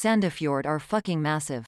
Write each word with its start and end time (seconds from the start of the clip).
Sandefjord 0.00 0.64
are 0.64 0.80
fucking 0.80 1.20
massive. 1.20 1.66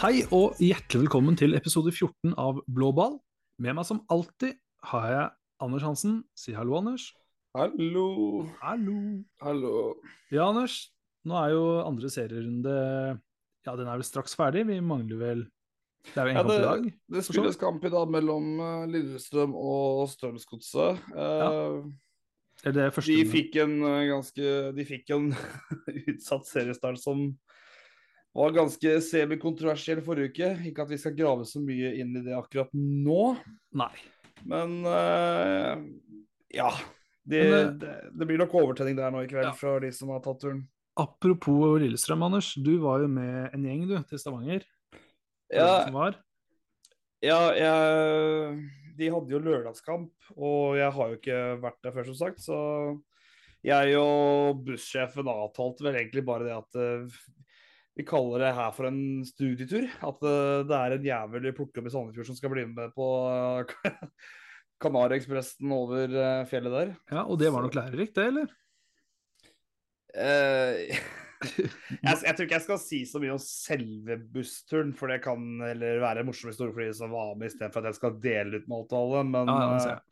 Hei 0.00 0.22
og 0.32 0.56
hjertelig 0.56 1.02
velkommen 1.02 1.36
til 1.36 1.52
episode 1.52 1.92
14 1.92 2.32
av 2.40 2.62
Blå 2.64 2.88
ball. 2.96 3.18
Med 3.60 3.76
meg 3.76 3.84
som 3.84 4.00
alltid 4.08 4.56
har 4.94 5.10
jeg 5.12 5.28
Anders 5.68 5.84
Hansen. 5.84 6.16
Si 6.32 6.56
hallo, 6.56 6.78
Anders. 6.80 7.10
Hallo. 7.52 8.46
Hallo. 8.64 8.96
Hallo. 9.44 9.76
Ja, 10.32 10.48
Anders. 10.48 10.86
Nå 11.28 11.36
er 11.36 11.52
jo 11.52 11.68
andre 11.84 12.08
serierunde 12.16 12.80
Ja, 13.64 13.74
den 13.76 13.88
er 13.88 13.96
vel 14.00 14.04
straks 14.06 14.34
ferdig. 14.36 14.66
Vi 14.68 14.80
mangler 14.84 15.20
vel 15.20 15.44
Det 16.10 16.18
er 16.20 16.26
jo 16.28 16.32
en 16.32 16.36
Ja, 16.36 16.42
kamp 16.42 16.52
i 16.52 16.62
dag. 16.64 16.88
det, 17.14 17.22
spilles 17.24 17.56
kamp 17.56 17.84
i 17.84 17.92
dag 17.94 18.10
mellom 18.12 18.48
eh, 18.60 18.86
Lillestrøm 18.92 19.54
og 19.56 20.04
Strømsgodset. 20.12 21.00
Eh, 21.16 21.78
er 22.70 22.90
første 22.94 23.12
de 23.12 23.24
fikk 23.28 23.56
en 23.64 23.78
eh, 23.82 24.02
ganske 24.12 24.50
De 24.76 24.84
fikk 24.88 25.10
en 25.16 25.30
utsatt 26.12 26.46
seriestart 26.48 27.00
som 27.00 27.30
var 28.34 28.50
ganske 28.50 28.96
semikontroversiell 29.06 30.00
forrige 30.02 30.32
uke. 30.34 30.48
Ikke 30.68 30.82
at 30.84 30.90
vi 30.90 30.98
skal 30.98 31.14
grave 31.16 31.44
så 31.46 31.60
mye 31.62 31.92
inn 32.02 32.16
i 32.18 32.22
det 32.26 32.34
akkurat 32.34 32.72
nå, 32.74 33.36
Nei. 33.78 33.92
men 34.44 34.80
eh, 34.90 35.84
ja. 36.58 36.70
Det, 37.24 37.38
Men, 37.48 37.54
eh, 37.54 37.68
det, 37.80 37.92
det 38.20 38.26
blir 38.28 38.36
nok 38.42 38.52
overtenning 38.60 38.98
der 38.98 39.10
nå 39.14 39.22
i 39.24 39.28
kveld 39.30 39.46
Ja. 39.48 39.52
fra 39.56 39.78
de 39.80 39.88
som 39.96 40.10
har 40.12 40.20
tatt 40.20 40.42
turen. 40.42 40.64
Apropos 41.00 41.78
Lillestrøm, 41.82 42.22
Anders. 42.26 42.52
Du 42.54 42.76
var 42.82 43.02
jo 43.02 43.10
med 43.10 43.50
en 43.54 43.66
gjeng 43.66 43.86
du, 43.90 43.96
til 44.08 44.20
Stavanger. 44.20 44.66
Ja? 45.50 45.82
Ja, 47.24 47.40
jeg, 47.56 48.58
de 48.98 49.08
hadde 49.10 49.32
jo 49.32 49.40
lørdagskamp, 49.42 50.12
og 50.36 50.76
jeg 50.78 50.92
har 50.94 51.10
jo 51.10 51.18
ikke 51.18 51.40
vært 51.62 51.80
der 51.82 51.94
før, 51.94 52.06
som 52.10 52.18
sagt. 52.18 52.42
Så 52.44 52.58
jeg 53.64 53.96
og 53.96 54.60
bussjefen 54.66 55.30
avtalte 55.32 55.86
vel 55.86 55.98
egentlig 55.98 56.24
bare 56.26 56.46
det 56.46 56.56
at 56.58 56.80
eh, 56.80 57.18
vi 57.94 58.06
kaller 58.06 58.42
det 58.42 58.54
her 58.56 58.72
for 58.76 58.90
en 58.90 59.00
studietur. 59.26 59.86
At 60.04 60.26
eh, 60.26 60.64
det 60.68 60.80
er 60.80 60.96
en 60.96 61.06
jævel 61.08 61.48
vi 61.48 61.54
plukker 61.56 61.82
opp 61.82 61.88
i 61.90 61.94
Sandefjord 61.94 62.28
som 62.30 62.38
skal 62.38 62.52
bli 62.52 62.66
med 62.70 62.92
på 62.96 63.08
uh, 63.24 63.96
Kanariekspressen 64.84 65.72
over 65.74 66.12
eh, 66.12 66.44
fjellet 66.50 66.76
der. 66.76 66.92
Ja, 67.10 67.24
Og 67.24 67.40
det 67.40 67.50
var 67.54 67.64
nok 67.64 67.78
lærerikt, 67.78 68.14
det, 68.18 68.28
eller? 68.32 68.52
Eh, 70.14 70.94
jeg, 72.06 72.06
jeg 72.06 72.36
tror 72.36 72.46
ikke 72.46 72.56
jeg 72.56 72.64
skal 72.66 72.78
si 72.80 73.00
så 73.08 73.20
mye 73.22 73.34
om 73.34 73.40
selve 73.42 74.16
bussturen, 74.34 74.92
for 74.96 75.06
det 75.12 75.20
kan 75.24 75.40
heller 75.64 76.02
være 76.04 76.22
en 76.22 76.28
morsom 76.30 76.50
historie 76.52 76.74
for 76.74 76.82
de 76.84 76.92
som 76.96 77.12
var 77.14 77.34
med, 77.36 77.46
istedenfor 77.50 77.80
at 77.82 77.88
jeg 77.90 77.98
skal 78.00 78.20
dele 78.22 78.60
ut 78.60 78.68
med 78.68 78.76
alt 78.78 78.94
og 78.94 79.00
alle. 79.00 79.20
Men 79.32 79.44
Ja, 79.52 79.58
jeg. 79.74 79.98
eh, 79.98 80.02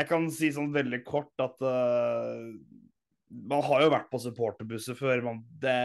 jeg 0.00 0.06
kan 0.10 0.22
si 0.34 0.48
sånn 0.54 0.72
veldig 0.74 1.00
kort 1.02 1.34
at 1.42 1.58
uh, 1.66 2.46
man 3.50 3.62
har 3.66 3.78
jo 3.82 3.88
vært 3.90 4.10
på 4.12 4.20
supporterbusser 4.22 4.94
før. 4.98 5.16
Man, 5.26 5.38
det 5.62 5.78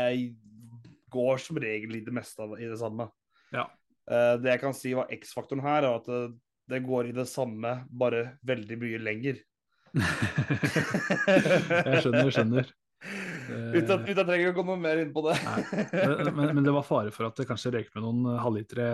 går 1.14 1.36
som 1.42 1.58
regel 1.62 1.92
i 1.98 2.06
det 2.06 2.14
meste 2.14 2.46
i 2.60 2.70
det 2.70 2.78
samme. 2.82 3.06
Ja. 3.56 3.66
Uh, 4.06 4.36
det 4.38 4.50
jeg 4.54 4.62
kan 4.62 4.76
si 4.78 4.94
var 4.98 5.10
X-faktoren 5.16 5.64
her, 5.66 5.82
er 5.88 5.94
at 5.98 6.06
det, 6.12 6.22
det 6.70 6.86
går 6.86 7.04
i 7.10 7.18
det 7.18 7.26
samme, 7.32 7.72
bare 7.90 8.22
veldig 8.46 8.78
mye 8.84 9.00
lenger. 9.02 9.36
jeg 9.96 10.04
skjønner, 12.04 12.28
jeg 12.28 12.36
skjønner. 12.36 12.66
Uten 13.50 13.92
at 13.92 14.06
uten 14.06 14.12
at 14.12 14.18
jeg 14.22 14.28
trenger 14.30 14.52
å 14.52 14.56
komme 14.58 14.78
mer 14.82 15.02
inn 15.02 15.12
på 15.16 15.24
det. 15.28 15.36
Men, 15.92 16.32
men, 16.36 16.54
men 16.60 16.64
det 16.68 16.74
var 16.76 16.86
fare 16.88 17.14
for 17.16 17.28
at 17.30 17.38
det 17.40 17.48
kanskje 17.50 17.74
røyk 17.76 17.92
med 17.96 18.06
noen 18.06 18.32
eh, 18.34 18.42
halvlitere 18.44 18.88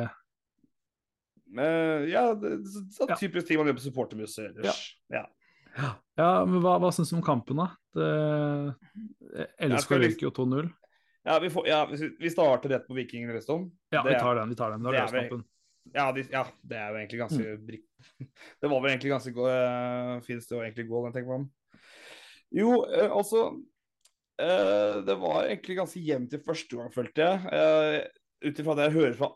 men, 1.52 2.06
ja, 2.08 2.30
det, 2.34 2.64
så, 2.96 3.06
Ja. 3.10 3.18
typisk 3.20 3.48
ting 3.48 3.58
man 3.60 3.68
gjør 3.68 3.76
på 3.76 3.84
supporterbuss 3.84 4.38
ellers. 4.40 4.84
Ja. 5.12 5.26
Ja, 6.16 6.30
men 6.46 6.62
hva, 6.64 6.78
hva 6.80 6.92
syns 6.96 7.12
du 7.12 7.18
om 7.18 7.24
kampen, 7.26 7.60
da? 7.60 7.68
Det, 7.96 8.08
LSK 9.60 9.74
liksom- 9.74 10.02
røyker 10.04 10.28
jo 10.28 10.32
2-0. 10.38 10.70
Ja, 11.28 11.40
vi, 11.40 11.50
får, 11.54 11.68
ja, 11.68 11.86
vi- 11.86 12.30
starter 12.30 12.70
rett 12.70 12.88
på 12.88 12.96
Viking 12.96 13.28
Lillestrøm. 13.28 13.70
Ja, 13.92 14.02
vi 14.04 14.16
tar 14.16 14.36
den. 14.36 14.50
vi 14.50 14.56
tar 14.56 14.72
den, 14.72 14.84
Det 14.84 14.92
det 14.92 15.00
er 15.00 15.04
løskampen. 15.08 15.44
Ja, 15.94 16.12
de, 16.12 16.24
ja, 16.32 16.46
det 16.64 16.78
er 16.78 16.90
jo 16.90 16.98
egentlig 16.98 17.20
ganske 17.20 17.58
Mm. 17.62 17.84
Det 18.62 18.70
var 18.70 18.82
vel 18.82 18.92
egentlig 18.92 19.12
ganske 19.12 19.32
uh, 19.38 20.22
Fins 20.22 20.48
det 20.48 20.56
jo 20.56 20.62
egentlig 20.64 20.88
den 20.90 21.14
tenker 21.14 21.38
man. 21.38 21.50
Jo, 22.52 22.84
uh, 22.86 23.12
altså 23.18 23.44
eh, 23.48 23.60
Det 24.38 25.16
var 25.22 25.44
egentlig 25.44 25.76
ganske 25.78 26.00
jevnt 26.02 26.32
i 26.34 26.40
første 26.42 26.78
gang, 26.78 26.88
følte 26.94 27.26
jeg. 27.28 27.52
Uh, 27.52 28.22
Ut 28.42 28.58
ifra 28.58 28.74
det 28.78 28.88
jeg 28.88 28.96
hører 28.96 29.18
fra 29.20 29.28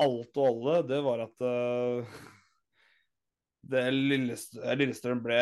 alt 0.00 0.38
og 0.40 0.46
alle, 0.48 0.78
det 0.88 1.00
var 1.04 1.22
at 1.26 1.44
eh, 1.46 2.14
det 3.74 3.82
Lillest 3.92 4.56
Lillestrøm 4.56 5.20
ble, 5.24 5.36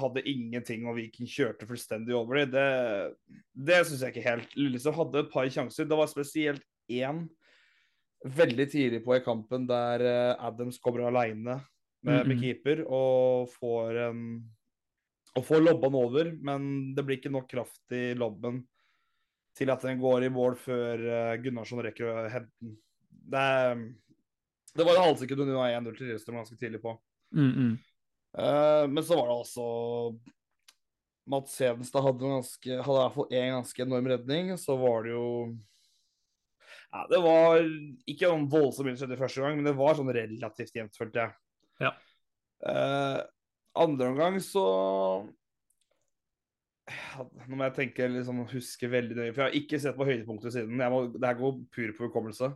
hadde 0.00 0.24
ingenting, 0.28 0.86
og 0.88 0.98
Viking 0.98 1.28
kjørte 1.28 1.68
fullstendig 1.68 2.16
over 2.16 2.42
dem. 2.42 2.52
Det, 2.54 3.40
det 3.70 3.80
syns 3.86 4.04
jeg 4.04 4.14
ikke 4.14 4.28
helt. 4.28 4.54
Lillestrøm 4.56 5.00
hadde 5.00 5.24
et 5.24 5.32
par 5.32 5.48
sjanser. 5.52 5.88
Det 5.88 5.98
var 5.98 6.12
spesielt 6.12 6.64
én 6.92 7.24
veldig 8.24 8.68
tidlig 8.72 9.02
på 9.04 9.16
i 9.16 9.24
kampen 9.24 9.66
der 9.68 10.02
eh, 10.04 10.46
Adams 10.48 10.80
kommer 10.82 11.06
aleine 11.08 11.60
med, 12.04 12.28
med 12.28 12.40
keeper 12.40 12.84
og 12.84 13.48
får 13.58 14.00
en 14.08 14.22
og 15.36 15.44
får 15.46 15.62
lobben 15.64 15.96
over, 15.98 16.32
men 16.44 16.68
det 16.96 17.04
blir 17.04 17.20
ikke 17.20 17.32
nok 17.32 17.48
kraft 17.50 17.94
i 17.94 18.12
lobben 18.18 18.62
til 19.58 19.72
at 19.74 19.82
den 19.84 20.00
går 20.00 20.26
i 20.26 20.32
mål 20.32 20.56
før 20.60 21.02
eh, 21.02 21.36
Gunnarsson 21.42 21.82
rekker 21.84 22.08
å 22.08 22.16
hente 22.30 22.52
den. 22.62 22.76
Det, 23.28 23.44
det 24.78 24.86
var 24.86 24.94
et 24.94 25.04
halvsekund 25.04 25.44
unna 25.44 25.68
1-0 25.76 25.96
til 25.98 26.08
Lillestrøm 26.08 26.38
ganske 26.40 26.58
tidlig 26.60 26.80
på. 26.84 26.94
Mm, 27.36 27.50
mm. 27.52 27.72
Uh, 28.38 28.84
men 28.88 29.02
så 29.04 29.16
var 29.18 29.28
det 29.28 29.38
altså 29.40 29.64
Mats 31.28 31.56
Hedenstad 31.60 32.04
hadde, 32.04 32.24
ganske, 32.24 32.76
hadde 32.84 32.98
i 32.98 33.02
hvert 33.02 33.16
fall 33.16 33.34
én 33.36 33.56
ganske 33.56 33.84
enorm 33.84 34.08
redning. 34.12 34.52
Så 34.60 34.76
var 34.80 35.04
det 35.04 35.12
jo 35.12 35.26
ja, 36.88 37.04
Det 37.10 37.20
var 37.24 37.60
ikke 38.08 38.30
noen 38.30 38.46
voldsom 38.52 38.88
innsats 38.88 39.12
i 39.12 39.20
første 39.20 39.44
gang, 39.44 39.58
men 39.58 39.68
det 39.68 39.76
var 39.76 39.98
sånn 39.98 40.12
relativt 40.14 40.78
jevnt, 40.78 40.96
følte 40.96 41.26
jeg. 41.26 41.36
Ja. 41.84 41.92
Eh, 42.68 43.18
andre 43.84 44.12
omgang 44.12 44.40
så 44.44 44.64
Nå 47.18 47.56
må 47.58 47.66
jeg 47.66 47.74
tenke 47.76 48.06
liksom, 48.08 48.46
huske 48.48 48.88
veldig 48.88 49.16
nøye, 49.18 49.32
for 49.34 49.42
jeg 49.42 49.50
har 49.50 49.56
ikke 49.58 49.80
sett 49.82 49.96
på 49.98 50.06
høydepunktet 50.08 50.54
siden. 50.54 50.78
Må, 50.78 51.02
det 51.12 51.26
her 51.26 51.36
går 51.36 51.58
pur 51.74 51.90
på 51.92 52.06
hukommelse. 52.06 52.48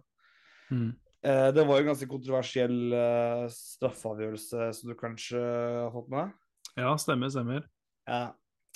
Mm. 0.73 0.95
Eh, 1.23 1.49
det 1.53 1.65
var 1.69 1.77
jo 1.77 1.85
en 1.85 1.91
ganske 1.91 2.09
kontroversiell 2.09 2.95
eh, 2.97 3.45
straffeavgjørelse 3.53 4.71
som 4.79 4.89
du 4.89 4.97
kanskje 4.97 5.43
har 5.43 5.93
fått 5.93 6.09
med 6.09 6.23
deg? 6.23 6.39
Ja, 6.81 6.95
stemmer, 6.97 7.35
stemmer. 7.35 7.67
Ja. 8.09 8.23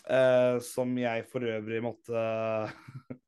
Eh, 0.07 0.59
som 0.63 0.93
jeg 1.01 1.25
for 1.33 1.47
øvrig 1.49 1.81
måtte 1.83 2.21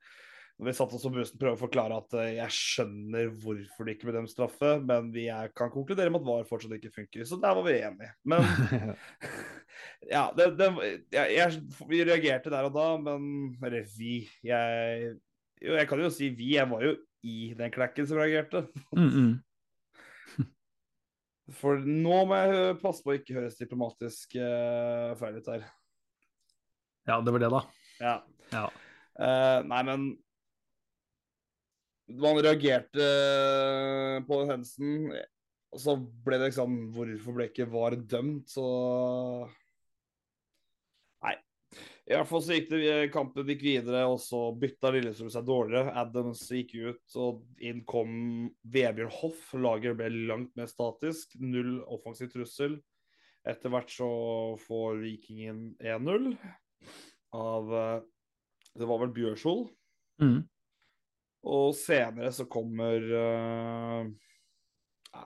Når 0.59 0.67
vi 0.67 0.73
satt 0.75 0.95
oss 0.97 1.05
på 1.07 1.13
bussen, 1.15 1.39
prøve 1.39 1.55
å 1.55 1.61
forklare 1.61 1.97
at 2.01 2.15
eh, 2.19 2.33
jeg 2.41 2.55
skjønner 2.57 3.29
hvorfor 3.45 3.87
det 3.87 3.93
ikke 3.95 4.09
ble 4.09 4.17
dømt 4.17 4.33
straffe, 4.33 4.73
men 4.83 5.13
vi 5.15 5.29
er, 5.31 5.53
kan 5.55 5.71
konkludere 5.71 6.11
med 6.11 6.25
at 6.25 6.27
VAR 6.27 6.49
fortsatt 6.49 6.75
ikke 6.75 6.91
funker. 6.97 7.23
Så 7.31 7.39
der 7.39 7.55
var 7.55 7.67
vi 7.69 7.77
enige. 7.77 8.11
Men 8.27 8.43
ja, 10.15 10.25
det, 10.35 10.49
det, 10.59 10.69
jeg, 11.15 11.37
jeg, 11.37 11.63
vi 11.87 12.03
reagerte 12.03 12.51
der 12.51 12.67
og 12.67 12.75
da, 12.75 12.89
men 12.99 13.55
Eller 13.63 13.87
vi. 13.95 14.25
Jeg, 14.43 15.15
jo, 15.63 15.79
jeg 15.79 15.93
kan 15.95 16.03
jo 16.03 16.11
si 16.19 16.33
vi. 16.35 16.57
Jeg 16.57 16.67
var 16.75 16.83
jo 16.89 16.97
i 17.23 17.39
den 17.55 17.75
klekken 17.79 18.11
som 18.11 18.19
reagerte. 18.19 18.67
mm, 18.99 19.09
mm. 19.15 20.45
For 21.63 21.79
nå 21.79 22.23
må 22.29 22.43
jeg 22.43 22.79
passe 22.83 23.07
på 23.07 23.15
å 23.15 23.21
ikke 23.23 23.39
høres 23.39 23.63
diplomatisk 23.63 24.35
uh, 24.43 25.15
feil 25.23 25.39
ut 25.39 25.55
her. 25.55 25.69
Ja, 27.07 27.23
det 27.23 27.31
var 27.31 27.47
det, 27.47 27.55
da. 27.55 27.67
Ja. 28.03 28.23
Ja. 28.51 28.71
Uh, 29.19 29.61
nei, 29.71 29.87
men 29.87 30.11
Man 32.09 32.41
reagerte 32.41 33.05
eh, 33.05 34.19
på 34.25 34.41
hendelsen, 34.49 35.11
og 35.69 35.83
så 35.83 35.95
ble 36.25 36.39
det 36.41 36.51
liksom 36.51 36.77
Hvorfor 36.95 37.37
ble 37.37 37.49
ikke 37.51 37.69
VAR 37.69 37.99
dømt? 38.09 38.49
Så 38.49 38.65
Nei. 41.27 41.35
I 42.09 42.17
hvert 42.17 42.31
fall 42.31 42.41
så 42.41 42.57
gikk 42.57 42.71
det, 42.73 42.83
kampen 43.13 43.51
gikk 43.53 43.67
videre, 43.67 44.07
og 44.09 44.17
så 44.25 44.47
bytta 44.57 44.95
Lillestrøm 44.95 45.29
seg 45.35 45.45
dårligere. 45.45 45.93
Adams 46.01 46.47
gikk 46.49 46.73
ut, 46.79 47.19
og 47.21 47.43
inn 47.61 47.83
kom 47.89 48.13
Vebjørn 48.65 49.13
Hoff. 49.19 49.51
Laget 49.61 49.99
ble 49.99 50.09
langt 50.31 50.55
mer 50.57 50.71
statisk. 50.73 51.37
Null 51.45 51.83
offensiv 51.85 52.33
trussel. 52.33 52.79
Etter 53.49 53.73
hvert 53.73 53.93
så 53.93 54.09
får 54.65 55.03
Vikingen 55.05 55.61
1-0 55.81 56.33
av 57.37 57.75
eh, 57.77 57.99
Det 58.79 58.89
var 58.89 59.05
vel 59.05 59.13
Bjørshol. 59.13 59.67
Mm. 60.23 60.41
Og 61.49 61.73
senere 61.77 62.33
så 62.35 62.45
kommer 62.51 63.05
uh, 63.09 64.09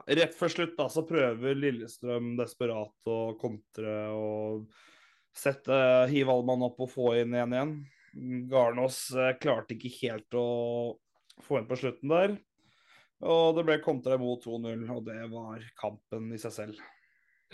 Rett 0.06 0.36
før 0.38 0.52
slutt 0.52 0.76
da, 0.78 0.86
så 0.88 1.02
prøver 1.06 1.58
Lillestrøm 1.58 2.36
desperat 2.38 3.10
å 3.10 3.18
kontre 3.40 3.96
og 4.14 4.68
sette 5.34 5.74
hive 6.12 6.32
opp 6.32 6.80
og 6.84 6.90
få 6.90 7.08
inn 7.18 7.34
1-1. 7.34 7.74
Garnås 8.52 9.04
eh, 9.16 9.34
klarte 9.40 9.74
ikke 9.74 9.90
helt 10.02 10.36
å 10.38 10.46
få 11.42 11.58
inn 11.58 11.68
på 11.68 11.78
slutten 11.80 12.12
der. 12.12 12.36
Og 13.22 13.56
det 13.56 13.64
ble 13.66 13.78
kontra 13.82 14.18
imot 14.18 14.44
2-0, 14.44 14.86
og 14.90 15.04
det 15.06 15.20
var 15.32 15.66
kampen 15.78 16.30
i 16.34 16.40
seg 16.42 16.54
selv. 16.56 16.82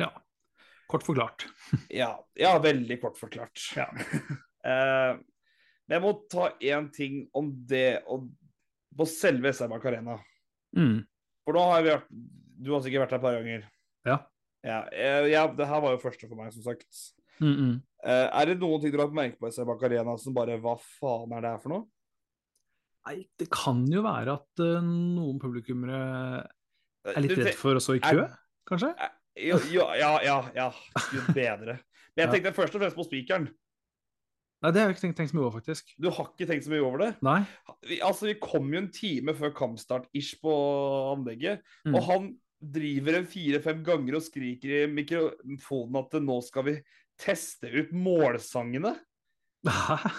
Ja. 0.00 0.12
Kort 0.88 1.04
forklart. 1.04 1.48
Ja, 1.92 2.14
ja 2.38 2.56
veldig 2.62 3.00
kort 3.02 3.18
forklart. 3.20 3.70
Ja. 3.78 3.88
Eh, 4.68 5.14
men 5.86 5.94
jeg 5.94 6.02
må 6.02 6.08
ta 6.28 6.48
én 6.66 6.88
ting 6.92 7.20
om 7.38 7.46
det 7.70 8.02
og 8.10 8.24
på 8.98 9.06
selve 9.08 9.52
SR-Bank 9.54 9.86
Arena. 9.90 10.18
Mm. 10.76 10.98
For 11.46 11.56
nå 11.56 11.64
har 11.70 11.84
vi 11.84 11.92
vært 11.94 12.08
Du 12.58 12.72
har 12.74 12.82
sikkert 12.84 13.06
vært 13.06 13.14
der 13.14 13.20
et 13.20 13.24
par 13.24 13.36
ganger. 13.38 13.68
Ja. 14.08 14.16
Ja, 14.66 14.80
eh, 14.90 15.28
ja, 15.30 15.44
det 15.54 15.68
her 15.70 15.80
var 15.84 15.94
jo 15.94 16.02
første 16.02 16.26
for 16.26 16.38
meg, 16.38 16.50
som 16.52 16.64
sagt. 16.66 16.88
Mm 17.38 17.54
-mm. 17.54 17.74
Eh, 18.04 18.28
er 18.40 18.46
det 18.46 18.58
noen 18.60 18.80
ting 18.80 18.92
du 18.92 18.98
har 18.98 19.06
lagt 19.06 19.14
merke 19.14 19.38
på 19.38 19.48
i 19.48 19.50
SR-Bank 19.50 19.82
Arena 19.82 20.16
som 20.18 20.34
bare 20.34 20.58
Hva 20.58 20.76
faen 20.78 21.32
er 21.32 21.40
det 21.40 21.50
her 21.50 21.58
for 21.58 21.68
noe? 21.68 21.86
Nei, 23.08 23.28
det 23.38 23.48
kan 23.50 23.86
jo 23.86 24.02
være 24.02 24.32
at 24.32 24.62
eh, 24.62 24.82
noen 24.84 25.38
publikummere 25.40 26.46
er 27.04 27.20
litt 27.20 27.38
redd 27.38 27.54
for 27.54 27.74
å 27.74 27.80
stå 27.80 27.96
i 27.96 28.02
kø, 28.04 28.26
kanskje? 28.68 28.92
Jo, 29.38 29.58
jo, 29.70 29.86
ja, 29.94 30.18
ja, 30.22 30.50
ja. 30.54 30.68
Gud 31.12 31.34
bedre. 31.34 31.78
Men 32.14 32.26
jeg 32.26 32.30
tenkte 32.34 32.52
først 32.52 32.74
og 32.74 32.82
fremst 32.82 32.98
på 32.98 33.06
spikeren. 33.06 33.48
Nei, 34.58 34.72
det 34.74 34.80
har 34.82 34.88
jeg 34.90 34.96
ikke 34.96 35.04
tenkt, 35.06 35.16
tenkt 35.20 35.30
så 35.30 35.36
mye 35.38 35.44
over, 35.46 35.60
faktisk. 35.60 35.92
Du 36.02 36.08
har 36.10 36.30
ikke 36.32 36.46
tenkt 36.50 36.64
så 36.66 36.72
mye 36.72 36.82
over 36.82 36.98
det? 37.04 37.10
Nei. 37.22 37.40
Vi, 37.86 38.00
altså, 38.02 38.26
vi 38.26 38.34
kom 38.42 38.72
jo 38.74 38.80
en 38.82 38.88
time 38.90 39.34
før 39.38 39.52
kampstart-ish 39.54 40.40
på 40.42 40.54
anlegget, 41.14 41.62
Mm. 41.86 41.94
og 41.94 42.02
han 42.08 42.26
driver 42.58 43.20
en 43.20 43.28
fire-fem 43.30 43.84
ganger 43.86 44.16
og 44.18 44.24
skriker 44.26 44.72
i 44.80 44.86
mikrofonen 44.90 46.00
at 46.00 46.16
nå 46.24 46.40
skal 46.42 46.64
vi 46.66 46.74
teste 47.22 47.70
ut 47.70 47.92
målsangene. 47.94 48.96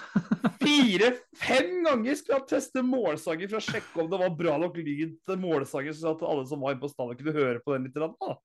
Fire-fem 0.63 1.83
ganger 1.85 2.15
skulle 2.15 2.39
han 2.39 2.47
teste 2.49 2.83
målsanger 2.85 3.49
for 3.51 3.59
å 3.59 3.63
sjekke 3.63 4.01
om 4.03 4.09
det 4.11 4.19
var 4.21 4.33
bra 4.39 4.55
nok 4.61 4.79
lyd 4.79 5.17
til 5.27 5.39
målsanger, 5.41 5.95
så 5.95 6.13
at 6.15 6.23
alle 6.27 6.45
som 6.49 6.63
var 6.63 6.75
inne 6.75 6.83
på 6.83 6.91
stallen, 6.91 7.17
kunne 7.19 7.35
høre 7.35 7.61
på 7.63 7.75
den 7.75 7.87
litt. 7.87 7.99
Da. 7.99 8.35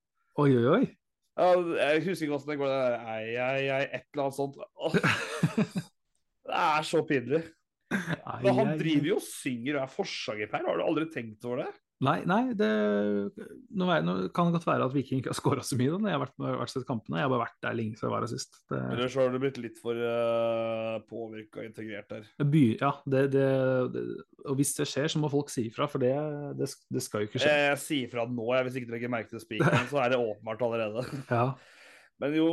Oi, 0.43 0.51
oi, 0.51 0.67
oi. 0.79 0.85
Ja, 1.35 1.49
jeg 1.59 2.05
husker 2.05 2.29
ikke 2.29 2.37
hvordan 2.37 2.53
det 2.53 2.59
går. 2.61 2.71
det 2.71 2.81
der, 2.85 2.97
Ei, 3.15 3.31
ei, 3.35 3.63
ei, 3.67 3.87
et 3.89 4.05
eller 4.13 4.27
annet 4.29 4.37
sånt. 4.39 4.59
Åh, 4.63 4.99
det 6.47 6.61
er 6.63 6.87
så 6.87 7.03
pinlig. 7.09 7.43
Men 8.43 8.59
han 8.61 8.75
driver 8.79 9.09
jo 9.13 9.17
og 9.19 9.27
synger 9.27 9.79
og 9.79 9.83
er 9.83 9.93
forsangerper. 9.93 10.69
Har 10.69 10.79
du 10.79 10.85
aldri 10.87 11.09
tenkt 11.13 11.47
over 11.49 11.65
det? 11.65 11.73
Nei, 12.05 12.17
nei 12.29 12.55
det 12.59 12.69
nå, 13.75 13.87
nå 14.05 14.15
kan 14.35 14.49
det 14.49 14.59
godt 14.59 14.67
være 14.69 14.89
at 14.89 14.95
Viking 14.95 15.23
ikke 15.23 15.33
har 15.33 15.39
skåra 15.39 15.65
så 15.67 15.79
mye. 15.79 15.93
Da. 15.95 16.01
når 16.03 16.13
Jeg 16.13 16.19
har 16.19 16.23
vært, 16.25 16.37
vært 16.61 16.73
sett 16.75 16.87
kampene. 16.89 17.21
Jeg 17.21 17.27
har 17.27 17.33
bare 17.33 17.45
vært 17.45 17.59
der 17.67 17.79
lenge 17.79 17.99
siden 17.99 18.09
jeg 18.09 18.15
var 18.15 18.27
her 18.27 18.33
sist. 18.33 18.59
Det, 18.71 18.81
Eller 18.95 19.17
har 19.21 19.33
du 19.33 19.41
blitt 19.43 19.61
litt 19.63 19.81
for 19.83 20.03
uh, 20.05 20.99
påvirka 21.11 21.63
og 21.63 21.69
integrert 21.69 22.13
der. 22.13 22.29
by, 22.55 22.65
ja, 22.83 22.93
det, 23.15 23.25
det, 23.35 23.47
og 24.45 24.61
hvis 24.61 24.75
det 24.79 24.89
skjer, 24.91 25.09
så 25.15 25.23
må 25.23 25.33
folk 25.33 25.53
si 25.53 25.69
ifra, 25.71 25.89
for 25.91 26.05
det, 26.05 26.13
skal 27.05 27.25
jo 27.25 27.31
ikke 27.31 27.41
skje. 27.41 27.51
Jeg, 27.51 27.65
jeg 27.71 27.81
sier 27.87 28.13
fra 28.13 28.29
nå, 28.29 28.47
jeg, 28.53 28.69
hvis 28.69 28.79
ikke 28.81 28.91
dere 28.91 28.99
legger 28.99 29.15
merke 29.17 29.33
til 29.33 29.43
spikeren, 29.43 29.89
så 29.91 30.05
er 30.05 30.15
det 30.15 30.21
åpenbart 30.23 30.69
allerede. 30.69 31.09
Ja. 31.35 31.49
Men 32.23 32.35
jo, 32.37 32.49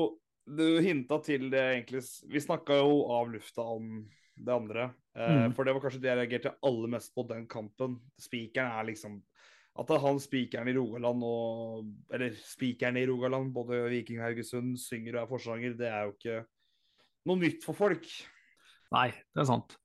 du 0.49 0.65
hinta 0.81 1.19
til 1.21 1.51
det 1.53 1.61
egentlig 1.61 1.99
Vi 2.31 2.41
snakka 2.41 2.79
jo 2.79 2.95
av 3.13 3.29
lufta 3.29 3.61
om 3.75 4.01
det 4.35 4.53
andre. 4.55 4.89
Eh, 5.17 5.31
Mm. 5.31 5.53
For 5.55 5.67
det 5.67 5.73
var 5.75 5.83
kanskje 5.83 6.01
det 6.01 6.09
jeg 6.09 6.19
reagerte 6.21 6.53
aller 6.63 6.87
mest 6.87 7.13
på 7.15 7.25
den 7.27 7.47
kampen. 7.47 7.99
Spikeren 8.19 8.71
er 8.79 8.87
liksom 8.87 9.19
At 9.79 9.87
det 9.87 9.95
er 9.95 10.03
han 10.03 10.19
spikeren 10.19 10.67
i 10.67 10.75
Rogaland 10.75 11.23
og 11.23 11.85
Eller 12.11 12.35
spikeren 12.35 12.97
i 12.99 13.05
Rogaland, 13.07 13.53
både 13.55 13.85
Viking 13.93 14.19
og 14.19 14.27
Haugesund, 14.27 14.73
synger 14.79 15.15
og 15.15 15.23
er 15.23 15.31
forsanger, 15.31 15.77
det 15.79 15.87
er 15.87 16.07
jo 16.07 16.15
ikke 16.17 16.41
noe 17.29 17.39
nytt 17.39 17.63
for 17.63 17.77
folk. 17.77 18.07
Nei, 18.91 19.07
det 19.31 19.43
er 19.43 19.47
sant. 19.47 19.77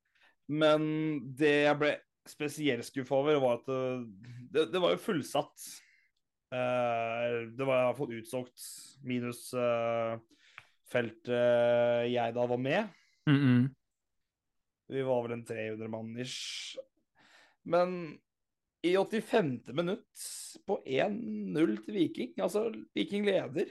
Men 0.50 0.82
det 1.38 1.54
jeg 1.66 1.78
ble 1.78 1.92
spesielt 2.26 2.86
skuffa 2.86 3.20
over, 3.20 3.38
var 3.42 3.60
at 3.60 3.68
det, 3.70 3.82
det, 4.54 4.64
det 4.72 4.82
var 4.82 4.94
jo 4.94 5.02
fullsatt. 5.04 5.66
Eh, 6.54 7.36
det 7.54 7.66
var 7.66 7.84
iallfall 7.84 8.14
utsolgt, 8.18 8.66
minus 9.06 9.48
eh, 9.58 10.16
feltet 10.90 12.10
jeg 12.10 12.34
da 12.36 12.46
var 12.46 12.62
med. 12.62 12.88
Mm 13.30 13.40
-mm. 13.42 13.64
Vi 14.88 15.02
var 15.02 15.22
vel 15.22 15.32
en 15.32 15.44
300 15.44 15.88
mann 15.88 16.18
ish. 16.18 16.78
Men 17.64 18.18
i 18.86 18.94
85. 18.96 19.72
minutt, 19.76 20.26
på 20.66 20.78
1-0 20.82 21.74
til 21.84 21.98
Viking, 22.00 22.32
altså 22.42 22.68
Viking 22.96 23.26
leder, 23.28 23.70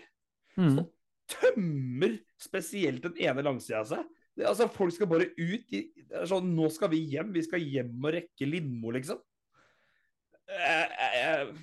Mm. 0.56 0.70
så 0.72 0.84
tømmer 1.28 2.14
spesielt 2.40 3.04
den 3.04 3.18
ene 3.26 3.44
langsida 3.44 3.82
seg. 3.88 4.06
Det, 4.36 4.46
altså, 4.48 4.68
folk 4.72 4.94
skal 4.96 5.10
bare 5.12 5.30
ut. 5.36 5.72
I, 5.76 5.82
det 6.10 6.28
sånn, 6.30 6.52
nå 6.56 6.70
skal 6.74 6.92
vi 6.92 7.02
hjem. 7.12 7.34
Vi 7.36 7.44
skal 7.44 7.64
hjem 7.64 8.04
og 8.04 8.14
rekke 8.16 8.48
Lindmo, 8.48 8.92
liksom. 8.96 9.20
Jeg, 10.48 10.90
jeg, 10.92 11.12
jeg 11.20 11.56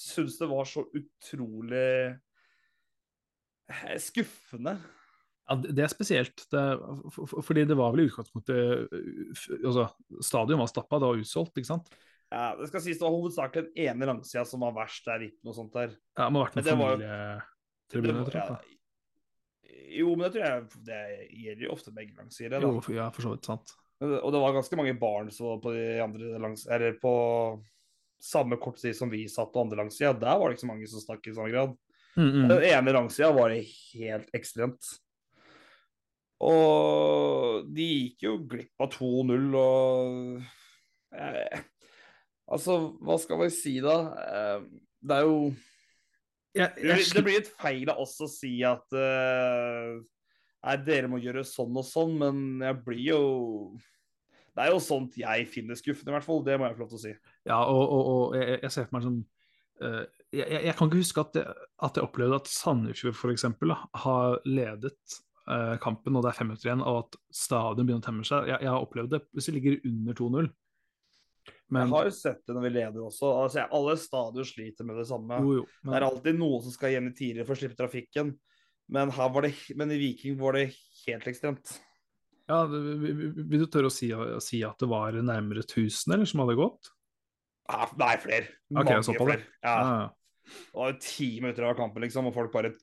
syns 0.00 0.38
det 0.40 0.48
var 0.50 0.68
så 0.70 0.84
utrolig 0.96 1.88
eh, 3.70 3.96
skuffende. 4.00 4.78
Ja, 5.50 5.56
det 5.58 5.82
er 5.82 5.90
spesielt. 5.90 6.46
Det, 6.52 6.62
for, 7.10 7.26
for, 7.26 7.42
fordi 7.42 7.66
det 7.66 7.76
var 7.78 7.90
vel 7.92 8.04
i 8.04 8.08
utgangspunktet 8.10 8.86
uh, 8.94 9.56
altså, 9.58 9.88
Stadion 10.22 10.62
var 10.62 10.70
stappa, 10.70 11.00
det 11.02 11.10
var 11.10 11.22
utsolgt, 11.24 11.58
ikke 11.58 11.72
sant? 11.72 11.90
Ja, 12.30 12.52
det 12.58 12.68
skal 12.70 12.82
sies 12.84 12.98
det 13.00 13.02
var 13.02 13.14
hovedsakelig 13.16 13.70
den 13.70 13.88
ene 13.88 14.06
langsida 14.12 14.44
som 14.46 14.62
var 14.62 14.76
verst 14.76 15.08
der, 15.08 15.24
noe 15.46 15.56
sånt 15.56 15.74
der. 15.74 15.96
Ja, 16.14 16.28
det 16.28 16.30
må 16.30 16.44
ha 16.44 16.46
vært 16.46 16.60
en 16.60 16.68
noen 16.68 17.02
familietribuner, 17.90 18.28
tror 18.28 18.38
jeg. 18.38 18.60
ja, 18.60 18.76
Jo, 20.00 20.12
men 20.14 20.26
det 20.26 20.32
tror 20.36 20.44
jeg 20.46 20.84
det 20.86 21.00
gjelder 21.42 21.66
jo 21.66 21.72
ofte 21.74 21.94
begge 21.94 22.14
langsider. 22.14 22.54
da. 22.62 22.70
Jo, 22.70 22.94
ja, 22.94 23.08
for 23.14 23.26
så 23.26 23.34
vidt 23.34 23.50
sant. 23.50 23.74
Og 24.00 24.30
det 24.32 24.40
var 24.40 24.54
ganske 24.54 24.78
mange 24.78 24.94
barn 24.96 25.28
som 25.34 25.50
var 25.50 25.60
på 25.64 25.74
de 25.74 25.84
andre 26.00 26.38
langs... 26.40 26.64
Eller 26.70 26.94
på 27.02 27.12
samme 28.20 28.56
kortside 28.60 28.94
som 28.94 29.10
vi 29.10 29.24
satt 29.28 29.52
på 29.52 29.64
andre 29.64 29.82
langsida. 29.82 30.12
Der 30.12 30.38
var 30.38 30.48
det 30.48 30.56
ikke 30.56 30.64
så 30.64 30.70
mange 30.70 30.88
som 30.88 31.02
stakk 31.02 31.26
i 31.26 31.34
samme 31.34 31.52
grad. 31.52 31.74
Mm, 32.14 32.30
mm. 32.30 32.48
Den 32.48 32.64
ene 32.70 32.94
langsida 32.96 33.32
var 33.34 33.52
det 33.52 33.64
helt 33.66 34.30
ekstremt. 34.36 34.94
Og 36.40 37.66
de 37.68 37.88
gikk 37.90 38.24
jo 38.24 38.38
glipp 38.48 38.80
av 38.80 38.94
2-0 38.94 39.58
og 39.60 40.40
eh, 41.12 41.64
Altså, 42.50 42.76
hva 42.98 43.16
skal 43.22 43.38
vi 43.44 43.50
si 43.54 43.76
da? 43.84 43.96
Eh, 44.26 44.62
det 45.06 45.16
er 45.20 45.26
jo 45.28 45.36
Jeg, 46.56 46.72
Det 46.74 46.82
jeg, 46.82 46.96
blir- 46.96 47.14
det 47.14 47.22
blir 47.24 47.38
litt 47.38 47.52
feil 47.62 47.90
av 47.92 48.00
oss 48.02 48.16
å 48.20 48.26
si 48.30 48.56
at 48.66 48.96
uh, 48.96 50.00
Nei, 50.60 50.74
dere 50.84 51.08
må 51.08 51.20
gjøre 51.22 51.44
sånn 51.46 51.78
og 51.80 51.86
sånn, 51.88 52.16
men 52.20 52.40
jeg 52.66 52.78
blir 52.84 53.04
jo 53.14 53.20
Det 54.50 54.64
er 54.66 54.72
jo 54.74 54.80
sånt 54.82 55.14
jeg 55.16 55.46
finner 55.48 55.78
skuffende, 55.78 56.10
i 56.10 56.16
hvert 56.18 56.26
fall. 56.26 56.42
Det 56.44 56.58
må 56.58 56.66
jeg 56.66 56.74
få 56.76 56.82
lov 56.82 56.90
til 56.90 56.98
å 56.98 57.04
si. 57.04 57.12
Ja, 57.48 57.60
og, 57.70 57.84
og, 57.86 58.10
og 58.10 58.34
jeg, 58.36 58.58
jeg 58.66 58.74
ser 58.74 58.88
for 58.90 58.96
meg 58.98 59.06
sånn 59.06 59.20
uh, 59.86 60.04
jeg, 60.34 60.44
jeg 60.44 60.62
jeg 60.68 60.74
kan 60.78 60.90
ikke 60.90 61.00
huske 61.00 61.22
at 61.24 61.38
jeg, 61.40 61.54
at 61.86 61.96
jeg 61.98 62.06
opplevde 62.06 62.40
at 62.42 62.50
Sandefjord 62.50 63.16
f.eks. 63.16 63.46
har 64.04 64.36
ledet 64.46 65.16
uh, 65.48 65.76
kampen, 65.82 66.18
og 66.18 66.26
det 66.26 66.30
er 66.34 66.36
fem 66.42 66.50
minutter 66.50 66.68
igjen, 66.68 66.82
og 66.86 66.98
at 67.06 67.16
stadion 67.34 67.86
begynner 67.86 68.02
å 68.02 68.08
temme 68.10 68.26
seg. 68.26 68.50
Jeg, 68.50 68.58
jeg 68.66 68.70
har 68.74 68.84
opplevd 68.84 69.14
det 69.16 69.22
hvis 69.38 69.48
vi 69.50 69.56
ligger 69.56 69.78
under 69.90 70.18
2-0. 70.20 70.50
Men 71.70 71.86
Jeg 71.86 71.94
har 71.94 72.04
jo 72.08 72.10
sett 72.16 72.40
det 72.46 72.54
når 72.56 72.62
vi 72.66 72.70
leder 72.74 73.00
også. 73.06 73.28
Altså, 73.44 73.64
alle 73.70 73.96
stadioner 73.96 74.48
sliter 74.48 74.84
med 74.88 74.96
det 74.98 75.06
samme. 75.06 75.38
jo, 75.40 75.52
jo. 75.60 75.66
Det 75.86 75.94
er 76.00 76.06
alltid 76.08 76.38
noen 76.38 76.62
som 76.64 76.72
skal 76.74 76.90
hjem 76.96 77.10
tidligere 77.14 77.46
for 77.46 77.54
å 77.54 77.60
slippe 77.60 77.78
trafikken. 77.78 78.32
Men, 78.90 79.10
her 79.14 79.28
var 79.30 79.42
det, 79.46 79.52
men 79.78 79.90
i 79.94 79.98
Viking 80.00 80.36
var 80.40 80.52
det 80.58 80.64
helt 81.06 81.28
ekstremt. 81.30 81.76
ja, 82.50 82.64
vil- 82.66 83.34
du 83.46 83.66
tørre 83.70 83.86
å 83.86 83.92
si, 83.94 84.08
å 84.10 84.40
si 84.42 84.64
at 84.66 84.78
det 84.82 84.88
var 84.90 85.12
nærmere 85.12 85.62
1000 85.62 86.12
eller, 86.14 86.26
som 86.26 86.40
hadde 86.42 86.56
gått? 86.58 86.90
Ja, 87.70 87.86
nei, 87.96 88.16
flere. 88.18 88.48
Mange 88.74 88.98
såpass, 89.06 89.14
flere. 89.28 89.44
Ja, 89.62 89.76
Ja, 89.78 90.00
ja. 90.00 90.08
det 90.42 90.74
var 90.74 90.90
jo 90.92 90.98
ti 90.98 91.40
minutter 91.40 91.68
av 91.70 91.76
kampen, 91.78 92.02
liksom, 92.02 92.26
og 92.26 92.34
folk 92.34 92.50
bare 92.52 92.74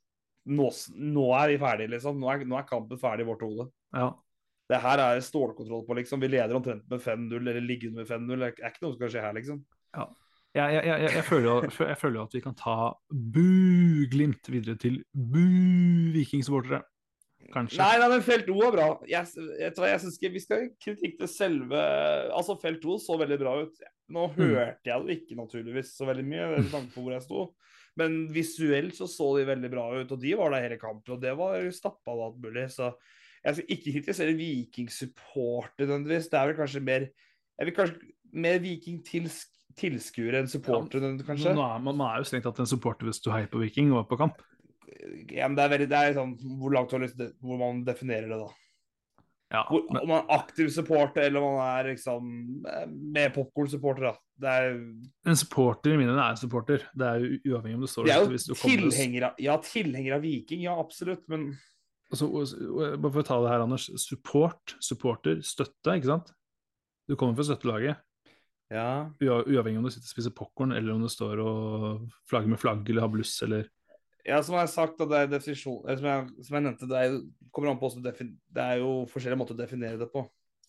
Nå, 0.47 0.69
nå 0.95 1.25
er 1.35 1.49
vi 1.51 1.57
ferdige, 1.59 1.89
liksom. 1.91 2.15
Nå 2.21 2.29
er, 2.31 2.45
nå 2.47 2.55
er 2.57 2.63
kampen 2.63 2.97
ferdig 2.97 3.25
i 3.25 3.27
vårt 3.27 3.41
hode. 3.43 3.69
ja. 3.93 4.13
Det 4.67 4.79
her 4.83 4.99
er 4.99 5.21
stålkontroll 5.23 5.85
på, 5.87 5.95
liksom. 5.95 6.19
Vi 6.19 6.27
leder 6.27 6.55
omtrent 6.57 6.83
med 6.91 6.99
5-0, 6.99 7.37
eller 7.39 7.61
ligger 7.63 7.93
under 7.93 8.03
med 8.03 8.09
5-0. 8.11 8.41
Det 8.41 8.47
er 8.65 8.73
ikke 8.73 8.83
noe 8.83 8.91
som 8.95 8.99
kan 9.03 9.13
skje 9.13 9.23
her, 9.23 9.37
liksom. 9.37 9.61
Jeg, 10.57 10.73
jeg, 10.73 10.83
jeg, 10.87 11.09
jeg, 11.13 11.23
føler 11.27 11.67
jeg 11.69 11.97
føler 12.01 12.21
at 12.23 12.33
vi 12.35 12.41
kan 12.41 12.55
ta 12.57 12.75
bu-Glimt 13.11 14.47
videre 14.51 14.75
til 14.81 15.01
bu-Viking-supportere. 15.13 16.81
Kanskje. 17.53 17.79
Nei, 17.79 17.99
nei, 18.01 18.07
men 18.11 18.23
felt 18.25 18.49
O 18.51 18.57
er 18.65 18.73
bra. 18.75 18.87
Jeg, 19.07 19.29
jeg, 19.61 19.71
jeg 19.71 19.99
synes 20.03 20.15
ikke 20.17 20.31
Vi 20.33 20.41
skal 20.43 20.63
kritikke 20.83 21.29
selve 21.31 21.79
Altså, 22.35 22.57
felt 22.59 22.83
O 22.89 22.97
så 22.99 23.15
veldig 23.21 23.37
bra 23.39 23.53
ut. 23.63 23.77
Nå 24.11 24.25
Mm. 24.33 24.35
hørte 24.39 24.87
jeg 24.89 25.05
det 25.05 25.15
ikke 25.21 25.37
naturligvis 25.37 25.93
så 25.95 26.07
veldig 26.07 26.23
mye, 26.27 26.47
med 26.55 26.67
tanke 26.71 26.91
på 26.95 27.03
hvor 27.05 27.13
jeg 27.15 27.23
sto. 27.25 27.45
Men 27.99 28.27
visuelt 28.31 28.95
så 28.95 29.07
så 29.09 29.29
de 29.37 29.45
veldig 29.47 29.71
bra 29.71 29.85
ut, 29.95 30.11
og 30.11 30.19
de 30.21 30.33
var 30.39 30.51
der 30.53 30.63
hele 30.67 30.77
kampen. 30.79 31.15
Og 31.15 31.21
det 31.21 31.33
var 31.39 31.63
stappa 31.75 32.11
av 32.13 32.21
alt 32.27 32.37
mulig. 32.43 32.67
Så 32.71 32.91
jeg 33.47 33.55
skal 33.55 33.71
ikke 33.71 33.93
kritisere 33.95 34.35
Viking-supporter 34.35 35.87
nødvendigvis. 35.87 36.27
Det 36.31 36.39
er 36.39 36.49
vel 36.49 36.57
kanskje 36.57 36.83
mer 36.83 37.07
Jeg 37.57 37.69
vil 37.69 37.75
kanskje 37.77 38.11
mer 38.37 38.59
Viking-tilskuere 38.61 40.43
enn 40.43 40.51
supporter, 40.51 41.07
kanskje. 41.25 41.55
Nå 41.55 41.63
er, 41.63 41.81
man, 41.81 42.03
er 42.05 42.21
jo 42.21 42.27
strengt 42.27 42.45
tatt 42.49 42.59
en 42.61 42.69
supporter 42.69 43.07
hvis 43.07 43.23
du 43.23 43.31
heier 43.31 43.49
på 43.51 43.61
Viking 43.63 43.93
og 43.93 44.03
er 44.03 44.09
på 44.11 44.19
kamp. 44.19 44.43
Ja, 45.31 45.47
men 45.47 45.55
det 45.57 45.63
er 45.63 45.71
veldig 45.73 45.87
Det 45.91 45.99
er 45.99 46.13
sånn 46.15 46.31
Hvor 46.39 46.71
langt 46.71 46.89
du 46.89 46.95
har 46.95 47.01
lyst 47.03 47.17
til 47.19 47.27
Hvor 47.43 47.59
man 47.59 47.81
definerer 47.85 48.29
det, 48.31 48.37
da. 48.39 48.47
Ja, 49.51 49.61
Hvor, 49.67 49.83
men, 49.91 49.99
om 50.01 50.11
man 50.11 50.21
er 50.21 50.37
aktiv 50.37 50.69
supporter, 50.73 51.27
eller 51.27 51.43
om 51.43 51.57
man 51.57 51.67
er 51.77 51.89
liksom 51.93 52.31
eh, 52.67 52.87
med 52.87 53.31
popkorn-supporter. 53.35 54.09
da. 54.09 54.13
Det 54.43 54.55
er, 54.59 54.75
en 55.31 55.39
supporter 55.39 55.93
i 55.93 55.99
mine 56.01 56.11
øyne 56.11 56.25
er 56.25 56.35
en 56.35 56.41
supporter. 56.41 56.83
Det 56.91 57.07
er 57.07 57.23
jo 57.23 57.53
uavhengig 57.53 57.79
om 57.79 57.85
du 57.85 57.91
står 57.91 58.09
Det 58.09 58.17
er 58.17 58.25
jo 58.27 59.23
av, 59.29 59.39
ja, 59.39 59.55
tilhenger 59.63 60.17
av 60.17 60.27
Viking, 60.27 60.65
ja, 60.67 60.75
absolutt, 60.75 61.23
men 61.31 61.53
Altså, 62.07 62.27
bare 62.95 63.11
for 63.11 63.19
å 63.21 63.27
ta 63.27 63.37
det 63.43 63.49
her, 63.51 63.63
Anders. 63.65 63.89
Support, 63.99 64.77
supporter, 64.83 65.41
støtte, 65.43 65.95
ikke 65.97 66.11
sant? 66.13 66.29
Du 67.07 67.15
kommer 67.19 67.35
fra 67.35 67.45
støttelaget, 67.47 67.99
ja. 68.71 69.07
uavhengig 69.23 69.79
om 69.79 69.85
du 69.87 69.91
sitter 69.93 70.07
og 70.09 70.13
spiser 70.13 70.33
popkorn, 70.35 70.73
eller 70.75 70.95
om 70.95 71.03
du 71.03 71.07
står 71.11 71.39
og 71.39 72.07
flagger 72.27 72.51
med 72.51 72.59
flagg 72.59 72.87
eller 72.89 73.05
har 73.05 73.11
bluss, 73.13 73.35
eller 73.47 73.67
Ja, 74.27 74.41
som 74.43 74.57
jeg 74.57 74.65
har 74.65 74.71
sagt, 74.73 74.99
det 74.99 75.15
er 75.15 75.29
definisjon 75.31 75.85
eh, 75.87 75.95
Som 75.95 76.07
jeg, 76.09 76.25
som 76.43 76.57
jeg 76.57 76.63
nevnte, 76.65 76.89
det 76.91 76.97
er, 76.99 77.13
jo- 77.13 77.51
kommer 77.55 77.71
an 77.71 77.79
på 77.79 77.91
Det 78.03 78.63
er 78.63 78.81
jo 78.81 79.05
forskjellige 79.07 79.39
måter 79.39 79.55
å 79.55 79.61
definere 79.61 79.99
det 80.01 80.09
på. 80.11 80.25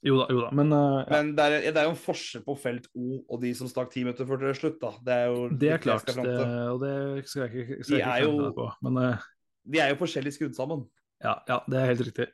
Jo 0.07 0.21
da, 0.21 0.26
jo 0.30 0.45
da. 0.45 0.50
Men 0.54 0.71
uh, 0.71 1.00
ja, 1.02 1.09
Men 1.11 1.33
det 1.35 1.45
er, 1.45 1.57
det 1.75 1.80
er 1.80 1.88
jo 1.88 1.95
en 1.97 1.99
forskjell 1.99 2.45
på 2.47 2.54
felt 2.62 2.87
O 2.95 3.16
og 3.26 3.40
de 3.42 3.50
som 3.59 3.66
stakk 3.66 3.90
ti 3.90 4.04
minutter 4.07 4.28
før 4.28 4.38
det 4.45 4.52
er 4.52 4.61
slutt, 4.61 4.78
da. 4.78 4.92
Det 5.02 5.16
er 5.16 5.26
jo 5.26 5.49
det 5.59 5.73
er 5.75 5.83
klart, 5.83 6.07
det, 6.07 6.37
og 6.71 6.78
det 6.85 6.95
skal 7.26 7.49
jeg 7.49 7.64
ikke, 7.64 7.80
De 7.80 7.88
skal 7.88 7.99
jeg 7.99 8.07
ikke 8.07 8.14
er 8.14 8.28
jo- 8.28 8.52
på. 8.61 8.68
Men 8.87 9.02
uh, 9.02 9.26
De 9.66 9.83
er 9.83 9.90
jo 9.90 9.99
forskjellig 10.04 10.37
skrudd 10.38 10.54
sammen. 10.54 10.87
Ja, 11.19 11.35
ja, 11.51 11.59
det 11.67 11.79
er 11.81 11.89
helt 11.91 12.05
riktig. 12.07 12.27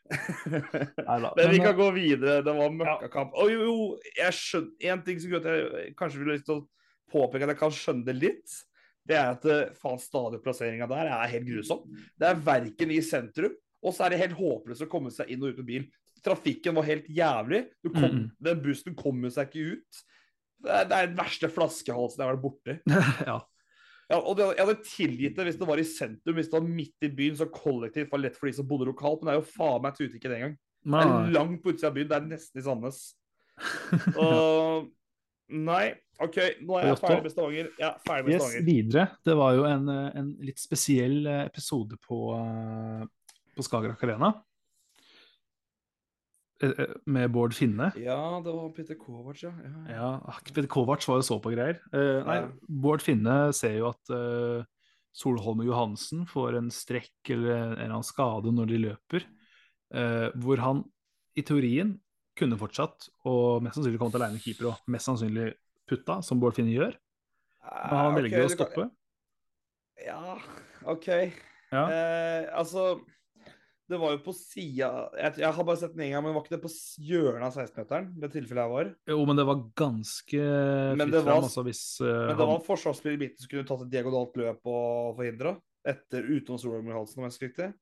Neida, 1.09 1.33
Men 1.38 1.50
vi 1.55 1.61
kan 1.62 1.76
gå 1.79 1.88
videre. 1.97 2.43
Det 2.45 2.55
var 2.59 2.76
møkkakamp. 2.76 3.35
Og 3.41 3.53
jo, 3.53 3.64
jo, 3.64 3.88
jeg 4.19 4.37
skjønner 4.37 4.93
En 4.93 5.03
ting 5.07 5.21
som 5.23 5.33
gjør 5.33 5.43
at 5.43 5.50
jeg 5.57 5.95
kanskje 5.99 6.21
vil 6.21 6.33
lyst 6.35 6.47
til 6.50 6.59
å 6.59 6.64
påpeke 7.14 7.47
at 7.47 7.55
jeg 7.55 7.61
kan 7.62 7.75
skjønne 7.75 8.07
det 8.09 8.17
litt, 8.19 8.57
det 9.05 9.17
er 9.19 9.35
at 9.35 9.45
eh, 9.49 9.75
faen 9.76 10.00
stadionplasseringa 10.00 10.88
der 10.91 11.11
er 11.12 11.33
helt 11.35 11.49
grusom. 11.49 11.85
Det 12.17 12.29
er 12.29 12.41
verken 12.47 12.93
i 12.95 13.03
sentrum, 13.05 13.55
og 13.85 13.93
så 13.95 14.07
er 14.07 14.14
det 14.14 14.23
helt 14.23 14.38
håpløst 14.38 14.87
å 14.87 14.91
komme 14.91 15.12
seg 15.12 15.33
inn 15.33 15.45
og 15.45 15.53
ut 15.53 15.61
med 15.61 15.69
bil. 15.69 15.88
Trafikken 16.25 16.76
var 16.79 16.88
helt 16.88 17.09
jævlig. 17.12 17.67
Du 17.85 17.91
kom, 17.93 18.09
Mm. 18.09 18.29
Den 18.41 18.62
bussen 18.64 18.97
kommer 18.97 19.33
seg 19.33 19.53
ikke 19.53 19.76
ut. 19.76 20.05
Det 20.64 20.73
er, 20.73 20.87
det 20.88 20.97
er 20.97 21.11
den 21.11 21.19
verste 21.19 21.50
flaskehalsen 21.53 22.23
jeg 22.23 22.26
har 22.29 22.37
vært 22.37 22.45
borti. 22.45 22.76
ja. 23.29 23.38
Ja, 24.11 24.18
og 24.20 24.40
jeg 24.40 24.61
hadde 24.61 24.80
tilgitt 24.84 25.38
det 25.38 25.46
hvis 25.49 25.58
det 25.61 25.68
var 25.68 25.80
i 25.80 25.87
sentrum, 25.88 26.37
hvis 26.37 26.50
det 26.52 26.58
var 26.58 26.66
midt 26.68 27.06
i 27.06 27.12
byen, 27.16 27.38
så 27.38 27.49
kollektivt 27.49 28.12
var 28.12 28.20
lett 28.20 28.37
for 28.37 28.50
de 28.50 28.56
som 28.58 28.68
bodde 28.68 28.88
lokalt, 28.90 29.23
men 29.23 29.30
det 29.30 29.37
er 29.37 29.40
jo 29.40 29.52
faen 29.54 29.84
meg 29.84 29.96
tute 29.96 30.18
ikke 30.18 30.32
det 30.32 30.40
engang. 30.40 30.58
Det 30.84 31.04
er 31.04 31.32
langt 31.32 31.62
på 31.64 31.73
utsida 31.73 31.88
av 31.88 31.96
byen, 31.96 32.11
det 32.11 32.18
er 32.18 32.26
nesten 32.28 32.61
i 32.61 32.66
Sandnes. 32.66 33.00
Og 34.20 34.92
Nei, 35.54 35.92
OK, 36.25 36.38
nå 36.64 36.78
er 36.78 36.87
jeg 36.88 37.00
ferdig 37.02 37.25
med 37.26 37.32
Stavanger. 37.34 37.66
Ja, 37.76 37.90
ferdig 38.06 38.25
med 38.25 38.32
Yes, 38.32 38.42
Stavanger. 38.42 38.64
videre. 38.64 39.04
Det 39.28 39.34
var 39.37 39.56
jo 39.58 39.66
en, 39.68 39.88
eh, 39.92 40.18
en 40.20 40.30
litt 40.40 40.61
spesiell 40.62 41.26
eh, 41.26 41.44
episode 41.44 41.99
på, 42.00 42.18
eh, 42.38 43.04
på 43.54 43.66
Skagerrak 43.66 44.02
Arena. 44.06 44.32
Eh, 46.64 46.73
eh, 46.85 46.92
Med 47.11 47.30
Bård 47.35 47.54
Finne. 47.56 47.90
Ja, 48.00 48.18
det 48.44 48.52
var 48.56 48.71
Peter 48.76 48.97
Kovac, 49.00 49.42
ja. 49.44 49.50
ja. 49.64 49.73
Ja, 49.92 50.11
ah, 50.25 50.38
Peter 50.49 50.68
Kovac 50.71 51.04
var 51.09 51.21
jo 51.21 51.26
så 51.26 51.37
på 51.44 51.52
greier. 51.54 51.80
Eh, 51.92 52.21
nei, 52.26 52.38
Ja. 52.42 52.49
Bård 52.87 53.04
Finne 53.04 53.37
ser 53.56 53.76
jo 53.78 53.90
at 53.92 54.12
eh, 54.14 54.64
Solholm 55.14 55.61
og 55.62 55.68
Johansen 55.68 56.25
får 56.26 56.56
en 56.59 56.71
strekk 56.75 57.30
eller 57.37 57.52
en 57.54 57.73
eller 57.76 57.92
annen 57.92 58.06
skade 58.06 58.50
når 58.54 58.73
de 58.73 58.80
løper, 58.88 59.26
eh, 59.94 60.28
hvor 60.42 60.62
han 60.64 60.83
i 61.38 61.42
teorien 61.47 61.97
kunne 62.38 62.59
fortsatt, 62.59 63.09
og 63.30 63.62
mest 63.62 63.76
sannsynlig 63.78 64.00
kommet 64.00 64.16
alene 64.18 64.40
keeper 64.42 64.73
og 64.73 64.80
mest 64.90 65.06
sannsynlig 65.06 65.52
putta, 65.87 66.16
som 66.26 66.40
Bård 66.42 66.56
Finne 66.59 66.75
gjør. 66.75 66.97
Men 67.64 67.99
han 67.99 68.11
Ah, 68.11 68.14
velger 68.16 68.40
okay, 68.42 68.49
å 68.49 68.54
stoppe. 68.56 68.83
kan-. 68.88 68.94
Ja, 70.04 70.38
OK. 70.90 71.06
Ja. 71.73 71.85
Eh, 71.90 72.49
altså 72.59 73.00
Det 73.85 73.99
var 74.00 74.14
jo 74.14 74.21
på 74.25 74.33
sida 74.33 74.87
jeg, 75.21 75.35
jeg 75.43 75.53
har 75.53 75.67
bare 75.69 75.76
sett 75.76 75.93
den 75.93 76.07
en 76.07 76.14
gang, 76.14 76.25
men 76.25 76.33
var 76.33 76.45
ikke 76.47 76.55
det 76.57 76.62
på 76.64 76.71
hjørnet 77.05 77.45
av 77.50 77.59
16-meteren? 77.61 78.07
Det 78.23 78.31
tilfellet 78.33 78.62
jeg 78.64 78.73
var. 78.73 78.91
Jo, 79.12 79.19
men 79.29 79.37
det 79.37 79.45
var 79.50 79.61
ganske 79.76 80.41
Men 80.41 81.05
fritt 81.05 81.12
det 81.12 81.21
var- 81.21 81.29
fram, 81.35 81.49
altså, 81.50 81.64
hvis 81.69 81.83
uh, 82.00 82.09
Men 82.31 82.37
det 82.38 82.47
var 82.49 82.55
en 82.57 82.69
forsvarsspiller 82.71 83.19
i 83.19 83.23
midten 83.26 83.45
som 83.45 83.53
kunne 83.53 83.69
tatt 83.69 83.85
et 83.85 83.93
diagonalt 83.93 84.37
løp 84.41 84.71
og 84.73 85.17
forhindra. 85.21 85.57
Etter 85.85 86.25
utenom 86.25 86.57
Solveig 86.62 86.97
halsen, 86.97 87.21
om 87.21 87.26
jeg 87.26 87.35
husker 87.35 87.50
riktig. 87.50 87.75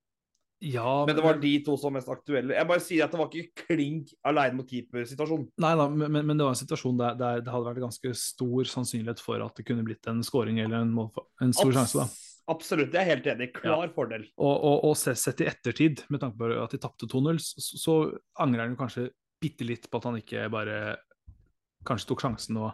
Ja, 0.63 1.05
Men 1.07 1.17
det 1.19 1.23
var 1.25 1.39
de 1.43 1.53
to 1.67 1.75
som 1.77 1.91
var 1.91 1.97
mest 2.01 2.11
aktuelle. 2.11 2.55
Jeg 2.55 2.67
bare 2.71 2.83
sier 2.83 3.05
at 3.05 3.11
det 3.15 3.19
var 3.19 3.31
ikke 3.31 3.65
klink 3.67 4.13
aleine 4.27 4.55
mot 4.59 4.67
keepersituasjonen. 4.71 5.49
Nei 5.59 5.73
da, 5.79 5.87
men, 5.91 6.19
men 6.27 6.39
det 6.39 6.47
var 6.47 6.55
en 6.55 6.61
situasjon 6.61 6.99
der, 7.01 7.17
der 7.19 7.41
det 7.43 7.51
hadde 7.51 7.67
vært 7.67 7.81
ganske 7.83 8.13
stor 8.19 8.71
sannsynlighet 8.71 9.23
for 9.23 9.43
at 9.43 9.59
det 9.59 9.67
kunne 9.67 9.83
blitt 9.87 10.07
en 10.11 10.23
scoring 10.27 10.61
eller 10.63 10.85
en, 10.85 10.93
mål, 10.95 11.11
en 11.43 11.55
stor 11.55 11.75
sjanse. 11.75 11.99
da. 12.05 12.07
Absolutt, 12.51 12.91
jeg 12.95 13.01
er 13.05 13.11
helt 13.13 13.27
enig. 13.31 13.51
Klar 13.55 13.93
fordel. 13.95 14.25
Og, 14.37 14.53
og, 14.57 14.85
og 14.89 14.97
sett 14.99 15.41
i 15.45 15.47
ettertid, 15.47 16.03
med 16.11 16.23
tanke 16.25 16.41
på 16.41 16.49
at 16.59 16.73
de 16.75 16.81
tapte 16.83 17.07
2-0, 17.07 17.39
så, 17.39 17.63
så 17.79 17.95
angrer 18.43 18.65
han 18.67 18.75
jo 18.75 18.81
kanskje 18.81 19.05
bitte 19.43 19.67
litt 19.67 19.87
på 19.91 20.01
at 20.01 20.09
han 20.11 20.19
ikke 20.19 20.49
bare 20.53 20.81
kanskje 21.87 22.11
tok 22.13 22.25
sjansen 22.25 22.59
og 22.63 22.73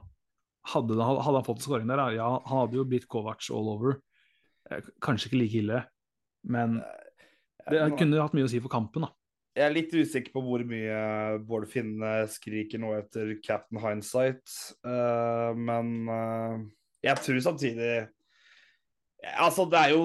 hadde, 0.69 0.97
hadde 1.01 1.37
han 1.39 1.47
fått 1.47 1.63
skåring 1.65 1.89
der, 1.89 2.03
ja, 2.17 2.31
han 2.45 2.63
hadde 2.65 2.77
jo 2.81 2.87
blitt 2.89 3.07
Kovac 3.09 3.45
all 3.53 3.71
over. 3.73 4.01
Eh, 4.71 4.85
Kanskje 5.05 5.31
ikke 5.31 5.41
like 5.43 5.61
ille, 5.63 5.79
men 6.49 6.81
det 7.69 7.81
Nå- 7.85 7.97
kunne 8.01 8.21
hatt 8.21 8.37
mye 8.37 8.49
å 8.49 8.51
si 8.53 8.61
for 8.65 8.73
kampen, 8.73 9.05
da. 9.07 9.13
Jeg 9.59 9.65
er 9.67 9.75
litt 9.75 9.91
usikker 9.97 10.31
på 10.37 10.43
hvor 10.45 10.63
mye 10.69 10.99
Bård 11.49 11.65
Finne 11.73 12.13
skriker 12.31 12.79
nå 12.79 12.93
etter 12.99 13.33
Captain 13.43 13.81
Hindsight, 13.83 14.45
eh, 14.87 15.57
men 15.59 15.95
eh, 16.15 16.61
jeg 17.09 17.25
tror 17.25 17.41
samtidig 17.49 17.93
Altså, 19.19 19.65
det 19.67 19.79
er 19.81 19.93
jo 19.97 20.03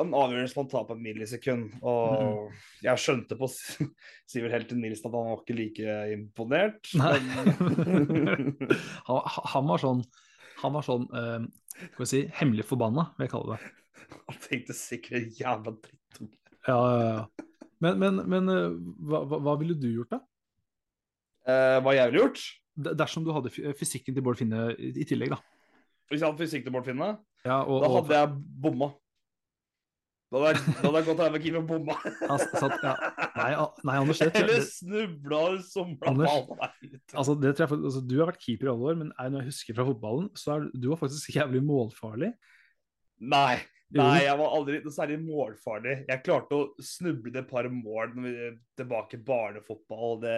en 0.00 0.14
avgjørelse 0.16 0.56
man 0.56 0.68
tar 0.72 0.86
på 0.88 0.94
et 0.96 1.02
millisekund. 1.04 1.66
Og 1.84 2.52
jeg 2.84 3.02
skjønte 3.02 3.36
på 3.36 3.48
Sivert 4.30 4.54
Helten 4.56 4.80
Nilsen 4.80 5.10
at 5.10 5.16
han 5.18 5.28
var 5.28 5.42
ikke 5.42 5.58
like 5.58 5.96
imponert. 6.14 6.92
Men... 6.96 8.54
han, 9.08 9.20
han 9.52 9.68
var 9.68 9.82
sånn 9.82 10.04
Han 10.62 10.76
var 10.78 10.86
sånn 10.86 11.04
uh, 11.12 11.44
Skal 11.76 12.04
vi 12.04 12.08
si 12.08 12.22
hemmelig 12.40 12.64
forbanna, 12.70 13.10
vil 13.18 13.26
jeg 13.26 13.34
kalle 13.34 13.58
det. 13.58 13.72
han 14.30 14.40
tenkte 14.48 14.78
sikkert 14.78 15.40
jævla 15.40 15.76
dritt 15.76 16.22
om 16.22 16.30
Ja, 16.64 16.78
ja, 16.78 17.10
ja. 17.10 17.50
Men, 17.84 17.98
men, 18.00 18.20
men 18.30 18.48
eh, 18.48 18.76
hva, 19.04 19.18
hva, 19.28 19.52
ville 19.60 19.74
du 19.76 19.90
gjort, 19.90 20.14
da? 20.14 20.20
Eh, 21.44 21.78
Hva 21.84 21.92
jeg 21.92 22.08
ville 22.08 22.22
gjort? 22.22 22.44
Dersom 23.02 23.26
du 23.26 23.32
hadde 23.34 23.52
fysikken 23.76 24.16
til 24.16 24.24
Bård 24.24 24.38
Finne 24.40 24.70
i, 24.78 24.94
i 25.02 25.04
tillegg, 25.04 25.34
da. 25.34 25.40
Hvis 26.08 26.22
jeg 26.22 26.30
hadde 26.30 26.40
fysikk 26.40 26.64
til 26.64 26.72
Bård 26.72 26.86
Finne, 26.88 27.10
Ja, 27.44 27.62
og, 27.62 27.82
da 27.82 27.88
og- 27.88 27.96
hadde 28.02 28.20
jeg 28.20 28.36
bomma. 28.64 28.92
Da 30.34 30.40
hadde 30.42 30.62
jeg, 30.98 31.04
gått 31.06 31.20
her 31.22 31.30
med 31.30 31.42
Kim 31.44 31.56
og 31.60 31.66
bomma. 31.68 31.94
Satt, 32.58 32.80
ja. 32.82 32.94
Nei, 33.36 33.50
nei, 33.86 33.98
Anders, 34.00 34.18
det, 34.18 34.32
Eller 34.40 34.64
snubla 34.66 35.42
og 35.52 35.60
somla 35.68 36.10
altså, 36.10 37.36
det 37.38 37.52
tror 37.54 37.68
jeg, 37.68 37.78
altså, 37.86 38.02
du 38.02 38.16
har 38.18 38.32
vært 38.32 38.40
keeper 38.42 38.66
i 38.66 38.72
alle 38.72 38.88
år, 38.90 38.98
men 38.98 39.12
når 39.14 39.44
jeg 39.44 39.52
husker 39.52 39.76
fra 39.76 39.86
fotballen, 39.86 40.26
så 40.38 40.56
er 40.56 40.66
du 40.74 40.88
var 40.90 40.98
faktisk 41.04 41.36
jævlig 41.36 41.62
målfarlig. 41.68 42.32
Nei. 43.22 43.60
Nei, 43.94 44.24
jeg 44.24 44.38
var 44.40 44.54
aldri 44.56 44.78
noe 44.82 44.94
særlig 44.94 45.16
målfarlig. 45.22 45.94
Jeg 46.08 46.22
klarte 46.26 46.56
å 46.58 46.64
snuble 46.82 47.30
et 47.38 47.48
par 47.50 47.68
mål 47.70 48.14
når 48.16 48.24
vi 48.26 48.48
tilbake 48.80 49.20
barnefotball. 49.26 50.16
Det... 50.24 50.36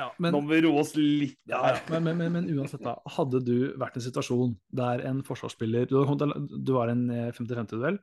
Ja, 0.00 0.08
men, 0.18 0.34
Nå 0.34 0.42
må 0.44 0.52
vi 0.52 0.60
roe 0.66 0.82
oss 0.82 0.92
litt 0.98 1.38
ja, 1.48 1.62
men, 1.88 2.04
men, 2.04 2.18
men, 2.20 2.34
men 2.36 2.50
uansett, 2.58 2.84
da. 2.84 2.98
Hadde 3.16 3.40
du 3.46 3.72
vært 3.80 3.96
i 3.96 4.02
en 4.02 4.06
situasjon 4.08 4.56
der 4.76 5.04
en 5.08 5.22
forsvarsspiller 5.26 5.88
Du, 5.88 5.96
du 6.04 6.74
var 6.76 6.90
i 6.90 6.96
en 6.96 7.06
eh, 7.14 7.30
50-50-duell, 7.36 8.00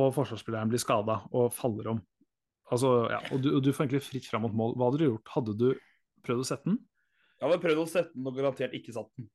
og 0.00 0.14
forsvarsspilleren 0.16 0.72
blir 0.72 0.82
skada 0.82 1.20
og 1.36 1.52
faller 1.54 1.92
om. 1.96 2.00
Altså, 2.70 2.94
ja, 3.10 3.18
og 3.34 3.42
du, 3.42 3.50
og 3.58 3.64
du 3.66 3.72
får 3.74 3.88
egentlig 3.88 4.06
fritt 4.06 4.30
fram 4.30 4.46
mot 4.46 4.54
mål. 4.56 4.76
Hva 4.78 4.88
hadde 4.88 5.02
du 5.02 5.08
gjort? 5.08 5.34
Hadde 5.34 5.56
du 5.58 5.68
prøvd 6.26 6.44
å 6.44 6.48
sette 6.48 6.70
den? 6.70 6.80
Jeg 7.40 7.48
hadde 7.48 7.62
prøvd 7.64 7.82
å 7.82 7.90
sette 7.90 8.14
den 8.14 8.28
og 8.30 8.36
garantert 8.36 8.74
ikke 8.76 8.94
satt 8.94 9.10
den. 9.18 9.28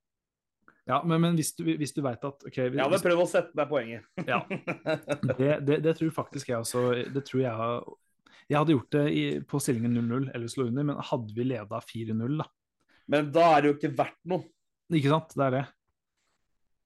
Ja, 0.86 1.00
men, 1.02 1.18
men 1.22 1.38
hvis 1.38 1.50
du, 1.58 1.64
hvis 1.66 1.94
du 1.96 2.02
veit 2.06 2.22
at 2.28 2.44
okay, 2.46 2.70
hvis, 2.70 2.78
Jeg 2.78 2.86
hadde 2.86 3.02
prøvd 3.02 3.22
å 3.24 3.30
sette 3.30 3.58
deg 3.58 3.70
poenget. 3.70 4.06
Ja. 4.28 4.44
Det, 5.40 5.48
det, 5.66 5.80
det 5.82 5.96
tror 5.98 6.12
faktisk 6.14 6.52
jeg 6.52 6.62
også. 6.62 6.84
Det 7.14 7.24
tror 7.26 7.42
jeg 7.42 7.96
Jeg 8.52 8.60
hadde 8.60 8.76
gjort 8.76 8.92
det 8.94 9.06
i, 9.10 9.24
på 9.50 9.62
stillingen 9.64 9.96
0-0 9.98 10.28
eller 10.36 10.52
slå 10.52 10.68
under, 10.70 10.86
men 10.92 11.02
hadde 11.10 11.34
vi 11.34 11.48
leda 11.50 11.82
4-0, 11.82 12.38
da 12.44 12.46
Men 13.10 13.32
da 13.34 13.48
er 13.56 13.64
det 13.66 13.72
jo 13.72 13.78
ikke 13.80 13.96
verdt 13.98 14.22
noe. 14.30 14.46
Ikke 14.94 15.10
sant? 15.16 15.34
Det 15.34 15.48
er 15.48 15.58
det. 15.58 15.66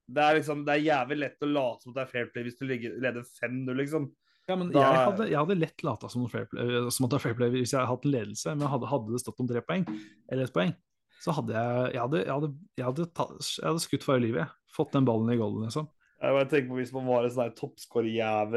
Det 0.09 0.23
er 0.25 0.39
liksom, 0.39 0.63
det 0.65 0.73
er 0.77 0.87
jævlig 0.87 1.19
lett 1.19 1.45
å 1.45 1.51
late 1.51 1.85
som 1.85 1.93
det 1.93 2.01
er 2.01 2.09
fair 2.09 2.29
play 2.33 2.47
hvis 2.47 2.57
du 2.57 2.65
ligger, 2.65 2.95
leder 3.03 3.27
5-0, 3.43 3.75
liksom. 3.83 4.07
Ja, 4.49 4.55
men 4.57 4.71
Da- 4.73 4.81
jeg, 4.81 5.01
hadde, 5.05 5.25
jeg 5.29 5.37
hadde 5.37 5.59
lett 5.59 5.83
lata 5.85 6.09
som, 6.09 6.23
eh, 6.25 6.87
som 6.89 7.05
at 7.05 7.11
det 7.11 7.17
er 7.19 7.25
fair 7.27 7.35
play 7.37 7.51
hvis 7.53 7.75
jeg 7.75 7.77
hadde 7.83 7.91
hatt 7.91 8.07
en 8.07 8.15
ledelse, 8.15 8.55
men 8.55 8.71
hadde, 8.71 8.87
hadde 8.89 9.13
det 9.13 9.21
stått 9.21 9.43
om 9.43 9.49
tre 9.51 9.61
poeng, 9.61 9.83
eller 10.31 10.47
ett 10.47 10.55
poeng, 10.55 10.73
så 11.23 11.35
hadde 11.35 11.53
jeg 11.55 11.93
Jeg 11.93 12.01
hadde, 12.05 12.23
jeg 12.25 12.33
hadde, 12.33 12.51
jeg 12.77 12.85
hadde, 12.89 13.07
ta, 13.13 13.29
jeg 13.39 13.67
hadde 13.69 13.85
skutt 13.85 14.03
for 14.07 14.19
livet. 14.19 14.45
jeg. 14.45 14.55
Fått 14.75 14.93
den 14.95 15.05
ballen 15.07 15.31
i 15.33 15.39
golden, 15.39 15.65
liksom. 15.67 15.87
Jeg 16.19 16.47
tenker 16.51 16.67
på 16.67 16.75
Hvis 16.81 16.89
man 16.91 17.05
var 17.07 17.23
en 17.23 17.31
sånn 17.31 17.53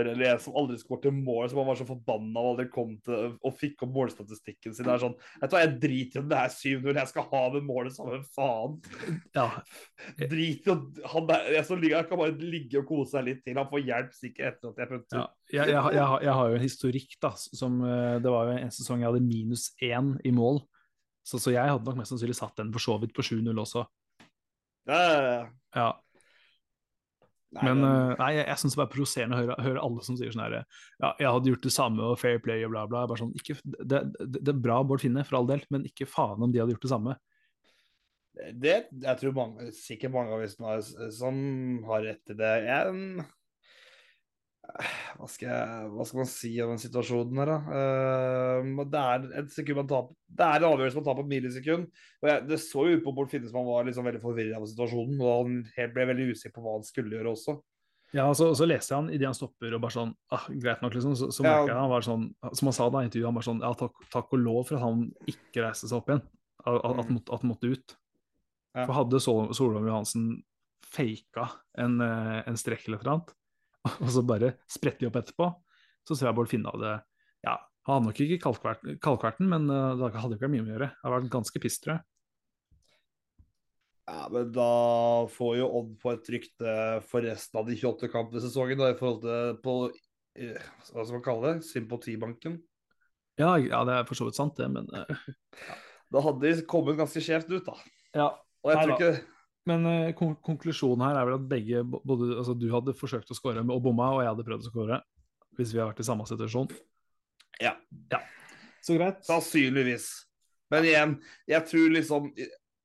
eller 0.02 0.22
en 0.32 0.40
som 0.42 0.56
aldri 0.58 0.76
skåret 0.80 1.14
mål, 1.14 1.44
så 1.48 1.54
man 1.54 1.68
var 1.68 1.76
så 1.78 1.84
forbanna 1.86 2.40
og 2.42 2.48
aldri 2.56 2.64
kom 2.74 2.96
til 3.06 3.36
og 3.38 3.54
fikk 3.54 3.84
opp 3.86 3.92
målstatistikken 3.94 4.74
sin. 4.74 4.82
Det 4.88 4.90
er 4.96 4.98
sånn, 5.04 5.14
vet 5.40 5.52
du 5.52 5.54
hva, 5.54 5.60
Jeg 5.62 5.76
driter 5.84 6.18
i 6.18 6.22
om 6.24 6.28
det 6.32 6.40
er 6.40 6.50
7-0, 6.56 6.98
jeg 6.98 7.10
skal 7.12 7.28
ha 7.30 7.42
med 7.54 7.62
målet 7.68 7.94
samme 7.94 8.18
faen. 8.34 8.74
Ja, 9.38 9.46
Drit 10.18 10.66
i 10.66 10.74
han 11.14 11.26
der, 11.30 11.46
jeg, 11.54 11.64
som 11.68 11.78
ligger, 11.78 12.00
jeg 12.00 12.08
kan 12.10 12.18
bare 12.24 12.34
ligge 12.42 12.82
og 12.82 12.88
kose 12.90 13.14
seg 13.14 13.28
litt 13.30 13.44
til. 13.46 13.54
Han 13.62 13.70
får 13.70 13.86
hjelp 13.86 14.18
sikkert 14.18 14.56
etter 14.58 14.72
at 14.74 14.82
jeg 14.82 14.90
prøvde. 14.90 15.20
ja. 15.22 15.26
Jeg, 15.52 15.68
jeg, 15.68 15.94
jeg, 15.94 16.04
har- 16.08 16.22
jeg 16.26 16.32
har 16.40 16.48
jo 16.50 16.58
en 16.58 16.66
historikk, 16.66 17.14
da, 17.22 17.30
som 17.36 17.78
eh, 17.84 18.18
Det 18.24 18.30
var 18.32 18.50
jo 18.50 18.58
en 18.58 18.70
sesong 18.74 19.02
jeg 19.02 19.10
hadde 19.12 19.22
minus 19.26 19.70
én 19.84 20.14
i 20.26 20.32
mål 20.34 20.62
Så, 21.22 21.38
så 21.38 21.52
jeg 21.54 21.70
hadde 21.70 21.86
nok 21.86 21.98
mest 22.00 22.10
sannsynlig 22.12 22.34
satt 22.38 22.56
den 22.58 22.72
for 22.74 22.82
så 22.82 22.96
vidt 23.02 23.12
på 23.14 23.22
7-0 23.22 23.52
også. 23.62 23.84
Ja, 24.90 24.98
ja, 24.98 25.34
ja. 25.78 25.90
Nei, 27.52 27.62
Men 27.68 27.82
eh, 27.84 28.14
nei, 28.16 28.30
jeg, 28.38 28.46
jeg 28.48 28.60
syns 28.62 28.74
det 28.78 28.80
er 28.82 28.88
provoserende 28.94 29.36
å 29.36 29.40
høre, 29.42 29.56
høre 29.60 29.80
alle 29.84 30.04
som 30.06 30.16
sier 30.16 30.30
sånn 30.32 30.40
her 30.46 30.54
Ja, 30.56 31.10
jeg 31.20 31.28
hadde 31.28 31.50
gjort 31.52 31.66
det 31.66 31.72
samme 31.74 32.06
og 32.08 32.16
fair 32.18 32.38
play 32.40 32.64
og 32.64 32.72
bla, 32.72 32.86
bla. 32.88 33.02
Bare 33.10 33.20
sånn, 33.20 33.34
ikke, 33.36 33.58
det, 33.66 33.98
det, 34.16 34.28
det 34.40 34.54
er 34.54 34.62
bra 34.64 34.78
Bård 34.88 35.04
Finne, 35.04 35.24
for 35.28 35.36
all 35.42 35.50
del, 35.50 35.60
men 35.74 35.84
ikke 35.84 36.08
faen 36.08 36.40
om 36.42 36.50
de 36.54 36.62
hadde 36.62 36.72
gjort 36.72 36.86
det 36.88 36.92
samme. 36.94 37.16
Det, 38.56 38.76
jeg 39.04 39.20
tror 39.20 39.34
mange, 39.36 39.68
sikkert 39.76 40.14
mange 40.14 40.32
av 40.32 40.46
oss 40.46 40.56
som 40.56 40.64
har- 40.70 41.10
som 41.12 41.36
har 41.90 42.06
rett 42.08 42.32
i 42.32 42.38
det. 42.40 42.52
Jeg, 42.64 43.26
hva, 44.62 45.26
skal 45.28 45.48
jeg, 45.48 45.88
hva 45.92 46.04
skal 46.06 46.20
man 46.22 46.28
si 46.30 46.52
om 46.62 46.70
den 46.72 46.80
situasjonen 46.80 47.40
her, 47.42 47.50
da? 47.50 47.56
Uh, 48.62 48.84
det 48.92 49.02
er 49.02 49.26
et 49.42 49.50
sekund 49.52 49.82
man 49.82 49.90
tar 49.90 50.06
Det 50.30 50.46
er 50.46 50.62
en 50.62 50.68
avgjørelse 50.70 51.00
man 51.00 51.06
tar 51.08 51.18
på 51.18 51.24
et 51.26 51.32
millisekund. 51.32 51.90
Og 52.22 52.30
jeg, 52.30 52.44
det 52.48 52.58
så 52.62 52.86
jo 52.86 52.96
ut 52.96 53.04
på 53.04 53.14
Bård 53.16 53.32
Finne 53.32 53.50
som 53.50 53.58
han 53.60 53.68
var 53.68 53.88
liksom 53.88 54.06
veldig 54.08 54.22
forvirret 54.22 54.56
av 54.56 54.68
situasjonen. 54.70 55.18
Og 55.20 55.32
han 55.34 55.58
helt 55.76 55.94
ble 55.96 56.08
veldig 56.12 56.28
usikker 56.32 56.54
på 56.56 56.64
hva 56.64 56.76
han 56.78 56.86
skulle 56.86 57.18
gjøre 57.18 57.34
også. 57.34 57.56
Ja, 58.12 58.26
og 58.28 58.36
så, 58.36 58.50
og 58.52 58.58
så 58.58 58.68
leste 58.68 58.92
jeg 58.92 59.00
han 59.00 59.10
idet 59.12 59.24
han 59.30 59.36
stopper, 59.36 59.72
og 59.72 59.80
bare 59.80 59.94
sånn 59.94 60.10
ah, 60.36 60.44
Greit 60.60 60.82
nok, 60.84 60.92
liksom. 60.98 61.14
Så, 61.16 61.30
så 61.32 61.46
merker 61.46 61.70
jeg 61.72 61.78
han 61.80 61.92
var 61.92 62.04
sånn 62.04 62.26
Som 62.52 62.68
han 62.68 62.74
sa 62.76 62.88
da 62.92 63.00
i 63.00 63.06
intervjuet, 63.08 63.28
han 63.30 63.38
bare 63.38 63.46
sånn 63.48 63.62
Ja, 63.64 63.70
takk, 63.80 64.02
takk 64.12 64.34
og 64.36 64.42
lov 64.42 64.66
for 64.68 64.76
at 64.76 64.84
han 64.84 65.06
ikke 65.32 65.64
reiste 65.64 65.88
seg 65.88 65.96
opp 66.02 66.12
igjen. 66.12 66.24
At, 66.62 66.76
at, 66.76 66.98
at, 67.02 67.08
Mm. 67.08 67.20
han 67.32 67.48
måtte 67.50 67.70
ut. 67.72 67.94
Ja. 68.76 68.84
For 68.86 68.94
hadde 68.96 69.20
Sol 69.20 69.78
Johansen 69.80 70.26
faka 70.92 71.48
en, 71.80 72.00
eh, 72.04 72.42
en 72.48 72.58
strekk 72.60 72.86
eller 72.86 73.00
et 73.00 73.06
eller 73.06 73.14
annet, 73.16 73.32
og 74.04 74.08
så 74.14 74.22
bare 74.26 74.54
spretter 74.70 75.04
de 75.04 75.10
opp 75.10 75.18
etterpå, 75.20 75.50
så 76.06 76.16
ser 76.16 76.30
jeg 76.30 76.38
Bård 76.38 76.50
Finne 76.50 76.72
hadde 76.72 76.94
Ja, 77.46 77.58
han 77.86 77.98
hadde 77.98 78.08
nok 78.10 78.22
ikke 78.22 78.40
kalkverten, 78.44 78.98
kalkverten 79.02 79.50
men 79.50 79.68
eh, 79.70 79.92
det 79.98 80.12
hadde 80.14 80.36
ikke 80.36 80.46
vært 80.46 80.54
mye 80.54 80.64
å 80.64 80.72
gjøre. 80.72 80.90
Det 80.92 81.06
hadde 81.06 81.18
vært 81.18 81.36
ganske 81.36 81.62
piss, 81.62 81.78
tror 81.82 81.96
jeg. 81.96 82.04
Ja, 84.12 84.26
men 84.34 84.50
da 84.54 84.72
får 85.30 85.52
jo 85.60 85.68
Odd 85.78 85.92
på 86.02 86.10
et 86.12 86.28
rykte 86.34 86.72
for 87.06 87.24
resten 87.24 87.60
av 87.60 87.68
de 87.68 87.76
28 87.78 88.10
kampene 88.12 88.42
i 88.42 88.44
sesongen, 88.44 88.80
da, 88.82 88.90
i 88.90 88.98
forhold 88.98 89.22
til 89.24 89.56
på 89.62 89.76
Hva 90.90 91.04
skal 91.06 91.16
man 91.16 91.24
kalle 91.24 91.52
det? 91.52 91.66
Sympatibanken. 91.68 92.58
Ja, 93.40 93.54
ja, 93.62 93.82
det 93.88 93.94
er 93.96 94.06
for 94.08 94.18
så 94.18 94.26
vidt 94.28 94.38
sant, 94.38 94.58
det, 94.58 94.68
men 94.74 94.88
eh, 94.94 95.26
Da 96.12 96.20
hadde 96.20 96.44
de 96.44 96.66
kommet 96.68 96.98
ganske 96.98 97.22
skjevt 97.24 97.50
ut, 97.54 97.64
da. 97.64 97.76
Ja, 98.12 98.28
Og 98.62 98.74
jeg 98.74 98.82
tror 98.82 98.94
ikke 98.98 99.12
Men 99.68 99.86
eh, 99.86 100.12
kon 100.18 100.34
konklusjonen 100.42 101.04
her 101.06 101.20
er 101.20 101.28
vel 101.28 101.36
at 101.38 101.50
begge 101.50 101.82
både, 101.86 102.32
altså 102.40 102.54
Du 102.58 102.66
hadde 102.72 102.96
forsøkt 102.98 103.30
å 103.30 103.36
skåre 103.38 103.62
og 103.62 103.82
bomma, 103.84 104.10
og 104.16 104.24
jeg 104.24 104.32
hadde 104.32 104.46
prøvd 104.48 104.66
å 104.66 104.72
skåre. 104.72 104.98
Hvis 105.58 105.74
vi 105.74 105.82
har 105.82 105.90
vært 105.90 106.00
i 106.02 106.08
samme 106.08 106.26
situasjon. 106.26 106.70
Ja. 107.60 107.76
Så 108.82 108.96
greit. 108.96 109.20
Sannsynligvis. 109.26 110.08
Men 110.72 110.88
igjen, 110.88 111.18
jeg 111.50 111.66
tror 111.68 111.90
liksom 111.92 112.30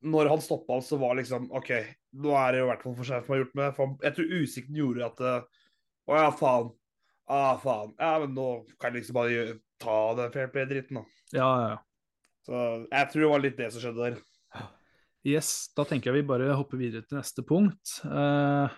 Når 0.07 0.29
han 0.29 0.41
stoppa, 0.43 0.81
så 0.84 1.00
var 1.01 1.15
liksom 1.17 1.48
OK, 1.55 1.72
nå 2.22 2.34
er 2.38 2.53
det 2.53 2.60
i 2.62 2.67
hvert 2.67 2.84
fall 2.84 2.98
for 2.98 3.07
seg 3.07 3.24
som 3.24 3.34
har 3.34 3.39
gjort 3.41 3.55
med 3.57 3.77
for 3.77 3.96
Jeg 4.03 4.17
tror 4.17 4.36
usikten 4.43 4.77
gjorde 4.77 5.07
at 5.07 5.24
eh, 5.24 5.63
Å 6.12 6.19
ja, 6.19 6.27
faen. 6.36 6.69
Ah, 7.27 7.55
faen. 7.60 7.96
Ja, 8.00 8.13
men 8.24 8.36
nå 8.38 8.48
kan 8.77 8.93
jeg 8.93 9.01
liksom 9.01 9.17
bare 9.17 9.57
ta 9.81 9.98
den 10.15 10.31
fair 10.31 10.51
play-dritten, 10.53 11.01
da. 11.01 11.24
Ja, 11.36 11.48
ja, 11.48 11.67
ja. 11.74 11.79
Så 12.48 12.60
jeg 12.88 13.10
tror 13.12 13.24
det 13.24 13.31
var 13.34 13.43
litt 13.43 13.57
det 13.60 13.67
som 13.74 13.84
skjedde 13.84 14.05
der. 14.05 14.22
Yes, 15.27 15.67
da 15.75 15.84
tenker 15.84 16.12
jeg 16.13 16.22
vi 16.22 16.29
bare 16.29 16.53
hopper 16.55 16.79
videre 16.79 17.03
til 17.03 17.17
neste 17.19 17.43
punkt. 17.43 17.98
Uh, 18.07 18.72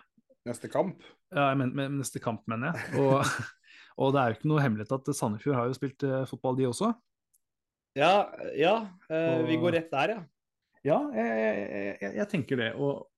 Neste 0.48 0.70
kamp. 0.72 1.04
ja, 1.30 1.52
jeg 1.52 1.60
men, 1.60 1.74
men, 1.78 2.00
neste 2.00 2.22
kamp, 2.24 2.42
mener 2.50 2.72
jeg. 2.72 3.04
Og, 3.04 3.22
og 4.02 4.16
det 4.16 4.22
er 4.22 4.32
jo 4.32 4.38
ikke 4.40 4.50
noe 4.50 4.64
hemmelighet 4.64 4.96
at 4.96 5.12
Sandefjord 5.14 5.60
har 5.60 5.70
jo 5.70 5.78
spilt 5.78 6.06
uh, 6.08 6.24
fotball, 6.30 6.58
de 6.58 6.66
også. 6.70 6.90
Ja, 7.98 8.30
ja. 8.58 8.74
eh, 9.12 9.42
vi 9.48 9.58
går 9.60 9.74
rett 9.76 9.90
der, 9.92 10.14
ja. 10.14 10.20
Ja, 10.86 10.98
jeg, 11.12 11.30
jeg, 11.36 11.96
jeg, 12.00 12.14
jeg 12.22 12.28
tenker 12.32 12.62
det. 12.62 12.70
Og, 12.80 13.10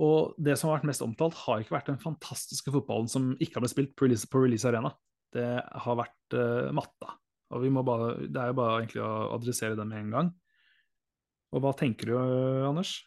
og 0.00 0.38
det 0.40 0.54
som 0.56 0.70
har 0.70 0.78
vært 0.78 0.88
mest 0.90 1.04
omtalt, 1.04 1.36
har 1.44 1.62
ikke 1.62 1.76
vært 1.76 1.90
den 1.90 2.00
fantastiske 2.00 2.72
fotballen 2.72 3.10
som 3.12 3.34
ikke 3.36 3.58
har 3.58 3.66
blitt 3.66 3.74
spilt 3.74 3.94
på 3.98 4.06
Release, 4.06 4.30
på 4.32 4.42
release 4.42 4.66
Arena. 4.70 4.94
Det 5.34 5.44
har 5.60 5.98
vært 5.98 6.38
matta. 6.74 7.18
Og 7.52 7.66
vi 7.66 7.70
må 7.74 7.84
bare, 7.86 8.14
det 8.24 8.40
er 8.40 8.50
jo 8.50 8.58
bare 8.62 8.78
egentlig 8.80 9.04
å 9.04 9.12
adressere 9.36 9.78
det 9.78 9.86
med 9.90 10.06
en 10.06 10.14
gang. 10.14 10.32
Og 11.54 11.62
hva 11.62 11.72
tenker 11.78 12.10
du, 12.10 12.16
Anders? 12.66 12.98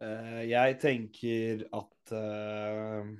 Eh, 0.00 0.44
jeg 0.48 0.78
tenker 0.80 1.66
at 1.76 2.12
eh, 2.16 3.10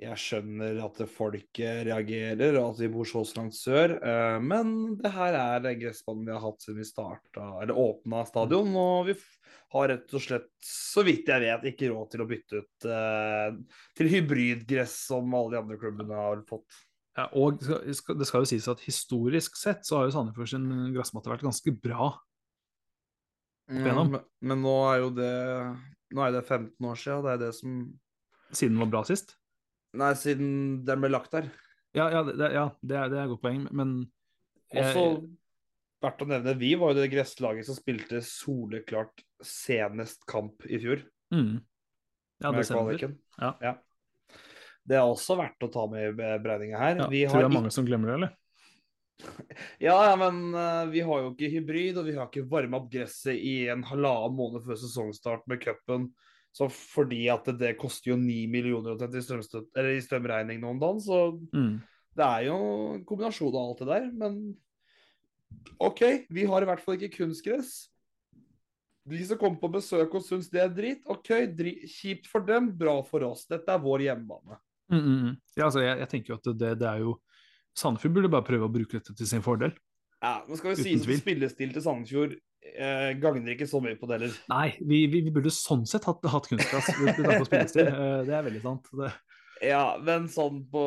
Jeg 0.00 0.16
skjønner 0.22 0.78
at 0.86 1.02
folk 1.12 1.60
reagerer, 1.60 2.56
og 2.56 2.70
at 2.70 2.80
vi 2.80 2.88
bor 2.94 3.08
så 3.08 3.20
langt 3.36 3.58
sør. 3.58 3.98
eh, 4.00 4.38
men 4.40 4.96
det 5.02 5.12
her 5.12 5.36
er 5.36 5.80
gressbanen 5.82 6.24
vi 6.24 6.32
har 6.32 6.44
hatt 6.46 6.64
siden 6.64 6.80
vi 6.80 6.88
starta, 6.88 7.50
eller 7.60 7.76
åpna 7.76 8.24
stadion. 8.28 8.72
Og 8.80 9.10
vi 9.10 9.16
har 9.74 9.90
rett 9.92 10.14
og 10.16 10.24
slett, 10.24 10.48
så 10.64 11.04
vidt 11.06 11.28
jeg 11.28 11.44
vet, 11.44 11.68
ikke 11.74 11.90
råd 11.92 12.14
til 12.14 12.24
å 12.24 12.28
bytte 12.30 12.62
ut 12.62 12.88
til 14.00 14.08
hybridgress 14.14 14.96
som 15.10 15.36
alle 15.36 15.58
de 15.58 15.60
andre 15.60 15.82
klubbene 15.82 16.22
har 16.24 16.40
fått. 16.48 16.80
Ja, 17.18 17.26
og 17.34 17.58
det 17.58 17.96
skal, 17.98 18.20
jo 18.44 18.48
sies 18.48 18.68
at 18.70 18.80
historisk 18.86 19.56
sett 19.58 19.82
så 19.84 19.98
har 19.98 20.06
jo 20.06 20.12
Sandefjord 20.14 20.48
sin 20.52 20.68
gressmatte 20.94 21.32
vært 21.32 21.42
ganske 21.44 21.72
bra. 21.82 22.12
Ja, 23.70 23.94
men, 24.02 24.20
men 24.42 24.62
nå 24.64 24.74
er 24.90 24.96
jo 25.04 25.10
det 25.14 25.32
Nå 26.10 26.22
er 26.26 26.32
det 26.34 26.40
15 26.42 26.86
år 26.90 26.96
siden, 26.98 27.22
det 27.22 27.32
er 27.36 27.42
det 27.44 27.50
som 27.54 27.74
Siden 28.50 28.74
den 28.74 28.82
var 28.82 28.88
bra 28.96 29.02
sist. 29.06 29.36
Nei, 29.94 30.08
siden 30.18 30.48
den 30.86 31.02
ble 31.02 31.10
lagt 31.12 31.30
der. 31.34 31.46
Ja, 31.94 32.08
ja, 32.10 32.22
det, 32.26 32.48
ja, 32.54 32.64
det, 32.82 32.96
er, 32.98 33.10
det 33.12 33.18
er 33.20 33.28
et 33.28 33.30
godt 33.30 33.44
poeng, 33.44 33.68
men 33.74 33.92
jeg- 34.74 34.90
Også 34.90 35.28
verdt 36.02 36.24
å 36.24 36.28
nevne, 36.30 36.54
vi 36.58 36.72
var 36.78 36.94
jo 36.94 36.98
det 37.02 37.10
gresslaget 37.12 37.66
som 37.68 37.76
spilte 37.78 38.22
soleklart 38.26 39.22
senest 39.44 40.26
kamp 40.30 40.66
i 40.66 40.78
fjor. 40.82 41.02
mm. 41.34 41.60
Ja, 42.40 42.50
det 42.56 42.64
stemmer. 42.66 42.96
Ja. 43.38 43.50
Ja. 43.60 43.74
Det 44.90 44.96
er 44.98 45.06
også 45.06 45.36
verdt 45.38 45.62
å 45.62 45.70
ta 45.70 45.84
med 45.86 46.08
i 46.08 46.28
beregninga 46.42 46.78
her. 46.80 46.96
Ja, 47.04 47.08
vi 47.12 47.24
tror 47.30 47.44
det 47.44 47.50
er 47.50 47.58
mange 47.60 47.70
som 47.74 47.86
glemmer 47.86 48.10
det, 48.10 48.16
eller? 48.20 48.36
Ja, 49.86 49.94
ja, 50.08 50.14
men 50.16 50.54
eh, 50.56 50.86
vi 50.94 51.02
har 51.04 51.20
jo 51.22 51.30
ikke 51.34 51.50
hybrid, 51.52 51.98
og 52.00 52.06
vi 52.08 52.14
har 52.16 52.26
ikke 52.30 52.46
varma 52.50 52.78
opp 52.80 52.88
gresset 52.92 53.36
i 53.36 53.68
en 53.70 53.84
halvannen 53.86 54.36
måned 54.38 54.64
før 54.66 54.78
sesongstart 54.80 55.44
med 55.50 55.60
cupen. 55.62 56.08
Så 56.56 56.66
fordi 56.72 57.26
at 57.30 57.46
det, 57.46 57.58
det 57.60 57.74
koster 57.78 58.10
jo 58.14 58.16
9 58.18 58.40
millioner 58.50 58.96
i, 58.98 59.84
i 59.94 60.00
strømregning 60.02 60.58
nå 60.62 60.72
om 60.72 60.80
dagen, 60.82 61.02
så 61.04 61.20
Mm. 61.54 61.76
det 62.16 62.26
er 62.26 62.46
jo 62.48 62.56
en 62.96 63.04
kombinasjon 63.06 63.54
av 63.54 63.68
alt 63.68 63.84
det 63.84 63.90
der. 63.92 64.08
Men 64.24 64.40
OK, 65.78 66.02
vi 66.30 66.48
har 66.50 66.62
i 66.62 66.70
hvert 66.70 66.82
fall 66.82 66.98
ikke 66.98 67.20
kunstgress. 67.20 67.86
De 69.10 69.20
som 69.26 69.38
kommer 69.38 69.60
på 69.62 69.70
besøk 69.72 70.12
og 70.18 70.24
syns 70.26 70.50
det 70.50 70.64
er 70.64 70.74
drit, 70.74 71.06
OK, 71.10 71.30
dri 71.56 71.76
kjipt 71.88 72.26
for 72.30 72.44
dem, 72.46 72.72
bra 72.76 72.98
for 73.06 73.24
oss. 73.28 73.46
Dette 73.50 73.70
er 73.72 73.80
vår 73.82 74.08
hjemmebane. 74.08 74.58
Mm, 74.90 75.00
mm, 75.00 75.18
mm. 75.24 75.34
Ja, 75.56 75.64
altså, 75.68 75.82
jeg, 75.84 75.98
jeg 76.02 76.10
tenker 76.12 76.34
jo 76.34 76.38
at 76.40 76.52
det, 76.58 76.74
det 76.80 76.88
er 76.90 77.04
jo 77.04 77.16
Sandefjord 77.78 78.14
burde 78.16 78.32
bare 78.32 78.46
prøve 78.46 78.66
å 78.66 78.72
bruke 78.72 78.98
dette 78.98 79.14
til 79.16 79.28
sin 79.30 79.44
fordel. 79.44 79.74
Ja, 80.20 80.40
nå 80.44 80.58
skal 80.58 80.74
vi 80.74 80.84
si 80.84 80.94
at 80.98 81.22
spillestil 81.22 81.72
til 81.72 81.84
Sandefjord 81.84 82.34
eh, 82.34 83.10
gagner 83.22 83.54
ikke 83.54 83.68
så 83.70 83.80
mye 83.82 83.96
på 83.96 84.08
det 84.10 84.18
heller. 84.18 84.38
Nei, 84.52 84.66
vi, 84.82 85.04
vi, 85.08 85.22
vi 85.26 85.32
burde 85.32 85.52
sånn 85.54 85.86
sett 85.88 86.08
hatt, 86.08 86.24
hatt 86.28 86.48
spillestil. 86.50 87.90
Eh, 87.94 88.22
Det 88.26 88.34
er 88.36 88.48
veldig 88.48 88.62
sant. 88.66 88.90
Det, 89.00 89.12
Ja, 89.70 89.84
men 90.02 90.26
sånn 90.32 90.64
på 90.72 90.82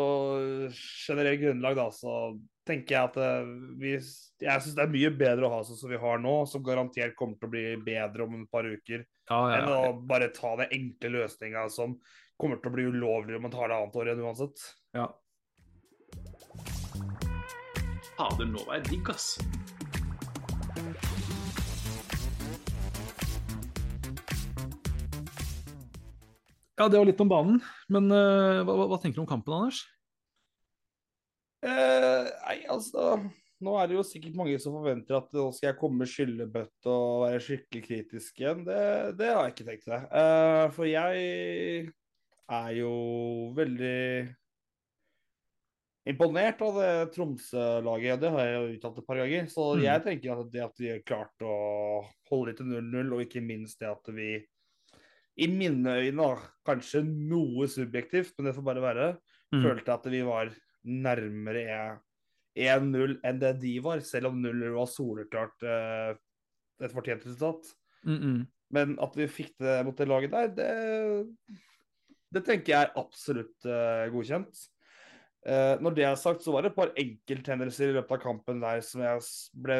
generelt 0.73 1.41
grunnlag, 1.41 1.79
da, 1.79 1.87
så 1.93 2.33
tenker 2.67 2.95
jeg 2.95 3.09
at 3.09 3.17
eh, 3.21 3.49
vi 3.79 3.93
Jeg 3.95 4.63
syns 4.63 4.75
det 4.77 4.85
er 4.85 4.93
mye 4.93 5.11
bedre 5.17 5.47
å 5.47 5.53
ha 5.55 5.61
sånn 5.65 5.79
som 5.79 5.91
vi 5.91 5.99
har 6.01 6.21
nå, 6.21 6.35
som 6.49 6.63
garantert 6.65 7.15
kommer 7.19 7.39
til 7.39 7.49
å 7.49 7.53
bli 7.53 7.65
bedre 7.85 8.27
om 8.27 8.41
et 8.41 8.51
par 8.51 8.67
uker, 8.67 9.05
ja, 9.29 9.39
ja, 9.39 9.57
enn 9.57 9.71
å 9.71 9.93
bare 10.07 10.29
ta 10.35 10.55
den 10.61 10.73
enkle 10.77 11.13
løsninga 11.17 11.67
som 11.71 11.95
kommer 12.43 12.59
til 12.59 12.71
å 12.71 12.75
bli 12.75 12.87
ulovlig 12.91 13.39
om 13.39 13.47
et 13.47 13.55
halvannet 13.63 13.95
år 13.99 14.11
igjen 14.11 14.25
uansett. 14.27 14.67
ja. 14.99 15.07
Fader, 18.13 18.45
nå 18.45 18.61
var 18.67 18.75
jeg 18.77 18.89
digg, 18.91 19.07
ass. 19.09 19.31
Ja, 26.77 26.87
det 26.89 26.97
var 26.97 27.05
litt 27.07 27.21
om 27.21 27.29
banen. 27.31 27.59
Men 27.93 28.09
uh, 28.11 28.63
hva, 28.65 28.75
hva- 28.89 28.99
tenker 29.01 29.19
du 29.21 29.23
om 29.25 29.29
kampen, 29.29 29.53
Anders? 29.55 29.83
Eh, 31.63 32.25
nei, 32.43 32.57
altså 32.67 33.13
Nå 33.63 33.77
er 33.79 33.87
det 33.87 33.95
jo 33.95 34.01
sikkert 34.03 34.33
mange 34.35 34.57
som 34.59 34.73
forventer 34.75 35.15
at 35.15 35.29
nå 35.31 35.45
skal 35.55 35.69
jeg 35.69 35.77
komme 35.79 36.01
med 36.01 36.09
skyllebøtte 36.11 36.91
og 36.91 37.21
være 37.23 37.37
skikkelig 37.45 37.83
kritisk 37.85 38.41
igjen. 38.41 38.65
Det, 38.67 38.79
det 39.21 39.29
har 39.31 39.45
jeg 39.47 39.53
ikke 39.53 39.67
tenkt 39.69 39.87
meg. 39.93 40.09
Eh, 40.19 40.63
for 40.75 40.89
jeg 40.89 41.93
er 42.51 42.71
jo 42.77 42.93
veldig 43.55 44.35
imponert 46.05 46.61
av 46.65 46.79
det 46.81 46.89
Tromsø-laget. 47.15 48.19
Det 48.19 48.31
har 48.33 48.47
jeg 48.47 48.55
jo 48.57 48.71
uttalt 48.77 48.97
et 48.99 49.07
par 49.07 49.19
ganger. 49.21 49.45
Så 49.47 49.67
Mm. 49.77 49.83
jeg 49.83 50.03
tenker 50.03 50.39
at 50.39 50.51
det 50.51 50.63
at 50.63 50.77
vi 50.79 50.89
har 50.91 50.99
klart 51.07 51.41
å 51.41 52.03
holde 52.29 52.51
det 52.51 52.57
til 52.57 52.65
0-0, 52.65 53.13
og 53.13 53.21
ikke 53.23 53.41
minst 53.45 53.79
det 53.79 53.87
at 53.87 54.05
vi 54.13 54.45
i 55.37 55.47
mine 55.47 55.85
øyne, 55.87 56.37
kanskje 56.65 57.01
noe 57.03 57.65
subjektivt, 57.67 58.33
men 58.37 58.45
det 58.51 58.55
får 58.55 58.63
bare 58.63 58.81
være, 58.81 59.17
Mm. 59.53 59.63
følte 59.63 59.93
at 59.93 60.05
vi 60.05 60.21
var 60.21 60.49
nærmere 60.85 61.99
1-0 62.55 63.19
enn 63.23 63.39
det 63.39 63.59
de 63.61 63.79
var, 63.79 63.99
selv 63.99 64.27
om 64.27 64.41
0-0 64.41 64.73
var 64.73 64.85
soleklart 64.85 65.63
eh, 65.63 66.15
et 66.81 66.91
fortjent 66.91 67.23
resultat. 67.25 67.63
Mm 68.05 68.19
-mm. 68.19 68.47
Men 68.71 68.99
at 68.99 69.15
vi 69.15 69.27
fikk 69.27 69.53
det 69.59 69.85
mot 69.85 69.95
det 69.95 70.07
laget 70.07 70.31
der, 70.31 70.47
det, 70.47 71.27
det 72.33 72.43
tenker 72.47 72.73
jeg 72.73 72.87
er 72.87 72.95
absolutt 72.99 73.67
uh, 73.69 74.05
godkjent. 74.13 74.63
Uh, 75.43 75.75
når 75.83 75.97
det 75.97 76.05
er 76.07 76.19
sagt, 76.19 76.43
så 76.43 76.53
var 76.55 76.63
det 76.63 76.71
et 76.71 76.77
par 76.77 76.93
enkelthendelser 76.99 77.91
i 77.91 77.97
løpet 77.97 78.15
av 78.15 78.23
kampen 78.23 78.63
der 78.63 78.79
som 78.85 79.03
jeg 79.03 79.25
ble 79.65 79.77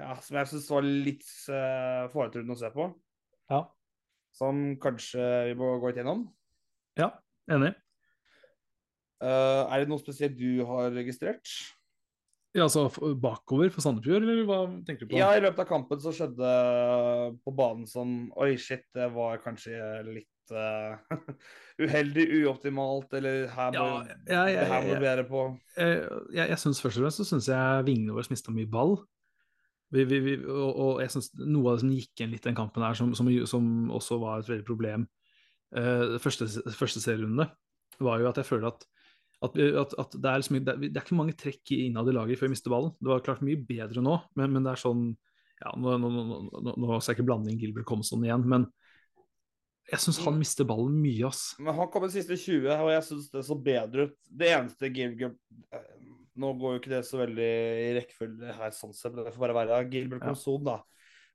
ja, 0.00 0.14
Som 0.24 0.38
jeg 0.38 0.48
syns 0.48 0.70
var 0.72 0.86
litt 0.86 1.26
uh, 1.52 2.08
faretruende 2.12 2.56
å 2.56 2.60
se 2.60 2.70
på. 2.72 2.88
Ja. 3.52 3.64
Som 4.36 4.64
kanskje 4.80 5.26
vi 5.50 5.58
må 5.58 5.74
gå 5.82 5.90
litt 5.90 6.00
gjennom. 6.00 6.28
ja, 6.98 7.12
enig. 7.50 7.74
Uh, 9.20 9.68
er 9.68 9.82
det 9.82 9.90
noe 9.90 10.00
spesielt 10.00 10.38
du 10.38 10.62
har 10.64 10.94
registrert? 10.94 11.44
Ja, 12.56 12.64
altså 12.64 12.88
bakover 13.20 13.68
for 13.70 13.84
Sandefjord, 13.84 14.24
eller 14.24 14.46
hva 14.48 14.62
tenker 14.86 15.04
du 15.04 15.12
på? 15.12 15.18
Ja, 15.20 15.28
i 15.36 15.42
løpet 15.44 15.60
av 15.62 15.68
kampen 15.68 16.00
så 16.02 16.10
skjedde 16.14 16.54
på 17.44 17.52
banen 17.54 17.84
som 17.86 18.32
Oi, 18.40 18.56
shit, 18.58 18.88
det 18.96 19.06
var 19.14 19.38
kanskje 19.44 19.76
litt 20.08 20.30
eh, 20.56 21.20
uheldig, 21.84 22.26
uoptimalt, 22.40 23.14
eller 23.18 23.46
her 23.54 23.72
må, 23.76 23.86
Ja, 24.28 24.42
ja, 24.44 24.44
ja, 24.54 24.66
her 24.72 24.84
må 24.86 24.96
du 24.96 25.04
bedre 25.04 25.24
på. 25.28 25.46
Jeg, 25.76 26.02
jeg, 26.34 26.50
jeg 26.52 26.60
synes 26.64 26.82
først 26.82 27.00
og 27.00 27.06
fremst 27.06 27.22
så 27.22 27.28
synes 27.32 27.48
jeg 27.52 27.86
vingene 27.88 28.16
våre 28.16 28.32
mista 28.32 28.54
mye 28.54 28.70
ball. 28.70 28.98
Vi, 29.90 30.04
vi, 30.06 30.20
vi, 30.22 30.36
og, 30.46 30.70
og 30.70 31.00
jeg 31.02 31.10
synes 31.16 31.32
noe 31.40 31.66
av 31.66 31.78
det 31.78 31.82
som 31.82 31.94
gikk 31.96 32.20
igjen 32.20 32.34
litt 32.34 32.46
den 32.46 32.58
kampen 32.58 32.84
her, 32.86 32.94
som, 32.98 33.10
som, 33.18 33.30
som 33.50 33.72
også 33.96 34.20
var 34.22 34.42
et 34.42 34.50
veldig 34.52 34.66
problem 34.68 35.08
uh, 35.74 36.18
første, 36.22 36.46
første 36.76 37.02
serierunde, 37.02 37.48
var 37.98 38.22
jo 38.22 38.28
at 38.30 38.38
jeg 38.38 38.46
føler 38.46 38.70
at, 38.70 38.86
at, 39.42 39.58
at, 39.58 39.96
at 40.04 40.14
det, 40.14 40.28
er 40.30 40.44
liksom, 40.44 40.60
det, 40.60 40.76
er, 40.76 40.84
det 40.86 40.94
er 40.94 41.06
ikke 41.08 41.18
mange 41.18 41.34
trekk 41.38 41.74
innad 41.74 42.08
i 42.10 42.14
laget 42.14 42.38
før 42.38 42.50
vi 42.50 42.54
mister 42.54 42.72
ballen. 42.72 42.94
Det 43.00 43.10
var 43.10 43.26
klart 43.26 43.42
mye 43.44 43.58
bedre 43.66 44.04
nå, 44.04 44.14
men, 44.38 44.54
men 44.54 44.66
det 44.66 44.76
er 44.76 44.84
sånn 44.84 45.08
ja, 45.60 45.74
nå, 45.76 45.96
nå, 46.00 46.10
nå, 46.10 46.74
nå 46.80 47.00
skal 47.00 47.12
jeg 47.12 47.18
ikke 47.18 47.28
blande 47.28 47.52
inn 47.52 47.60
Gilbert 47.60 47.88
Comson 47.88 48.22
igjen, 48.24 48.46
men 48.48 48.64
jeg 49.90 50.02
syns 50.04 50.20
han 50.22 50.38
mister 50.38 50.66
ballen 50.68 50.98
mye, 51.02 51.30
ass. 51.30 51.54
Men 51.58 51.74
han 51.78 51.88
kom 51.90 52.06
i 52.06 52.12
siste 52.12 52.36
20, 52.38 52.68
og 52.76 52.92
jeg 52.92 53.06
syns 53.08 53.30
det 53.32 53.42
så 53.46 53.56
bedre 53.58 54.06
ut. 54.08 54.18
Det 54.30 54.52
eneste 54.54 54.92
Gilbert 54.94 55.38
eh, 55.74 55.88
Nå 56.40 56.52
går 56.56 56.72
jo 56.72 56.78
ikke 56.78 56.92
det 56.92 57.00
så 57.04 57.18
veldig 57.20 57.48
i 57.82 57.88
rekkefølge 57.98 58.52
her, 58.56 58.70
sånn 58.72 58.94
sett, 58.96 59.12
men 59.12 59.26
det 59.26 59.32
får 59.34 59.42
bare 59.42 59.56
være 59.58 59.80
Gilbert 59.92 60.24
Ja. 60.24 60.34
Da. 60.64 60.76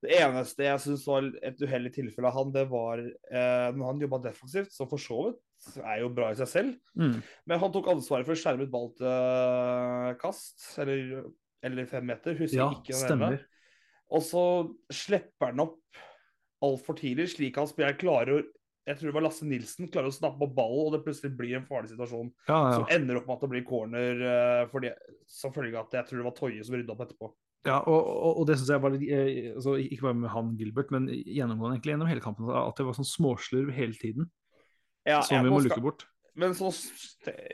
Det 0.06 0.20
eneste 0.22 0.66
jeg 0.66 0.82
syns 0.82 1.04
var 1.08 1.28
et 1.46 1.62
uheldig 1.62 1.92
tilfelle 1.94 2.30
av 2.30 2.38
han, 2.40 2.54
det 2.56 2.64
var 2.72 3.02
eh, 3.04 3.68
når 3.76 3.90
han 3.90 4.02
jobba 4.06 4.22
defensivt, 4.24 4.74
som 4.74 4.90
for 4.90 5.02
så 5.02 5.20
vidt 5.28 5.82
er 5.82 6.02
jo 6.04 6.12
bra 6.14 6.32
i 6.32 6.38
seg 6.40 6.50
selv. 6.52 6.76
Mm. 6.98 7.20
Men 7.50 7.62
han 7.62 7.74
tok 7.74 7.92
ansvaret 7.94 8.28
for 8.28 8.36
å 8.36 8.40
skjerme 8.40 8.68
ut 8.68 8.74
ball 8.74 8.92
til 8.98 9.10
eh, 9.10 10.10
kast, 10.22 10.58
eller, 10.82 11.28
eller 11.66 11.92
fem 11.92 12.08
meter. 12.08 12.38
Husker 12.40 12.62
Ja, 12.64 12.72
ikke 12.78 12.96
Ja, 12.96 13.02
stemmer. 13.04 13.40
Og 14.14 14.22
så 14.22 14.44
slipper 14.94 15.52
han 15.52 15.64
opp 15.66 15.82
altfor 16.66 16.98
tidlig, 17.00 17.30
slik 17.34 17.58
han 17.62 17.70
spiller 17.70 17.98
klarer 18.00 18.40
å 18.40 18.44
jeg 18.86 19.00
tror 19.00 19.10
det 19.10 19.16
var 19.16 19.24
Lasse 19.26 19.46
Nilsen 19.50 19.88
klarer 19.90 20.12
å 20.12 20.14
snappe 20.14 20.46
opp 20.46 20.52
ballen, 20.54 20.84
og 20.86 20.92
det 20.94 21.02
plutselig 21.08 21.32
blir 21.34 21.56
en 21.58 21.66
farlig 21.66 21.90
situasjon. 21.90 22.28
Ja, 22.46 22.58
ja. 22.70 22.76
Som 22.78 22.92
ender 22.94 23.18
opp 23.18 23.26
med 23.26 23.40
at 23.40 23.46
det 23.46 23.50
blir 23.56 23.66
corner 23.66 24.22
uh, 24.22 24.68
fordi, 24.70 24.92
som 25.26 25.54
følge 25.56 25.80
av 25.80 25.88
at 25.88 25.98
jeg 25.98 26.10
tror 26.10 26.22
det 26.22 26.28
var 26.28 26.36
Toje 26.38 26.68
som 26.68 26.78
rydda 26.78 26.94
opp 26.94 27.02
etterpå. 27.08 27.32
Ja, 27.66 27.80
og, 27.82 27.98
og, 27.98 28.42
og 28.42 28.46
det 28.46 28.60
synes 28.60 28.70
jeg 28.76 28.84
var 28.84 28.94
litt, 28.94 29.08
eh, 29.10 29.48
altså, 29.56 29.74
Ikke 29.82 30.06
bare 30.06 30.20
med 30.20 30.30
han 30.30 30.52
Gilbert, 30.60 30.92
men 30.94 31.08
gjennomgående 31.10 31.80
egentlig 31.80 31.96
gjennom 31.96 32.12
hele 32.12 32.22
kampen. 32.22 32.52
At 32.54 32.78
det 32.78 32.86
var 32.86 32.98
sånn 33.00 33.10
småslurv 33.10 33.72
hele 33.74 33.98
tiden 33.98 34.30
Ja, 35.02 35.24
som 35.26 35.42
vi 35.42 35.50
må 35.50 35.64
lukke 35.66 35.82
bort. 35.82 36.06
Men 36.38 36.54
så, 36.54 36.70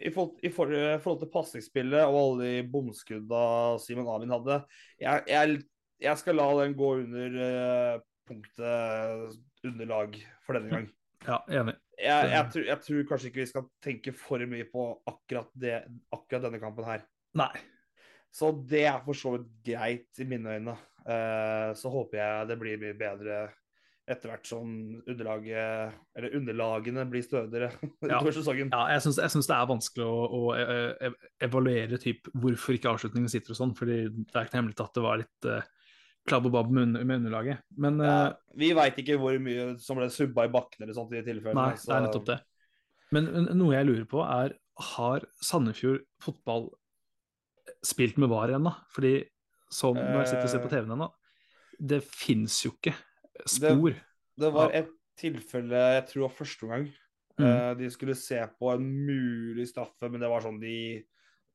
i 0.02 0.12
forhold, 0.12 0.42
i 0.44 0.52
for, 0.52 0.74
forhold 1.06 1.22
til 1.22 1.32
pasningsspillet 1.32 2.02
og 2.10 2.18
alle 2.18 2.48
de 2.50 2.70
bomskudda 2.74 3.42
Simon 3.80 4.10
Amin 4.10 4.34
hadde 4.34 4.58
jeg, 5.00 5.22
jeg, 5.30 5.60
jeg 6.02 6.20
skal 6.20 6.40
la 6.42 6.48
den 6.60 6.74
gå 6.76 6.90
under 7.04 7.38
eh, 7.46 8.00
punktet 8.28 9.38
underlag 9.68 10.18
for 10.46 10.60
denne 10.60 10.74
gang. 10.74 10.90
Ja, 11.22 11.36
enig. 11.54 11.76
Jeg, 12.02 12.30
jeg, 12.32 12.46
tror, 12.50 12.64
jeg 12.66 12.82
tror 12.82 13.04
kanskje 13.12 13.28
ikke 13.30 13.40
vi 13.44 13.50
skal 13.52 13.66
tenke 13.86 14.12
for 14.18 14.42
mye 14.50 14.66
på 14.66 14.86
akkurat, 15.06 15.52
det, 15.54 15.76
akkurat 16.10 16.48
denne 16.48 16.58
kampen 16.58 16.88
her. 16.88 17.04
Nei. 17.38 17.52
Så 18.34 18.50
det 18.66 18.88
er 18.90 19.04
for 19.06 19.14
så 19.20 19.36
vidt 19.36 19.52
greit 19.68 20.22
i 20.24 20.26
mine 20.26 20.56
øyne. 20.56 20.74
Uh, 21.06 21.76
så 21.78 21.92
håper 21.94 22.18
jeg 22.18 22.50
det 22.50 22.58
blir 22.62 22.82
mye 22.82 22.98
bedre 22.98 23.38
etter 24.10 24.32
hvert 24.32 24.48
som 24.50 24.72
underlaget, 25.08 26.00
eller 26.18 26.36
underlagene 26.40 27.06
blir 27.10 27.24
stødigere 27.24 27.70
Ja. 28.10 28.18
utover 28.18 28.34
sesongen. 28.36 28.72
Ja, 28.74 28.88
jeg 28.96 29.04
syns, 29.06 29.48
det 29.48 29.56
er 29.56 29.70
vanskelig 29.70 30.08
å, 30.08 30.24
å 30.26 30.42
eh, 30.58 31.20
evaluere 31.46 32.00
typ, 32.02 32.28
hvorfor 32.34 32.76
ikke 32.76 32.92
avslutningen 32.92 33.32
sitter 33.32 33.54
og 33.54 33.60
sånn. 33.62 33.76
fordi 33.78 34.02
det 34.10 34.34
er 34.34 34.50
ikke 34.50 34.58
hemmelig 34.58 34.82
at 34.82 34.98
det 34.98 35.06
var 35.06 35.22
litt 35.22 35.48
uh, 35.48 35.62
klabb 36.28 36.46
og 36.46 36.52
babb 36.54 36.72
med, 36.72 36.96
underlaget. 37.02 37.62
Men 37.78 37.98
Ja, 38.00 38.28
eh, 38.28 38.34
vi 38.56 38.74
veit 38.78 38.98
ikke 39.02 39.18
hvor 39.20 39.38
mye 39.42 39.78
som 39.82 39.98
ble 39.98 40.10
subba 40.14 40.46
i 40.46 40.54
bakken 40.54 40.84
eller 40.84 40.94
sånt 40.94 41.12
i 41.14 41.24
tilfellene. 41.26 41.56
nei, 41.72 41.76
det 41.76 41.96
er 41.96 42.06
nettopp 42.08 42.26
det. 42.30 42.40
Men, 43.12 43.26
noe 43.58 43.74
jeg 43.76 43.86
lurer 43.90 44.06
på, 44.08 44.22
er 44.24 44.54
har 44.80 45.26
Sandefjord 45.44 46.06
fotball 46.24 46.70
spilt 47.86 48.18
med 48.22 48.30
VAR 48.32 48.54
ennå? 48.56 48.72
Fordi 48.94 49.26
som 49.72 49.96
når 49.96 50.22
jeg 50.24 50.28
sitter 50.32 50.44
og 50.48 50.50
ser 50.54 50.64
på 50.64 50.72
Eh. 50.72 50.76
TV-en 50.78 50.96
ennå, 50.98 51.12
det 51.82 52.04
fins 52.04 52.62
jo 52.66 52.72
ikke 52.72 52.94
spor. 53.48 53.96
Det 54.38 54.54
var 54.54 54.72
et 54.74 54.90
tilfelle, 55.18 55.72
jeg 55.98 56.06
tror 56.08 56.22
det 56.22 56.30
var 56.30 56.38
første 56.46 56.68
gang, 56.68 56.90
Mm. 57.40 57.46
eh, 57.48 57.74
de 57.76 57.90
skulle 57.90 58.16
se 58.16 58.38
på 58.60 58.74
en 58.74 58.84
mulig 59.08 59.68
straffe, 59.68 60.10
men 60.12 60.20
det 60.20 60.30
var 60.30 60.42
sånn 60.42 60.60
de 60.60 61.04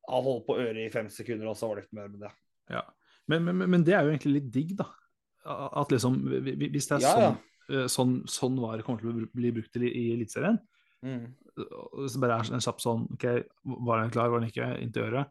holdt 0.09 0.47
på 0.47 0.57
øret 0.59 0.87
i 0.87 0.91
fem 0.91 1.09
sekunder, 1.09 1.47
og 1.47 1.57
så 1.57 1.69
var 1.69 1.77
det 1.77 1.85
ikke 1.85 1.99
mer 2.01 2.09
med 2.09 2.21
det. 2.21 2.31
Ja. 2.71 2.83
Men, 3.29 3.45
men, 3.45 3.65
men 3.71 3.85
det 3.85 3.95
er 3.97 4.05
jo 4.07 4.13
egentlig 4.15 4.35
litt 4.41 4.51
digg, 4.55 4.77
da. 4.79 4.87
At 5.47 5.91
liksom, 5.95 6.21
hvi- 6.27 6.55
hvi- 6.57 6.71
Hvis 6.75 6.89
det 6.91 6.97
er 6.99 7.05
Ja, 7.07 7.13
sånn, 7.15 7.37
eh, 7.71 7.87
sånn, 7.91 8.15
sånn 8.31 8.57
VAR 8.63 8.83
kommer 8.87 9.01
til 9.03 9.11
å 9.13 9.29
bli- 9.35 9.53
brukt 9.55 9.77
i, 9.81 9.87
i 9.91 10.05
Eliteserien, 10.15 10.59
Mm. 11.05 11.27
og 11.61 12.07
så 12.11 12.19
bare 12.19 12.39
er 12.41 12.53
en 12.57 12.63
kjapp 12.65 12.81
sånn 12.81 13.03
OK, 13.13 13.25
var 13.85 14.01
den 14.01 14.11
klar, 14.11 14.31
var 14.33 14.41
den 14.41 14.49
ikke? 14.51 14.81
Inntil 14.83 15.05
øret. 15.11 15.29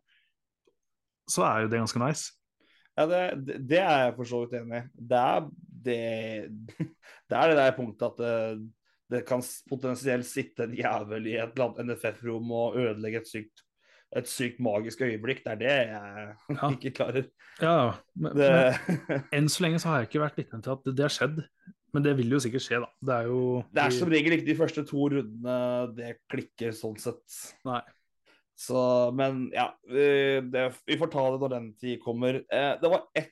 Så 1.28 1.44
er 1.44 1.64
jo 1.64 1.68
det 1.72 1.80
ganske 1.82 2.00
nice. 2.00 2.32
Ja, 2.96 3.06
det, 3.10 3.22
det, 3.68 3.80
er 3.82 4.06
jeg 4.06 4.16
for 4.16 4.30
så 4.30 4.40
vidt 4.46 4.54
enig 4.62 4.78
i. 4.78 4.88
Det 4.96 5.24
det, 5.86 5.98
det 7.30 7.36
er 7.40 7.50
det 7.52 7.58
der 7.60 7.76
punktet 7.76 8.06
at 8.14 8.22
det, 8.22 8.70
det 9.12 9.24
kan 9.28 9.42
potensielt 9.70 10.26
sitte 10.30 10.64
en 10.70 10.78
jævel 10.78 11.28
i 11.28 11.36
et 11.36 11.52
eller 11.58 11.74
annet 11.74 11.98
NFF-rom 11.98 12.54
og 12.56 12.78
ødelegge 12.80 13.24
et 13.24 13.28
sykt, 13.34 13.65
et 14.16 14.30
sykt 14.32 14.60
magisk 14.64 15.02
øyeblikk. 15.04 15.42
Det 15.44 15.52
er 15.54 15.60
det 15.62 15.74
jeg 15.76 16.36
Ja. 16.56 16.70
ikke 16.76 16.92
klarer. 16.96 17.26
Ja, 17.62 17.76
men, 18.16 18.36
Det, 18.38 18.50
men 19.10 19.24
enn 19.40 19.50
så 19.52 19.66
lenge 19.66 19.80
så 19.84 19.90
har 19.92 20.02
jeg 20.04 20.10
ikke 20.12 20.24
vært 20.26 20.40
vitne 20.40 20.62
til 20.64 20.72
at 20.76 20.86
det, 20.88 20.96
det 20.96 21.06
har 21.10 21.14
skjedd. 21.18 21.44
Men 21.96 22.04
det 22.04 22.14
vil 22.18 22.34
jo 22.36 22.40
sikkert 22.44 22.64
skje, 22.66 22.80
da. 22.84 22.90
Det 23.08 23.14
er 23.22 23.28
jo 23.32 23.42
det 23.72 23.84
er 23.86 23.94
som 23.96 24.10
regel 24.12 24.34
ikke 24.36 24.48
de 24.50 24.56
første 24.60 24.82
to 24.88 25.06
rundene 25.14 25.60
det 25.96 26.10
klikker 26.32 26.74
sånn 26.76 26.98
sett. 27.00 27.24
Nei. 27.68 27.80
Så, 28.60 28.80
men 29.16 29.46
ja, 29.56 29.70
det, 29.88 30.66
vi 30.88 30.98
får 31.00 31.12
ta 31.12 31.24
det 31.34 31.40
når 31.44 31.54
den 31.54 31.70
tid 31.80 32.00
kommer. 32.04 32.42
Eh, 32.52 32.74
det 32.82 32.92
var 32.92 33.06
ett 33.16 33.32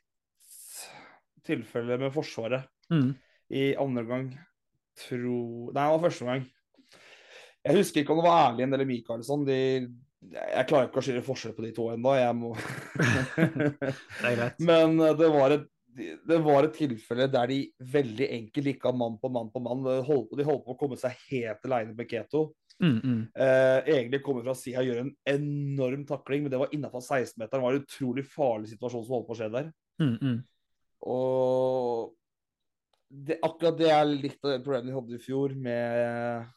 tilfelle 1.48 1.98
med 2.00 2.14
Forsvaret 2.16 2.70
Mm. 2.92 3.14
i 3.52 3.74
andre 3.80 4.04
gang. 4.08 4.26
Tro 5.08 5.72
Nei, 5.74 5.84
det 5.88 5.92
var 5.96 6.04
første 6.04 6.26
gang. 6.28 6.44
Jeg 7.64 7.78
husker 7.80 8.02
ikke 8.04 8.12
om 8.14 8.20
det 8.20 8.28
var 8.28 8.52
Erlend 8.52 8.76
eller 8.76 8.86
Michaelsson. 8.86 9.46
De, 9.48 9.60
jeg 10.32 10.68
klarer 10.70 10.90
ikke 10.90 11.02
å 11.02 11.06
skille 11.06 11.26
forskjell 11.26 11.54
på 11.58 11.66
de 11.66 11.72
to 11.76 11.90
ennå. 11.94 12.16
Jeg 12.18 12.38
må 12.40 12.54
Det. 14.24 14.50
Men 14.64 14.98
eh, 15.00 15.16
det 15.20 15.30
var 15.34 15.58
et 15.58 15.70
det 15.94 16.40
var 16.42 16.66
et 16.66 16.74
tilfelle 16.74 17.28
der 17.30 17.52
de 17.52 17.58
veldig 17.94 18.28
enkelt 18.40 18.70
gikk 18.72 18.86
av 18.90 18.96
mann 18.98 19.20
på 19.22 19.30
mann 19.30 19.52
på 19.54 19.62
mann. 19.62 19.84
De 19.86 20.00
holdt, 20.08 20.32
de 20.40 20.46
holdt 20.48 20.64
på 20.66 20.74
å 20.74 20.80
komme 20.80 20.98
seg 20.98 21.20
helt 21.30 21.68
aleine 21.68 21.94
med 21.94 22.10
Keto. 22.10 22.48
Mm, 22.82 22.96
mm. 22.98 23.20
Eh, 23.38 23.92
egentlig 23.94 24.24
kommer 24.26 24.46
fra 24.48 24.56
sida 24.58 24.82
og 24.82 24.90
gjør 24.90 25.04
en 25.04 25.12
enorm 25.30 26.08
takling, 26.10 26.44
men 26.44 26.54
det 26.54 26.62
var 26.64 26.74
innafor 26.74 27.04
16-meteren. 27.04 27.60
Det 27.60 27.68
var 27.68 27.78
en 27.78 27.86
utrolig 27.86 28.26
farlig 28.26 28.74
situasjon 28.74 29.06
som 29.06 29.16
holdt 29.18 29.30
på 29.30 29.36
å 29.36 29.40
skje 29.40 29.52
der. 29.54 29.70
Mm, 30.02 30.16
mm. 30.18 30.42
Og 31.14 32.16
det, 33.14 33.38
akkurat 33.46 33.78
det 33.78 33.94
er 33.94 34.10
litt 34.10 34.40
av 34.42 34.56
det 34.56 34.64
problemet 34.66 34.90
de 34.90 34.98
hadde 34.98 35.20
i 35.20 35.24
fjor, 35.24 35.54
med 35.54 36.50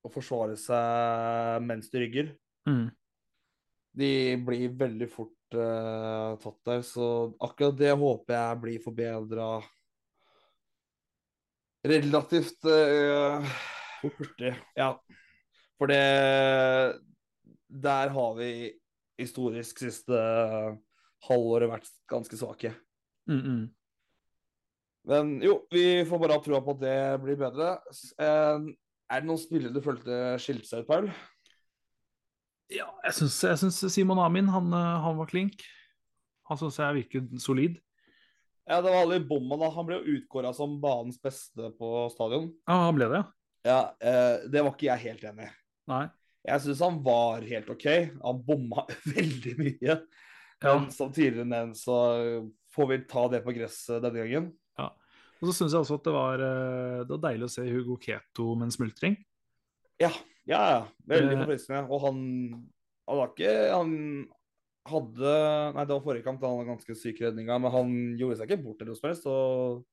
å 0.00 0.10
forsvare 0.12 0.56
seg 0.58 1.66
mens 1.66 1.90
de 1.92 2.02
rygger. 2.02 2.32
Mm. 2.68 2.88
De 4.00 4.10
blir 4.46 4.76
veldig 4.78 5.08
fort 5.10 5.56
uh, 5.58 6.36
tatt 6.40 6.58
der, 6.68 6.82
så 6.86 7.06
akkurat 7.42 7.78
det 7.80 7.90
håper 7.98 8.36
jeg 8.36 8.60
blir 8.62 8.84
forbedra 8.84 9.48
relativt 11.86 12.68
uh, 12.68 13.44
hurtig. 14.04 14.54
Ja. 14.78 14.92
For 15.80 15.88
det 15.88 17.00
Der 17.70 18.10
har 18.12 18.32
vi 18.36 18.52
historisk 19.20 19.78
siste 19.78 20.16
halvåret 21.28 21.70
vært 21.70 21.90
ganske 22.10 22.36
svake. 22.36 22.72
Mm, 23.28 23.40
mm. 23.44 23.64
Men 25.10 25.30
jo, 25.44 25.54
vi 25.72 26.02
får 26.08 26.20
bare 26.20 26.36
ha 26.36 26.42
trua 26.44 26.60
på 26.64 26.74
at 26.76 26.80
det 26.82 26.96
blir 27.22 27.38
bedre. 27.40 27.70
S- 27.92 28.12
eh, 28.20 28.58
Er 29.10 29.22
det 29.22 29.26
noen 29.26 29.40
spillere 29.42 29.74
du 29.74 29.82
følte 29.82 30.16
skilte 30.42 30.68
seg 30.68 30.84
ut, 30.84 30.88
Paul? 30.90 31.08
Ja, 32.70 32.86
jeg 33.08 33.16
syns, 33.16 33.40
jeg 33.42 33.58
syns 33.58 33.80
Simon 33.90 34.20
Amin 34.22 34.50
han, 34.52 34.68
eh, 34.70 34.98
han 35.04 35.16
var 35.18 35.30
klink. 35.30 35.64
Han 36.50 36.58
syns 36.60 36.78
jeg 36.78 37.00
virket 37.00 37.32
solid. 37.42 37.80
Ja, 38.70 38.78
det 38.78 38.92
var 38.92 39.02
alle 39.02 39.18
i 39.18 39.26
bomma 39.26 39.58
da. 39.58 39.72
Han 39.74 39.88
ble 39.88 39.98
jo 39.98 40.16
utkåra 40.20 40.52
som 40.54 40.76
banens 40.82 41.18
beste 41.22 41.72
på 41.78 42.06
stadion. 42.14 42.52
Ja, 42.70 42.76
han 42.86 42.94
ble 42.94 43.10
det, 43.10 43.22
ja. 43.22 43.26
Ja, 43.66 43.80
eh, 43.98 44.46
Det 44.48 44.62
var 44.62 44.72
ikke 44.72 44.86
jeg 44.88 45.04
helt 45.08 45.26
enig 45.32 45.48
i. 45.48 45.52
Nei. 45.90 46.04
Jeg 46.46 46.64
syns 46.64 46.80
han 46.86 47.02
var 47.04 47.42
helt 47.44 47.74
OK. 47.74 47.86
Han 48.22 48.44
bomma 48.46 48.86
veldig 49.16 49.56
mye. 49.58 49.98
Ja. 50.60 50.76
Men 50.76 50.90
som 50.94 51.10
tidligere 51.12 51.48
nevnt, 51.50 51.80
så 51.80 51.98
får 52.76 52.88
vi 52.92 53.00
ta 53.10 53.26
det 53.32 53.42
på 53.42 53.54
gresset 53.56 54.04
denne 54.04 54.22
gangen. 54.22 54.50
Og 55.40 55.48
så 55.48 55.54
syns 55.56 55.72
jeg 55.72 55.80
også 55.80 55.96
at 56.00 56.04
det 56.04 56.12
var, 56.12 56.42
eh, 56.44 56.98
det 57.06 57.14
var 57.14 57.22
deilig 57.30 57.46
å 57.48 57.52
se 57.54 57.62
Hugo 57.64 57.96
Keto 58.02 58.50
med 58.56 58.68
en 58.68 58.74
smultring. 58.74 59.14
Ja, 60.00 60.10
ja, 60.48 60.60
ja. 60.74 60.82
Veldig 61.08 61.36
Eh. 61.36 61.40
forfriskende. 61.44 61.86
Og 61.90 62.00
han, 62.04 62.18
han 63.08 63.16
var 63.20 63.32
ikke 63.32 63.54
Han 63.74 63.94
hadde 64.90 65.32
Nei, 65.76 65.84
det 65.84 65.92
var 65.94 66.02
forrige 66.04 66.24
kamp, 66.24 66.40
da 66.40 66.48
han 66.48 66.58
var 66.62 66.70
ganske 66.74 66.94
syk 66.96 67.20
i 67.20 67.26
redninga, 67.28 67.58
men 67.60 67.70
han 67.72 67.90
gjorde 68.18 68.38
seg 68.40 68.48
ikke 68.50 68.62
bort 68.64 68.80
eller 68.80 68.92
noe 68.94 68.98
som 69.00 69.08
helst. 69.10 69.26
Og 69.28 69.84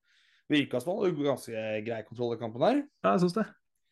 virka 0.49 0.79
som 0.81 0.93
han 0.95 1.01
hadde 1.05 1.27
ganske 1.27 1.63
grei 1.85 2.01
kontroll 2.07 2.35
i 2.35 2.39
kampen 2.39 2.63
her. 2.63 2.83
Ja, 3.03 3.13
jeg 3.15 3.25
syns 3.25 3.35
det. 3.39 3.45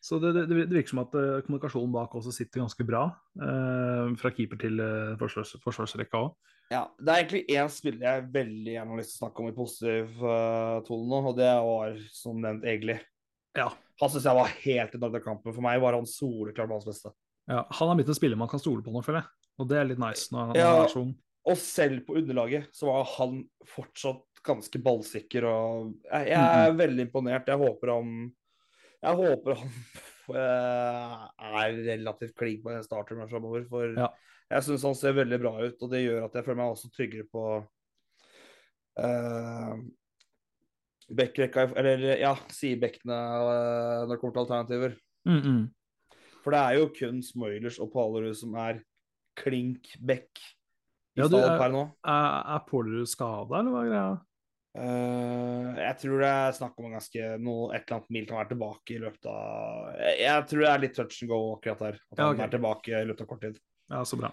Så 0.06 0.20
det, 0.22 0.30
det, 0.36 0.44
det 0.48 0.70
virker 0.76 0.92
som 0.92 1.02
at 1.04 1.14
eh, 1.18 1.40
kommunikasjonen 1.46 1.92
bak 1.92 2.14
også 2.16 2.32
sitter 2.32 2.62
ganske 2.64 2.84
bra. 2.86 3.04
eh, 3.40 4.12
fra 4.20 4.30
keeper 4.32 4.60
til 4.60 4.80
forsvars, 5.20 5.56
forsvarsrekka 5.64 6.20
òg. 6.20 6.34
Ja, 6.70 6.80
Det 6.98 7.08
er 7.12 7.20
egentlig 7.22 7.44
én 7.54 7.68
spiller 7.70 8.06
jeg 8.08 8.24
veldig 8.34 8.72
gjerne 8.74 8.90
har 8.90 8.98
lyst 8.98 9.12
til 9.14 9.18
å 9.20 9.22
snakke 9.26 9.42
om 9.44 9.48
i 9.50 9.54
positiv 9.54 10.22
uh, 10.24 10.80
tone 10.86 11.06
nå, 11.12 11.20
og 11.30 11.36
det 11.38 11.50
var 11.62 12.00
som 12.10 12.40
nevnt 12.42 12.64
Egli. 12.66 12.96
Ja. 13.56 13.68
Han 14.02 14.10
syns 14.12 14.26
jeg 14.26 14.34
var 14.36 14.50
helt 14.64 14.96
i 14.96 14.98
dag 15.00 15.14
av 15.14 15.22
kampen. 15.24 15.54
For 15.54 15.62
meg 15.64 15.78
var 15.80 15.94
han 15.96 16.08
soleklart 16.10 16.68
banens 16.68 16.84
beste. 16.88 17.12
ja. 17.48 17.62
Han 17.78 17.88
har 17.88 17.96
blitt 18.00 18.10
en 18.10 18.18
spiller 18.18 18.36
man 18.36 18.50
kan 18.50 18.60
stole 18.60 18.82
på 18.82 18.92
nå, 18.92 19.00
føler 19.06 19.22
jeg. 19.22 19.30
Og 19.62 19.68
det 19.70 19.78
er 19.78 19.86
litt 19.88 20.02
nice 20.02 20.26
når 20.34 20.50
han 20.50 20.56
Ja. 20.58 20.72
er. 20.84 21.14
Og 21.46 21.56
selv 21.62 22.02
på 22.04 22.16
underlaget 22.18 22.66
så 22.74 22.86
var 22.90 23.04
han 23.14 23.44
fortsatt 23.70 24.24
ganske 24.44 24.82
ballsikker. 24.82 25.44
og 25.46 25.94
Jeg, 26.10 26.26
jeg 26.28 26.34
er 26.36 26.72
Mhm. 26.72 26.78
veldig 26.82 27.06
imponert. 27.06 27.46
Jeg 27.46 27.58
håper 27.62 27.94
han 27.94 28.32
Jeg 29.02 29.14
håper 29.16 29.54
han 29.54 29.70
eh, 30.34 31.28
er 31.38 31.72
relativt 31.86 32.34
klink 32.34 32.62
på 32.64 32.74
en 32.74 32.82
starter 32.82 33.14
framover. 33.30 33.64
For 33.68 33.94
Ja. 33.94 34.08
Jeg 34.52 34.62
syns 34.66 34.84
han 34.86 34.94
ser 34.98 35.16
veldig 35.16 35.38
bra 35.42 35.54
ut, 35.64 35.80
og 35.82 35.90
det 35.92 36.04
gjør 36.04 36.26
at 36.28 36.36
jeg 36.38 36.46
føler 36.46 36.60
meg 36.60 36.74
også 36.74 36.90
tryggere 36.94 37.26
på 37.32 37.44
uh, 39.02 39.72
Bekkrekka 41.16 41.68
Eller 41.78 42.04
ja, 42.20 42.32
sidebekkene 42.54 43.16
uh, 43.16 44.04
når 44.06 44.12
det 44.14 44.20
kommer 44.20 44.36
til 44.36 44.44
alternativer. 44.44 44.94
Mm, 45.26 45.40
mm. 45.42 45.64
For 46.44 46.54
det 46.54 46.60
er 46.62 46.78
jo 46.78 46.92
kun 46.94 47.18
Smoilers 47.26 47.80
og 47.82 47.90
Palerud 47.94 48.36
som 48.38 48.54
er 48.62 48.78
klink 49.38 49.90
bekk 49.98 50.38
i 51.16 51.22
Ja, 51.22 51.26
du, 51.32 51.38
er- 51.40 51.58
per 51.58 51.72
nå. 51.74 51.82
Er, 52.06 52.40
er 52.54 52.64
Pålerud 52.68 53.08
skada, 53.10 53.60
eller 53.60 53.74
hva 53.74 53.82
er 53.82 53.92
greia? 53.92 54.16
Uh, 54.76 55.70
jeg 55.80 55.96
tror 56.02 56.20
det 56.20 56.28
er 56.28 56.56
snakk 56.58 56.74
om 56.76 56.86
en 56.90 56.98
ganske 56.98 57.28
noe, 57.40 57.70
et 57.72 57.86
eller 57.86 57.96
annet 57.96 58.10
mil 58.12 58.26
kan 58.28 58.36
være 58.42 58.50
tilbake 58.50 58.92
i 58.92 58.98
løpet 59.00 59.28
av 59.32 59.86
Jeg, 60.02 60.18
jeg 60.20 60.42
tror 60.50 60.60
det 60.60 60.68
er 60.68 60.82
litt 60.82 60.98
touch 60.98 61.22
and 61.24 61.30
go 61.32 61.38
akkurat 61.54 61.84
der. 61.86 61.96
At 62.12 62.20
Ja, 62.20 62.26
han 62.28 62.42
er 62.44 62.52
tilbake 62.52 62.92
i 62.92 63.06
løpet 63.08 63.24
av 63.24 63.30
kort 63.30 63.46
tid. 63.46 63.56
Ja, 63.92 64.02
så 64.08 64.18
bra. 64.20 64.32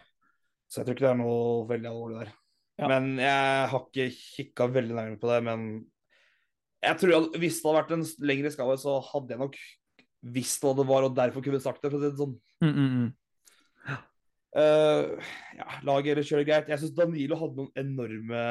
Så 0.70 0.82
jeg 0.82 0.88
tror 0.88 0.98
ikke 0.98 1.06
det 1.06 1.12
er 1.14 1.20
noe 1.22 1.66
veldig 1.70 1.90
alvorlig 1.90 2.22
der. 2.24 2.34
Ja. 2.82 2.90
Men 2.90 3.12
jeg 3.22 3.66
har 3.70 3.84
ikke 3.86 4.08
kikka 4.18 4.68
veldig 4.74 4.96
nærmere 4.98 5.22
på 5.22 5.30
det. 5.30 5.40
Men 5.46 5.66
jeg 6.84 7.00
tror 7.00 7.18
at 7.20 7.36
hvis 7.40 7.60
det 7.60 7.70
hadde 7.70 7.82
vært 7.82 7.94
en 7.98 8.06
lengre 8.30 8.52
skade, 8.54 8.78
så 8.82 8.98
hadde 9.12 9.36
jeg 9.36 9.44
nok 9.44 9.60
visst 10.34 10.64
hva 10.64 10.74
det 10.78 10.88
var, 10.88 11.06
og 11.06 11.16
derfor 11.18 11.44
kunne 11.46 11.62
sagt 11.62 11.84
det. 11.84 11.92
for 11.92 12.00
å 12.00 12.02
si 12.02 12.10
det 12.10 12.22
sånn. 12.22 12.34
Mm, 12.64 12.74
mm, 12.74 12.96
mm. 12.96 13.12
Uh, 14.54 15.18
ja, 15.58 15.68
laget 15.82 16.12
eller 16.14 16.26
kjører 16.28 16.46
greit. 16.46 16.68
Jeg 16.70 16.82
syns 16.82 16.94
Danilo 16.94 17.38
hadde 17.40 17.58
noen 17.58 17.72
enorme 17.80 18.44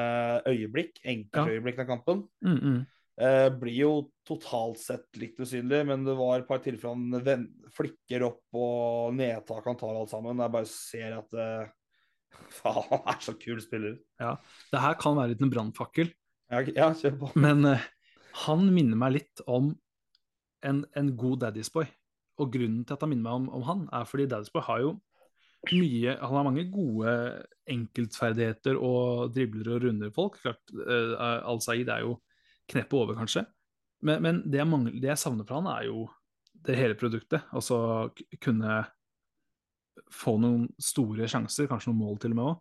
øyeblikk, 0.51 0.99
enkeltøyeblikk 1.07 1.79
den 1.79 1.89
kampen. 1.89 2.25
Mm, 2.43 2.59
mm. 2.59 2.81
Eh, 3.23 3.49
blir 3.55 3.77
jo 3.77 3.91
totalt 4.27 4.81
sett 4.83 5.21
litt 5.21 5.39
usynlig, 5.39 5.83
men 5.87 6.03
det 6.07 6.15
var 6.19 6.41
et 6.41 6.49
par 6.49 6.63
tilfeller 6.65 7.23
han 7.29 7.45
flikker 7.77 8.25
opp 8.27 8.59
og 8.59 9.13
nedtak 9.15 9.69
han 9.69 9.79
tar 9.79 9.95
alt 9.95 10.11
sammen. 10.11 10.41
Jeg 10.43 10.55
bare 10.57 10.71
ser 10.71 11.15
at 11.21 11.37
eh, 11.39 11.71
Faen, 12.59 12.83
han 12.89 13.07
er 13.13 13.21
så 13.23 13.35
kul 13.39 13.61
spiller. 13.63 13.99
Ja, 14.19 14.35
Det 14.73 14.81
her 14.83 14.99
kan 14.99 15.19
være 15.19 15.35
litt 15.35 15.45
en 15.45 15.53
brannfakkel, 15.53 16.11
Ja, 16.51 16.65
ja, 16.67 16.89
kjør 16.99 17.19
på. 17.21 17.31
men 17.39 17.69
eh, 17.69 17.85
han 18.47 18.67
minner 18.75 18.99
meg 18.99 19.19
litt 19.21 19.45
om 19.47 19.71
en, 20.67 20.83
en 20.97 21.15
god 21.19 21.45
Daddy's 21.45 21.71
Boy. 21.73 21.87
Og 22.41 22.51
grunnen 22.55 22.83
til 22.89 22.97
at 22.97 23.05
han 23.05 23.13
minner 23.13 23.29
meg 23.29 23.39
om, 23.39 23.49
om 23.61 23.65
han, 23.69 23.87
er 23.93 24.09
fordi 24.09 24.27
Daddy's 24.33 24.51
Boy 24.55 24.65
har 24.67 24.83
jo 24.83 24.93
mye 25.71 26.17
Han 26.19 26.35
har 26.35 26.47
mange 26.49 26.65
gode 26.73 27.13
enkeltferdigheter 27.71 28.81
og 28.83 29.31
dribler 29.37 29.77
og 29.77 29.85
runder 29.85 30.11
folk. 30.11 30.41
Klart, 30.43 30.63
eh, 30.75 31.13
Al-Saeed 31.47 31.93
er 31.93 32.03
jo 32.09 32.17
kneppet 32.73 32.99
over, 32.99 33.15
kanskje. 33.19 33.45
Men, 34.03 34.23
men 34.25 34.41
det, 34.49 34.59
jeg 34.63 34.69
mangler, 34.71 34.97
det 34.99 35.13
jeg 35.13 35.21
savner 35.23 35.47
fra 35.47 35.61
han, 35.61 35.69
er 35.77 35.87
jo 35.91 36.09
det 36.67 36.77
hele 36.79 36.97
produktet. 36.99 37.45
Altså 37.55 37.79
kunne 38.43 38.81
få 40.13 40.37
noen 40.41 40.67
store 40.83 41.29
sjanser, 41.31 41.69
kanskje 41.71 41.91
noen 41.93 42.01
mål 42.03 42.21
til 42.23 42.33
og 42.35 42.39
med 42.39 42.51
òg. 42.53 42.61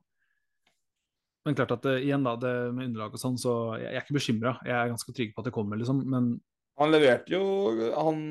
Men 1.47 1.55
klart 1.57 1.71
at 1.73 1.85
det, 1.87 1.93
igjen 2.05 2.25
da, 2.27 2.35
det 2.37 2.53
med 2.75 2.91
underlag 2.91 3.15
og 3.17 3.21
sånn, 3.21 3.37
så 3.41 3.53
jeg, 3.79 3.87
jeg 3.87 3.97
er 3.97 4.03
ikke 4.05 4.17
bekymra. 4.19 4.51
Jeg 4.67 4.75
er 4.77 4.91
ganske 4.91 5.15
trygg 5.17 5.31
på 5.33 5.41
at 5.41 5.47
det 5.49 5.53
kommer, 5.55 5.79
liksom. 5.81 6.03
Men 6.05 6.27
Han 6.79 6.91
leverte 6.93 7.33
jo 7.33 7.41
Han 7.97 8.21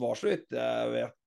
var 0.00 0.14
så 0.18 0.30
vidt 0.30 0.54
jeg 0.54 0.92
vet 0.94 1.18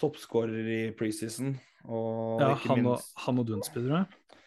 toppskårer 0.00 0.68
i 0.72 0.78
preseason. 0.96 1.56
Og 1.90 2.40
ja, 2.40 2.52
ikke 2.54 2.70
han 2.70 2.86
og, 2.86 2.92
minst 2.94 3.18
han 3.26 3.42
og 3.42 3.48
Dunsby, 3.50 3.82
tror 3.82 3.96
jeg. 3.98 4.38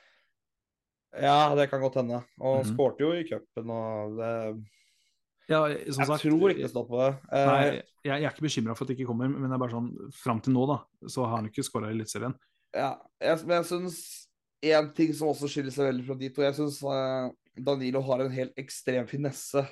Ja, 1.26 1.36
det 1.58 1.68
kan 1.72 1.82
godt 1.84 2.00
hende. 2.00 2.24
Og 2.40 2.62
Mhm. 2.64 2.72
skårte 2.72 3.04
jo 3.04 3.12
i 3.18 3.24
cupen 3.28 3.70
og 3.74 4.18
det 4.18 4.34
Ja, 5.50 5.64
som 5.90 6.04
Jeg 6.04 6.08
sagt, 6.12 6.22
tror 6.24 6.52
ikke 6.54 6.62
det 6.68 6.70
står 6.72 6.86
på 6.90 7.00
det. 7.02 7.10
Eh, 7.34 7.48
Nei, 7.50 7.60
jeg, 7.66 7.84
jeg 8.06 8.24
er 8.24 8.30
ikke 8.34 8.46
bekymra 8.46 8.76
for 8.78 8.86
at 8.86 8.92
det 8.92 8.98
ikke 9.00 9.10
kommer, 9.10 9.32
men 9.34 9.50
det 9.50 9.56
er 9.58 9.62
bare 9.64 9.74
sånn, 9.74 9.90
fram 10.14 10.42
til 10.46 10.54
nå 10.56 10.66
da, 10.70 10.80
så 11.10 11.26
har 11.26 11.40
han 11.40 11.50
ikke 11.50 11.66
skåra 11.66 11.90
i 11.90 11.96
Eliteserien. 11.98 12.36
Ja, 12.78 12.92
jeg, 13.18 13.42
men 13.50 13.56
jeg 13.58 13.70
syns 13.72 14.00
en 14.70 14.90
ting 14.94 15.14
som 15.18 15.32
også 15.32 15.50
skiller 15.50 15.74
seg 15.74 15.88
veldig 15.90 16.04
fra 16.06 16.18
de 16.20 16.28
to 16.36 16.44
Jeg 16.44 16.58
syns 16.58 16.78
Danilo 17.66 18.02
har 18.06 18.22
en 18.26 18.34
helt 18.36 18.58
ekstrem 18.62 19.08
finesse. 19.10 19.64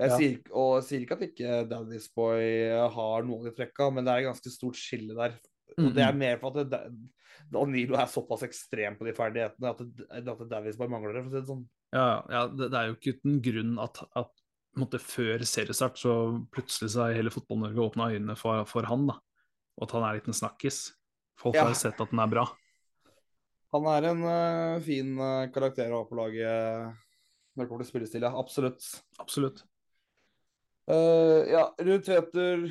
Jeg 0.00 0.08
Ja. 0.08 0.16
sier, 0.16 0.36
og 0.56 0.68
jeg 0.78 0.84
sier 0.86 1.02
ikke 1.04 1.16
at 1.18 1.24
ikke 1.26 1.56
Daddy's 1.68 2.06
Boy 2.16 2.44
har 2.94 3.24
noen 3.26 3.42
av 3.42 3.50
de 3.50 3.56
trekka, 3.58 3.90
men 3.92 4.06
det 4.06 4.12
er 4.14 4.22
et 4.22 4.30
ganske 4.30 4.52
stort 4.54 4.78
skille 4.80 5.12
der. 5.18 5.34
Og 5.76 5.90
det 5.94 6.02
er 6.06 6.16
mer 6.16 6.38
for 6.40 6.56
at 6.56 6.70
det, 6.70 6.80
Danilo 7.52 7.98
er 7.98 8.08
såpass 8.10 8.42
ekstrem 8.46 8.96
på 8.98 9.04
de 9.08 9.12
ferdighetene 9.16 9.70
at, 9.74 9.82
det, 9.84 10.06
at 10.32 10.46
Daddy's 10.54 10.78
Boy 10.80 10.88
mangler 10.88 11.18
det. 11.18 11.24
for 11.26 11.30
å 11.30 11.34
si 11.34 11.40
det 11.42 11.50
sånn. 11.50 11.66
Ja, 11.92 12.06
ja 12.32 12.46
det, 12.48 12.70
det 12.72 12.78
er 12.80 12.88
jo 12.88 12.96
ikke 12.96 13.16
uten 13.18 13.36
grunn 13.44 13.74
at, 13.82 14.00
at 14.16 14.39
måte, 14.78 15.00
før 15.02 15.42
seriestart 15.42 15.98
så 15.98 16.12
plutselig 16.54 16.92
så 16.94 17.06
har 17.06 17.16
hele 17.18 17.32
Fotball-Norge 17.34 17.82
åpna 17.88 18.10
øynene 18.14 18.36
for, 18.38 18.62
for 18.70 18.86
han, 18.86 19.08
da. 19.10 19.16
Og 19.80 19.86
at 19.88 19.94
han 19.96 20.04
er 20.06 20.18
litt 20.18 20.28
en 20.30 20.36
snakkis. 20.36 20.92
Folk 21.40 21.56
Ja. 21.56 21.64
har 21.66 21.74
sett 21.74 21.98
at 22.00 22.10
den 22.12 22.20
er 22.22 22.30
bra. 22.30 22.44
Han 23.72 23.86
er 23.86 24.06
en 24.10 24.22
uh, 24.26 24.80
fin 24.82 25.12
eh, 25.18 25.48
karakter 25.54 25.92
å 25.94 26.02
ha 26.02 26.06
på 26.08 26.16
laget 26.18 26.94
når 27.54 27.64
det 27.64 27.68
kommer 27.70 27.84
til 27.84 27.90
spillestil, 27.90 28.22
ja. 28.26 28.30
Absolutt. 28.38 28.86
Absolutt. 29.22 29.62
Uh, 30.90 31.46
ja, 31.50 31.64
Ruud 31.78 32.02
Tveter 32.06 32.64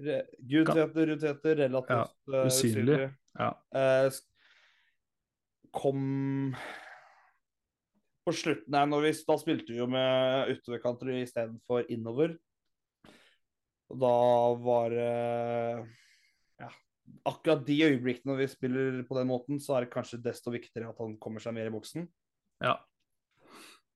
Gud 0.00 0.70
Tveter, 0.70 1.06
Ruud 1.10 1.20
Tveter, 1.20 1.56
relativt 1.66 2.32
ja, 2.32 2.44
usynlig. 2.48 2.98
Ja. 3.36 3.50
Eh, 3.76 4.06
sk- 4.14 4.26
kom 5.76 6.54
på 8.30 8.36
slutten 8.38 8.76
her, 8.76 8.86
når 8.88 9.06
vi, 9.06 9.14
da 9.28 9.36
spilte 9.40 9.74
vi 9.74 9.80
jo 9.80 9.88
med 9.90 10.52
utoverkanter 10.54 11.12
istedenfor 11.20 11.90
innover. 11.92 12.36
Og 13.90 13.98
da 13.98 14.16
var 14.62 14.94
ja, 16.60 16.68
Akkurat 17.26 17.64
de 17.66 17.80
øyeblikkene 17.88 18.30
når 18.30 18.38
vi 18.38 18.52
spiller 18.52 19.00
på 19.08 19.16
den 19.18 19.26
måten, 19.32 19.58
så 19.62 19.76
er 19.76 19.86
det 19.86 19.94
kanskje 19.94 20.22
desto 20.22 20.52
viktigere 20.54 20.92
at 20.92 21.02
han 21.02 21.16
kommer 21.22 21.42
seg 21.42 21.56
mer 21.58 21.70
i 21.70 21.74
boksen. 21.74 22.06
ja. 22.62 22.78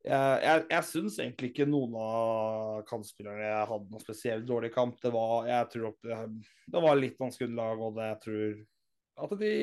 Jeg, 0.05 0.41
jeg, 0.45 0.65
jeg 0.69 0.85
syns 0.85 1.15
egentlig 1.17 1.49
ikke 1.49 1.65
noen 1.65 1.95
av 1.97 2.83
kantspillerne 2.85 3.63
hadde 3.71 3.89
noe 3.89 4.03
spesielt 4.03 4.45
dårlig 4.45 4.69
kamp. 4.75 4.99
Det 5.01 5.09
var, 5.15 5.47
jeg 5.49 5.71
tror 5.73 5.95
det, 6.05 6.19
det 6.75 6.83
var 6.85 6.99
litt 6.99 7.17
vanskelig 7.23 7.49
underlag, 7.49 7.81
og 7.87 7.97
det, 7.97 8.09
jeg 8.11 8.19
tror 8.27 8.59
at 9.25 9.33
de 9.41 9.55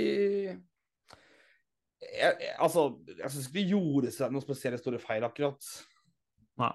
jeg, 2.02 2.34
jeg, 2.42 2.56
Altså, 2.60 2.88
jeg 3.18 3.32
syns 3.34 3.48
ikke 3.50 3.58
de 3.60 3.66
gjorde 3.76 4.12
seg 4.16 4.32
noen 4.34 4.44
spesielt 4.46 4.82
store 4.82 5.00
feil, 5.02 5.24
akkurat. 5.28 5.70
Nei. 6.62 6.72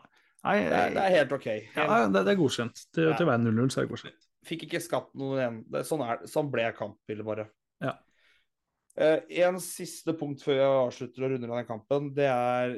Nei, 0.47 0.57
Det, 0.63 0.77
er- 0.79 0.93
det 0.95 1.03
er 1.03 1.15
helt 1.17 1.33
OK. 1.35 1.47
ja, 1.51 1.87
det, 2.07 2.21
det 2.29 2.33
er 2.33 2.39
godkjent. 2.39 2.83
Til, 2.95 3.09
til 3.19 3.27
å 3.27 3.31
være 3.33 3.43
0-0 3.49 3.71
så 3.75 3.81
er 3.81 3.87
det 3.89 3.93
godkjent. 3.97 4.27
Fikk 4.47 4.67
ikke 4.69 4.81
skapt 4.85 5.15
noen 5.19 5.41
igjen. 5.41 5.57
Det, 5.75 5.81
sånn, 5.89 6.05
er, 6.07 6.21
sånn 6.31 6.51
ble 6.53 6.69
kampbildet, 6.77 7.27
bare. 7.27 7.49
Ja. 7.83 7.97
Eh, 8.97 9.25
en 9.43 9.59
siste 9.61 10.15
punkt 10.17 10.45
før 10.47 10.55
jeg 10.61 10.77
avslutter 10.85 11.27
å 11.27 11.33
runde 11.33 11.51
av 11.51 11.59
den 11.59 11.67
kampen, 11.69 12.13
det 12.17 12.29
er 12.31 12.77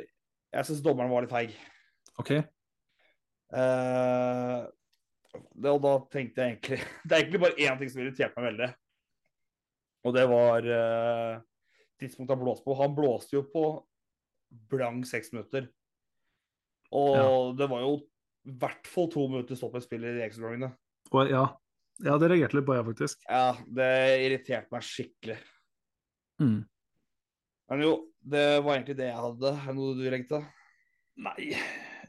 Jeg 0.57 0.65
syns 0.65 0.81
dommeren 0.83 1.13
var 1.13 1.27
litt 1.27 1.35
feig. 1.35 1.53
OK? 2.19 2.31
Eh, 3.53 4.59
det, 5.55 5.71
og 5.71 5.81
da 5.85 5.93
tenkte 6.13 6.43
jeg 6.45 6.57
egentlig 6.57 6.79
Det 7.09 7.13
er 7.15 7.23
egentlig 7.23 7.41
bare 7.45 7.61
én 7.69 7.79
ting 7.81 7.93
som 7.93 8.03
irriterte 8.03 8.41
meg 8.41 8.49
veldig. 8.53 8.71
Og 10.09 10.15
det 10.17 10.25
var 10.31 10.69
eh, 10.73 11.37
tidspunktet 12.01 12.35
han 12.37 12.43
blåste 12.45 12.65
på. 12.67 12.77
Han 12.79 12.95
blåste 12.97 13.37
jo 13.39 13.45
på 13.53 13.65
blank 14.73 15.07
seks 15.09 15.33
minutter. 15.35 15.69
Og 16.97 17.57
det 17.59 17.69
var 17.69 17.83
jo 17.85 17.97
i 18.49 18.55
hvert 18.63 18.87
fall 18.89 19.11
to 19.13 19.27
minutter 19.29 19.59
stopp 19.59 19.75
i 19.77 19.83
spillet 19.85 20.15
i 20.15 20.21
de 20.21 20.25
ekstraomgangene. 20.25 20.71
ja, 21.29 21.45
ja, 21.99 22.15
det 22.17 22.29
reagerte 22.31 22.57
litt 22.57 22.67
på, 22.69 22.77
jeg, 22.79 22.87
faktisk. 22.87 23.25
Ja, 23.27 23.49
det 23.75 23.89
irriterte 24.25 24.71
meg 24.73 24.85
skikkelig. 24.87 25.37
Mm. 26.41 26.61
Men 27.69 27.83
jo, 27.83 27.91
det 28.23 28.45
var 28.65 28.77
egentlig 28.77 28.97
det 29.01 29.09
jeg 29.11 29.19
hadde. 29.19 29.51
Er 29.59 29.67
det 29.67 29.75
noe 29.77 29.97
du 29.99 30.05
vil 30.07 30.25
til? 30.31 30.47
Nei, 31.19 31.35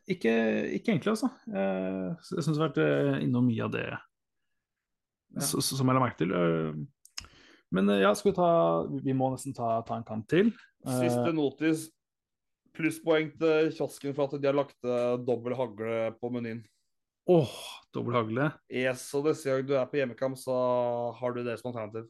ikke, 0.05 0.31
ikke 0.77 0.93
egentlig, 0.93 1.15
altså. 1.15 1.31
Jeg, 1.49 2.13
jeg 2.21 2.45
syns 2.45 2.53
jeg 2.53 2.61
har 2.61 2.67
vært 2.69 2.79
eh, 2.85 3.17
innom 3.25 3.49
mye 3.49 3.65
av 3.65 3.73
det 3.73 3.83
Ja. 3.89 5.41
som 5.45 5.89
jeg 5.89 5.97
la 5.97 6.01
merke 6.05 6.21
til. 6.21 6.31
Men 7.75 7.89
eh, 7.89 8.01
ja, 8.03 8.13
vi 8.23 8.33
ta 8.35 8.49
Vi 9.03 9.15
må 9.15 9.31
nesten 9.33 9.55
ta, 9.57 9.79
ta 9.87 9.99
en 9.99 10.07
kamp 10.07 10.27
til. 10.31 10.51
Eh, 10.85 10.99
Siste 11.03 11.33
notis. 11.35 11.87
Plusspoeng 12.79 13.31
til 13.39 13.71
kiosken 13.75 14.13
for 14.15 14.29
at 14.29 14.39
de 14.39 14.47
har 14.47 14.55
lagt 14.57 14.77
eh, 14.87 15.15
dobbel 15.25 15.55
hagle 15.57 16.11
på 16.19 16.29
menyen. 16.33 16.61
Åh, 17.29 17.55
dobbel 17.93 18.15
hagle. 18.17 18.49
Yes, 18.73 19.03
og 19.17 19.27
neste 19.27 19.51
gang 19.51 19.65
du 19.67 19.73
er 19.77 19.89
på 19.89 19.99
hjemmekamp, 19.99 20.37
så 20.39 20.53
har 21.19 21.35
du 21.35 21.43
det 21.45 21.59
som 21.59 21.69
alternativ. 21.69 22.07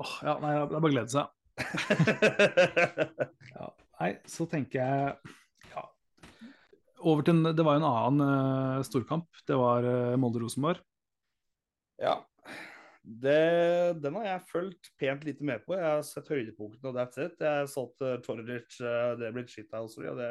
Åh, 0.00 0.12
ja, 0.24 0.36
nei, 0.40 0.52
det 0.54 0.62
er 0.62 0.70
bare 0.70 0.90
å 0.90 0.94
glede 0.94 1.12
seg. 1.12 1.26
Ja, 3.54 3.68
nei, 4.00 4.08
så 4.26 4.42
tenker 4.50 4.80
jeg 4.80 5.34
ja. 5.70 5.84
Over 6.98 7.22
til 7.22 7.44
Det 7.54 7.62
var 7.62 7.76
jo 7.76 7.82
en 7.84 7.86
annen 7.86 8.24
uh, 8.26 8.80
storkamp. 8.86 9.28
Det 9.46 9.58
var 9.60 9.86
uh, 9.86 10.16
Molde-Rosenborg. 10.20 10.80
ja. 12.02 12.16
Det, 13.04 14.00
den 14.00 14.16
har 14.16 14.26
jeg 14.30 14.48
fulgt 14.48 14.88
pent 15.00 15.26
lite 15.28 15.44
med 15.44 15.64
på. 15.66 15.76
Jeg 15.76 15.84
har 15.84 16.04
sett 16.08 16.30
høydepunktene, 16.32 16.88
og 16.88 16.96
that's 16.96 17.20
it. 17.20 17.36
Jeg 17.36 17.68
så 17.68 17.84
at 17.90 18.24
Torric 18.24 18.78
det 19.20 19.32
ble 19.34 19.44
shithousery, 19.50 20.08
og 20.08 20.22
det 20.22 20.30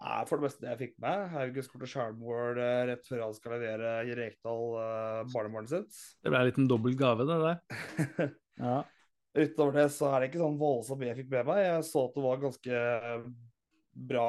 er 0.00 0.28
for 0.28 0.38
det 0.38 0.46
meste 0.46 0.64
det 0.64 0.70
jeg 0.70 0.80
fikk 0.80 0.94
med. 1.04 1.26
Hauge 1.34 1.64
skåret 1.66 1.92
sjølmål 1.92 2.60
uh, 2.60 2.68
rett 2.88 3.04
før 3.08 3.26
han 3.26 3.36
skal 3.36 3.56
levere 3.56 3.92
i 4.08 4.16
Rekdal 4.16 4.64
uh, 4.78 5.28
barnebarnet 5.32 5.74
sitt. 5.74 6.00
Det 6.24 6.32
ble 6.32 6.40
en 6.40 6.48
liten 6.48 6.70
dobbel 6.70 6.96
gave, 6.98 7.28
det 7.28 7.42
der. 7.46 8.32
Ja. 8.60 8.82
Utover 9.32 9.72
det 9.72 9.86
så 9.94 10.10
er 10.10 10.20
det 10.20 10.26
ikke 10.28 10.42
sånn 10.42 10.58
voldsomt 10.60 11.04
jeg 11.06 11.16
fikk 11.16 11.30
med 11.30 11.46
meg. 11.48 11.60
Jeg 11.64 11.84
så 11.88 12.02
at 12.08 12.16
det 12.16 12.24
var 12.26 12.42
ganske 12.42 12.80
bra 14.10 14.26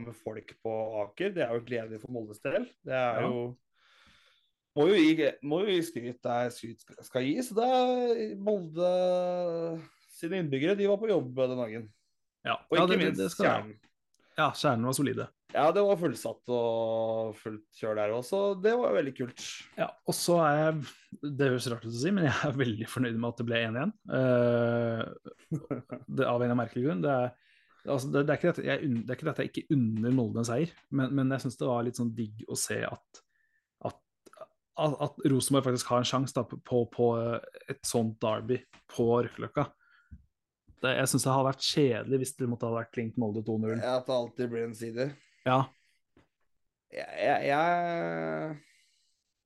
med 0.00 0.16
folk 0.16 0.54
på 0.64 0.76
Aker. 1.02 1.34
Det 1.36 1.42
er 1.44 1.52
jo 1.52 1.64
gledelig 1.66 2.00
for 2.00 2.14
Moldes 2.14 2.40
del. 2.44 2.64
Det 2.86 2.94
er 2.96 3.26
Ja. 3.26 3.32
Må 4.76 4.88
jo 4.90 4.98
gi, 5.00 5.30
må 5.46 5.62
jo 5.64 5.72
gi 5.72 5.82
skryt 5.88 6.20
der 6.24 6.50
skryt 6.54 6.84
skal- 7.06 7.26
gis. 7.26 7.50
Det 7.56 7.64
er 7.64 8.34
Molde 8.36 8.90
sine 10.16 10.42
innbyggere 10.42 10.76
de 10.78 10.88
var 10.88 11.00
på 11.00 11.10
jobb 11.10 11.32
den 11.42 11.62
dagen. 11.62 11.88
Ja, 12.46 12.60
Og 12.70 12.78
ikke 12.78 12.86
det, 12.86 12.98
det, 12.98 13.04
minst 13.04 13.20
det 13.20 13.30
skal. 13.34 13.48
Kjernen. 13.50 13.80
Ja, 14.36 14.50
kjernen 14.52 14.86
var 14.86 14.96
solide. 14.96 15.26
Ja, 15.54 15.70
det 15.72 15.82
var 15.86 15.96
fullsatt 15.96 16.50
og 16.52 17.36
fullt 17.40 17.78
kjør 17.78 17.96
der 17.96 18.12
også. 18.12 18.40
Det 18.60 18.74
var 18.76 18.92
veldig 18.96 19.14
kult. 19.16 19.44
Ja, 19.78 19.88
og 20.04 20.16
så 20.16 20.36
er 20.44 20.56
jeg 20.58 21.30
Det 21.38 21.48
høres 21.48 21.68
rart 21.72 21.86
ut 21.86 21.94
å 21.94 21.96
si, 21.96 22.12
men 22.12 22.26
jeg 22.26 22.34
er 22.44 22.58
veldig 22.58 22.88
fornøyd 22.92 23.16
med 23.16 23.28
at 23.30 23.40
det 23.40 23.46
ble 23.48 23.60
1-1. 23.70 23.94
Uh, 24.10 25.60
det, 26.18 26.26
av 26.28 26.44
en 26.44 26.56
merkelig 26.58 26.84
grunn. 26.88 27.04
Det 27.06 27.14
er, 27.14 27.30
altså, 27.86 28.10
det, 28.12 28.26
det, 28.28 28.36
er 28.36 28.60
jeg, 28.66 28.90
det 28.98 29.14
er 29.14 29.16
ikke 29.16 29.30
dette 29.30 29.46
jeg 29.46 29.52
ikke 29.54 29.78
unner 29.78 30.16
Molde 30.18 30.42
en 30.42 30.50
seier, 30.50 30.74
men, 30.90 31.14
men 31.16 31.32
jeg 31.32 31.46
syns 31.46 31.60
det 31.62 31.70
var 31.70 31.86
litt 31.86 32.02
sånn 32.02 32.12
digg 32.18 32.44
å 32.52 32.58
se 32.60 32.82
at, 32.90 33.22
at, 34.76 34.94
at 35.06 35.24
Rosenborg 35.32 35.64
faktisk 35.70 35.90
har 35.92 36.02
en 36.02 36.08
sjanse 36.08 36.44
på, 36.52 36.82
på 36.92 37.08
et 37.70 37.82
sånt 37.86 38.18
derby 38.22 38.60
på 38.92 39.08
Røkkeløkka. 39.24 39.66
Jeg 40.86 41.08
syns 41.10 41.24
det 41.24 41.32
hadde 41.32 41.48
vært 41.48 41.66
kjedelig 41.66 42.18
hvis 42.20 42.34
det 42.38 42.48
måtte 42.50 42.68
ha 42.68 42.76
vært 42.76 42.92
Klink 42.94 43.16
Molde 43.18 43.42
2-0. 43.46 43.80
At 43.80 44.06
det 44.06 44.16
alltid 44.16 44.50
blir 44.52 44.66
en 44.68 44.76
side. 44.76 45.08
Ja, 45.46 45.60
Jeg, 46.92 47.06
jeg, 47.22 47.48
jeg 47.50 48.56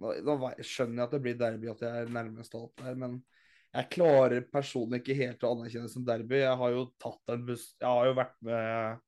nå, 0.00 0.14
nå 0.26 0.36
skjønner 0.64 1.02
jeg 1.02 1.06
at 1.06 1.14
det 1.14 1.22
blir 1.24 1.38
derby, 1.40 1.70
at 1.72 1.84
jeg 1.84 2.04
er 2.04 2.12
nærmest 2.12 2.56
alt 2.56 2.82
der, 2.82 2.96
men 2.98 3.20
jeg 3.70 3.90
klarer 3.94 4.42
personlig 4.50 5.00
ikke 5.00 5.16
helt 5.20 5.44
å 5.46 5.52
anerkjenne 5.54 5.86
det 5.86 5.94
som 5.94 6.06
derby. 6.06 6.40
Jeg 6.40 6.58
har 6.58 6.74
jo 6.74 6.88
tatt 6.98 7.30
en 7.30 7.44
buss 7.46 7.68
Jeg 7.78 7.86
har 7.86 8.08
jo 8.08 8.16
vært 8.18 8.36
med 8.46 9.06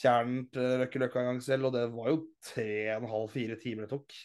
Kjernen 0.00 0.44
til 0.54 0.76
Røkkeløkka 0.82 1.20
en 1.20 1.28
gang 1.32 1.40
selv, 1.42 1.68
og 1.68 1.74
det 1.74 1.84
var 1.94 2.10
jo 2.12 2.18
tre 2.46 2.72
og 2.96 3.04
en 3.04 3.12
halv, 3.14 3.30
fire 3.32 3.56
timer 3.58 3.86
det 3.86 3.92
tok. 3.94 4.16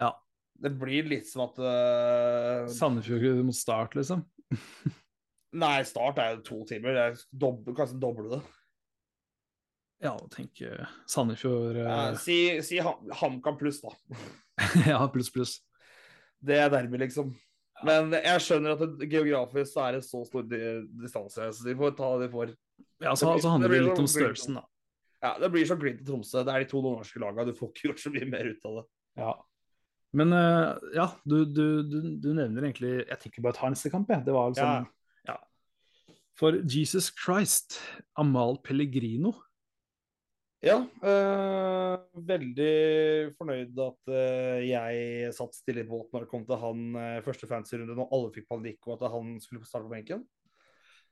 Ja. 0.00 0.10
Det 0.54 0.70
blir 0.78 1.08
litt 1.10 1.26
som 1.28 1.44
at 1.48 1.58
uh, 1.58 2.68
Sandefjord 2.70 3.42
mot 3.44 3.56
Start, 3.56 3.96
liksom. 3.98 4.22
Nei, 5.64 5.78
start 5.86 6.18
er 6.18 6.34
jo 6.34 6.42
to 6.46 6.60
timer. 6.66 6.96
Jeg 6.98 7.18
dob 7.30 7.66
kanskje 7.76 7.98
doble 8.02 8.30
det. 8.32 8.40
Ja, 10.04 10.14
tenk 10.34 10.60
Sandefjord 11.08 11.78
uh... 11.78 11.90
Eh, 11.90 12.16
si 12.20 12.38
si 12.66 12.80
HamKam 12.82 13.56
pluss, 13.60 13.80
da. 13.84 13.94
Ja, 14.90 15.00
pluss, 15.12 15.30
pluss. 15.32 15.54
Det 16.44 16.58
er 16.60 16.72
dermed, 16.72 17.00
liksom. 17.06 17.32
Men 17.86 18.12
jeg 18.14 18.42
skjønner 18.44 18.74
at 18.74 18.82
det, 18.98 19.08
geografisk 19.12 19.72
så 19.72 19.86
er 19.86 19.96
det 19.96 20.04
så 20.06 20.20
stor 20.28 20.44
di 20.48 20.60
distanse, 21.00 21.48
så 21.56 21.66
de 21.66 21.74
får 21.78 21.96
ta 21.98 22.10
det 22.18 22.28
de 22.28 22.34
får. 22.34 22.52
Ja, 23.02 23.14
så, 23.14 23.26
Det 23.26 23.32
blir- 23.32 23.42
så 23.46 23.54
handler 23.54 23.72
det 23.72 23.78
det 23.78 23.86
litt 23.86 23.98
om 23.98 24.04
sånn- 24.04 24.14
størrelsen, 24.14 24.60
da. 24.60 24.66
Ja, 25.24 25.38
Det 25.40 25.50
blir 25.54 25.64
så 25.64 25.78
Glimt 25.80 26.02
og 26.02 26.06
Tromsø. 26.10 26.44
Det 26.44 26.52
er 26.52 26.64
de 26.64 26.68
to 26.68 26.82
nordnorske 26.84 27.20
lagene. 27.22 27.46
Du 27.48 27.56
får 27.56 27.70
ikke 27.72 27.88
gjort 27.88 28.02
så 28.02 28.10
mye 28.12 28.28
mer 28.28 28.50
ut 28.50 28.66
av 28.68 28.74
det. 28.76 28.84
Ja. 29.22 29.32
Men 30.14 30.34
eh, 30.36 30.90
ja, 30.94 31.08
du, 31.26 31.40
du, 31.44 31.64
du, 31.82 31.98
du 32.22 32.28
nevner 32.36 32.68
egentlig 32.68 32.92
Jeg 33.02 33.18
tenker 33.22 33.42
bare 33.44 33.58
ta 33.58 33.70
neste 33.72 33.90
kamp, 33.92 34.10
jeg. 34.12 34.22
Det 34.26 34.34
var 34.34 34.52
liksom 34.52 34.86
ja. 35.26 35.38
For 36.38 36.60
Jesus 36.66 37.12
Christ, 37.14 37.78
Amal 38.18 38.58
Pellegrino. 38.62 39.34
Ja, 40.64 40.78
øh, 40.80 42.24
veldig 42.26 43.34
fornøyd 43.36 43.80
at 43.84 44.12
øh, 44.16 44.62
jeg 44.64 45.32
satt 45.36 45.58
stille 45.58 45.84
i 45.84 45.88
båten 45.88 46.14
når 46.14 46.24
det 46.24 46.30
kom 46.30 46.46
til 46.48 46.56
han 46.62 46.86
øh, 46.96 47.18
første 47.26 47.48
fancy-runde, 47.50 47.96
når 47.98 48.08
alle 48.16 48.32
fikk 48.32 48.48
panikk, 48.48 48.80
og 48.88 48.96
at 48.96 49.12
han 49.12 49.34
skulle 49.44 49.66
starte 49.68 49.84
på 49.84 49.92
benken. 49.92 50.24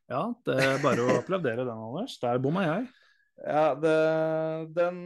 Ja, 0.09 0.25
det 0.47 0.57
er 0.57 0.81
bare 0.83 1.05
å 1.05 1.17
applaudere 1.21 1.67
den, 1.67 1.75
Anders. 1.75 2.17
Der 2.23 2.41
bomma 2.43 2.65
jeg. 2.65 2.89
Ja, 3.41 3.73
det, 3.75 3.95
den, 4.77 4.99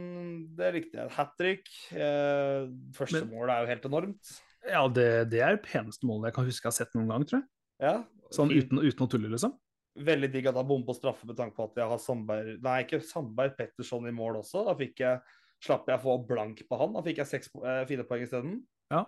det 0.57 0.73
likte 0.75 0.99
jeg. 0.99 1.11
Hat 1.15 1.31
trick. 1.39 1.69
Eh, 1.95 2.67
første 2.97 3.23
Men- 3.23 3.31
mål 3.31 3.53
er 3.53 3.63
jo 3.63 3.71
helt 3.71 3.87
enormt. 3.89 4.33
Ja, 4.67 4.81
det, 4.91 5.29
det 5.31 5.39
er 5.39 5.55
det 5.55 5.63
peneste 5.63 6.05
målet 6.09 6.27
jeg 6.27 6.35
kan 6.35 6.45
huske 6.49 6.65
jeg 6.65 6.73
har 6.73 6.75
sett 6.75 6.95
noen 6.97 7.07
gang, 7.13 7.23
tror 7.25 7.39
jeg. 7.39 7.47
Ja, 7.79 7.95
Sånn 8.35 8.51
uten, 8.51 8.81
uten 8.83 9.05
å 9.05 9.07
tulle, 9.07 9.29
liksom. 9.31 9.53
Veldig 9.97 10.27
digg 10.33 10.49
at 10.49 10.57
han 10.59 10.67
bommer 10.67 10.89
på 10.89 10.95
straffe 10.97 11.25
med 11.29 11.37
tanke 11.39 11.55
på 11.55 11.69
at 11.69 11.77
jeg 11.79 11.87
har 11.89 12.01
Sandberg 12.03 12.57
Nei, 12.61 12.73
ikke 12.83 12.99
Sandberg, 13.01 13.55
Petterson 13.57 14.09
i 14.09 14.11
mål 14.13 14.41
også. 14.41 14.65
Da 14.67 14.73
fikk 14.77 14.99
jeg, 15.05 15.21
slapp 15.63 15.87
jeg 15.89 16.03
få 16.03 16.17
blank 16.27 16.59
på 16.67 16.79
han. 16.81 16.91
Da 16.97 17.01
fikk 17.05 17.21
jeg 17.23 17.31
seks 17.31 17.49
eh, 17.63 17.85
fine 17.89 18.05
poeng 18.09 18.25
isteden. 18.27 18.59
Ja. 18.93 19.05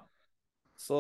Så 0.80 0.96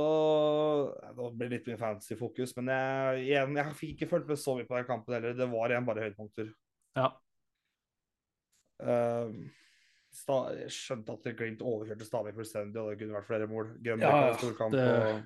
Det 1.15 1.29
blir 1.39 1.53
litt 1.55 1.69
mye 1.71 1.79
fancy 1.79 2.17
fokus, 2.19 2.51
men 2.60 2.67
jeg, 2.73 3.23
igjen, 3.29 3.55
jeg 3.62 3.77
fikk 3.79 3.95
ikke 3.95 4.10
fulgt 4.12 4.27
med 4.34 4.41
så 4.41 4.58
mye 4.58 4.67
på 4.67 4.75
den 4.75 4.89
kampen 4.89 5.15
heller. 5.15 5.38
Det 5.39 5.47
var 5.49 5.71
igjen 5.71 5.88
bare 5.88 6.03
høydepunkter. 6.03 6.51
Ja. 6.99 7.13
Sta, 8.80 10.38
jeg 10.58 10.72
skjønte 10.74 11.13
at 11.13 11.28
Glimt 11.38 11.60
overkjørte 11.62 12.06
Stabæk 12.08 12.38
fullstendig, 12.39 12.80
og 12.82 12.89
det 12.92 13.00
kunne 13.02 13.18
vært 13.20 13.28
flere 13.30 13.48
mål. 13.50 13.68
Grønbæk 13.86 14.08
Ja, 14.08 14.22
hadde 14.24 14.39
storkamp. 14.39 14.74
det- 14.74 14.86
Og, 14.89 15.22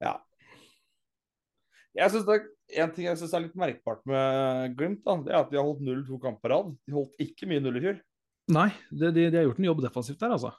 ja. 0.00 0.14
Jeg 1.94 2.10
synes 2.10 2.24
det 2.26 2.40
En 2.74 2.90
ting 2.90 3.04
jeg 3.04 3.18
syns 3.18 3.34
er 3.34 3.40
litt 3.44 3.54
merkbart 3.54 4.00
med 4.06 4.74
Glimt, 4.76 5.02
da, 5.04 5.16
det 5.20 5.32
er 5.34 5.38
at 5.44 5.50
de 5.50 5.56
har 5.58 5.64
holdt 5.66 5.82
0-2 5.84 6.18
kamper 6.18 6.40
på 6.40 6.50
rad. 6.50 6.76
De 6.88 6.92
holdt 6.96 7.12
ikke 7.20 7.46
mye 7.46 7.60
null 7.60 7.76
i 7.76 7.80
fjor. 7.84 8.00
Nei, 8.48 8.70
de, 8.90 9.10
de, 9.12 9.30
de 9.30 9.36
har 9.36 9.44
gjort 9.44 9.58
en 9.60 9.68
jobb 9.68 9.82
defensivt 9.84 10.18
der, 10.18 10.32
altså. 10.32 10.50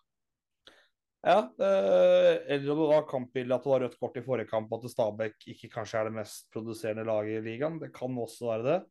Ja, 1.26 1.40
eh, 1.58 2.46
eller 2.54 2.72
om 2.72 2.78
det 2.84 2.90
var 2.94 3.08
kampbildet 3.10 3.56
at 3.58 3.64
det 3.66 3.72
var 3.72 3.80
rødt 3.82 4.00
kort 4.00 4.18
i 4.18 4.22
forrige 4.22 4.48
kamp, 4.48 4.72
at 4.72 4.86
Stabæk 4.92 5.34
ikke 5.48 5.72
kanskje 5.74 6.00
er 6.00 6.04
det 6.06 6.14
mest 6.14 6.46
produserende 6.54 7.04
laget 7.04 7.42
i 7.42 7.46
ligaen. 7.50 7.80
Det 7.82 7.92
kan 7.92 8.16
også 8.16 8.46
være 8.46 8.64
det. 8.70 8.86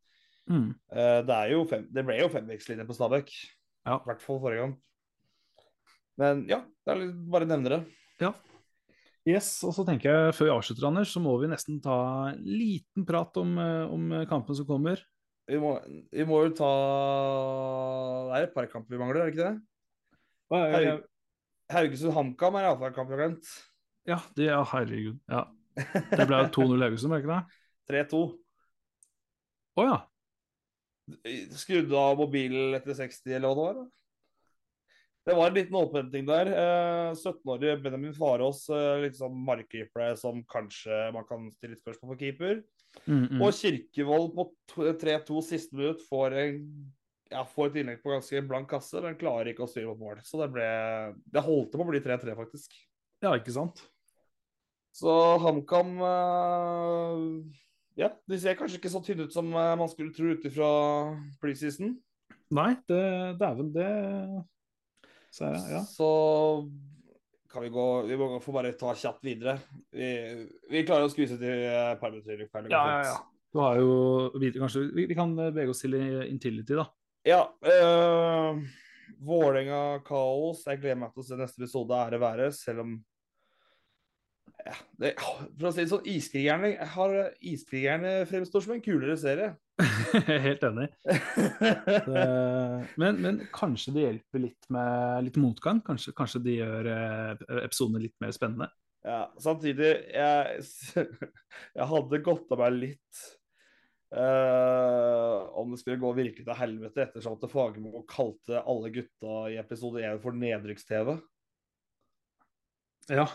Mm. 0.51 0.71
Eh, 0.93 1.21
det, 1.25 1.37
er 1.37 1.53
jo 1.55 1.63
fem, 1.69 1.87
det 1.95 2.05
ble 2.05 2.19
jo 2.21 2.31
femvektslinje 2.33 2.85
på 2.89 2.97
Stabæk. 2.97 3.31
Ja. 3.89 3.99
I 3.99 4.09
hvert 4.11 4.25
fall 4.25 4.41
forrige 4.43 4.65
gang. 4.65 4.75
Men 6.21 6.45
ja, 6.49 6.61
det 6.85 6.93
er 6.93 7.01
litt, 7.01 7.17
bare 7.33 7.49
nevner 7.49 7.79
det. 7.79 7.81
Ja. 8.23 8.33
Yes, 9.25 9.49
og 9.65 9.73
så 9.73 9.87
tenker 9.89 10.13
jeg 10.13 10.35
Før 10.37 10.47
vi 10.51 10.53
avslutter, 10.53 10.85
Anders, 10.91 11.11
så 11.15 11.21
må 11.25 11.33
vi 11.41 11.49
nesten 11.49 11.79
ta 11.83 11.97
en 12.35 12.43
liten 12.45 13.07
prat 13.09 13.37
om, 13.41 13.57
eh, 13.59 13.89
om 13.89 14.13
kampen 14.29 14.57
som 14.57 14.69
kommer. 14.69 15.01
Vi 15.49 15.59
må, 15.61 15.75
vi 16.13 16.25
må 16.29 16.39
jo 16.47 16.53
ta 16.57 16.69
Det 18.29 18.37
er 18.39 18.47
et 18.47 18.55
par 18.55 18.69
kamper 18.73 18.95
vi 18.95 19.01
mangler, 19.01 19.25
er 19.25 19.31
det 19.31 19.35
ikke 19.35 19.49
det? 19.49 19.57
Haug- 20.55 21.05
Haugesund-HamKam 21.73 22.57
er 22.61 22.67
iallfall 22.69 22.91
en 22.91 22.97
kamp 22.97 23.09
vi 23.11 23.17
har 23.17 23.23
glemt. 23.25 23.53
Ja, 24.05 24.19
det 24.37 24.49
er 24.53 24.65
herregud. 24.69 25.17
Ja. 25.33 25.47
Det 25.75 26.27
ble 26.29 26.41
2-0 26.55 26.85
Haugesund, 26.85 27.11
var 27.11 27.21
det 27.21 27.25
ikke 27.25 27.39
det? 27.41 27.61
3-2. 28.13 28.21
Å 29.81 29.87
ja. 29.89 29.97
Skrudde 31.59 31.99
av 32.01 32.17
mobilen 32.19 32.75
etter 32.79 32.97
60, 32.97 33.37
eller 33.37 33.51
hva 33.51 33.55
det 33.55 33.67
var? 33.67 33.85
Det 35.25 35.35
var 35.35 35.49
en 35.49 35.55
liten 35.57 35.77
åpenting 35.77 36.27
der. 36.29 36.51
Eh, 36.53 37.11
17-årige 37.15 37.79
Benjamin 37.81 38.13
Farås, 38.17 38.67
eh, 38.69 39.05
litt 39.07 39.17
sånn 39.17 39.37
markkeeper 39.47 40.19
som 40.21 40.43
kanskje 40.53 40.99
man 41.17 41.25
kan 41.29 41.47
stille 41.55 41.79
spørsmål 41.81 42.13
for 42.13 42.21
keeper. 42.21 42.61
Mm, 43.07 43.23
mm. 43.23 43.41
Og 43.41 43.57
Kirkevold 43.57 44.35
på 44.37 44.47
3-2 45.01 45.41
siste 45.47 45.79
minutt 45.79 46.05
får, 46.11 46.37
en, 46.43 46.61
ja, 47.33 47.47
får 47.55 47.71
et 47.71 47.81
innlegg 47.81 48.03
på 48.05 48.13
ganske 48.13 48.45
blank 48.51 48.69
kasse, 48.75 49.01
men 49.01 49.17
klarer 49.21 49.55
ikke 49.55 49.65
å 49.65 49.71
styre 49.71 49.95
mot 49.95 50.03
mål. 50.03 50.21
Så 50.29 50.43
det 50.43 50.51
ble 50.53 50.69
Det 51.25 51.47
holdt 51.49 51.73
på 51.73 51.81
å 51.81 51.89
bli 51.89 52.05
3-3, 52.05 52.37
faktisk. 52.37 52.77
Ja, 53.25 53.33
ikke 53.33 53.57
sant? 53.57 53.81
Så 54.95 55.11
HamKam 55.41 55.97
eh, 56.05 57.25
Ja, 57.99 58.11
de 58.27 58.39
ser 58.43 58.57
kanskje 58.59 58.81
ikke 58.81 58.91
så 58.91 59.03
tynne 59.07 59.29
ut 59.29 59.35
som 59.35 59.53
eh, 59.55 59.75
man 59.79 59.91
skulle 59.91 60.15
tro 60.15 60.33
ut 60.35 60.49
ifra 60.49 60.71
preseason. 61.43 61.95
Nei, 62.55 62.73
det 62.91 63.05
dæven, 63.41 63.71
det 63.75 63.91
ser 65.35 65.55
jeg. 65.55 65.77
Ja. 65.77 65.83
Så 65.87 66.09
kan 67.51 67.63
vi 67.63 67.71
gå 67.75 67.85
Vi 68.09 68.19
må 68.19 68.29
få 68.43 68.55
bare 68.55 68.75
ta 68.79 68.95
kjapt 68.99 69.23
videre. 69.27 69.57
Vi, 69.95 70.09
vi 70.71 70.83
klarer 70.87 71.07
å 71.07 71.13
skvise 71.13 71.39
til 71.39 71.65
et 71.71 72.03
par 72.03 72.11
minutter. 72.11 72.51
Ja, 72.75 72.83
ja, 72.99 73.13
ja. 73.13 73.17
Du 73.55 73.61
har 73.63 73.79
jo 73.79 73.91
videre, 74.35 74.65
kanskje 74.65 74.89
Vi, 74.91 75.07
vi 75.07 75.15
kan 75.19 75.35
bevege 75.39 75.71
oss 75.71 75.85
til 75.85 75.95
Intility, 76.27 76.75
da. 76.75 76.89
Ja. 77.25 77.45
øh, 77.63 78.65
Vålerenga 79.25 80.01
kaos. 80.05 80.65
Jeg 80.67 80.83
gleder 80.83 80.99
meg 80.99 81.15
til 81.15 81.23
å 81.23 81.29
se 81.29 81.39
neste 81.39 81.63
episode 81.63 81.95
ære 81.97 82.19
være, 82.21 82.51
selv 82.57 82.83
om 82.83 82.97
ja, 84.65 84.75
det, 85.01 85.13
For 85.21 85.69
å 85.69 85.73
si 85.75 85.83
det 85.83 85.91
sånn, 85.91 86.07
Iskrigerne 86.09 86.71
har 86.95 87.17
Iskrigerne 87.45 88.15
fremstår 88.31 88.65
som 88.65 88.75
en 88.77 88.85
kulere 88.85 89.17
serie. 89.21 89.51
Helt 90.47 90.65
enig. 90.65 90.87
Det, 91.05 92.25
men, 93.01 93.21
men 93.21 93.43
kanskje 93.53 93.93
det 93.97 94.07
hjelper 94.07 94.45
litt 94.47 94.69
med 94.73 95.29
litt 95.29 95.39
motgang? 95.43 95.83
Kanskje, 95.85 96.15
kanskje 96.17 96.43
de 96.47 96.57
gjør 96.61 96.91
eh, 96.95 97.45
episodene 97.65 98.05
litt 98.07 98.17
mer 98.25 98.33
spennende? 98.37 98.71
Ja, 99.05 99.27
samtidig 99.43 99.91
jeg, 100.15 100.65
jeg 101.77 101.89
hadde 101.91 102.23
gått 102.25 102.53
av 102.55 102.63
meg 102.65 102.79
litt 102.79 103.25
eh, 104.17 105.39
om 105.61 105.75
det 105.75 105.83
skulle 105.83 106.01
gå 106.01 106.13
virkelig 106.17 106.47
til 106.47 106.57
helvete, 106.57 107.05
ettersom 107.05 107.37
at 107.37 107.51
Fagermo 107.53 108.05
kalte 108.09 108.63
alle 108.63 108.93
gutta 108.95 109.45
i 109.53 109.59
episode 109.61 110.01
1 110.01 110.23
for 110.25 110.41
nedrykks-TV. 110.41 111.19
Ja. 113.13 113.27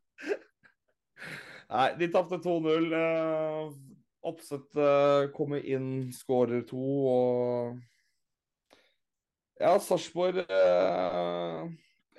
Nei, 1.71 1.87
de 1.97 2.07
tapte 2.11 2.37
2-0. 2.43 2.91
Uh, 2.91 3.71
Oppsett 4.21 4.75
eh, 4.77 5.31
kommer 5.33 5.63
inn, 5.65 6.11
skårer 6.13 6.61
to, 6.69 6.77
og 7.09 7.79
Ja, 9.61 9.71
Sarpsborg 9.81 10.43
eh, 10.43 11.63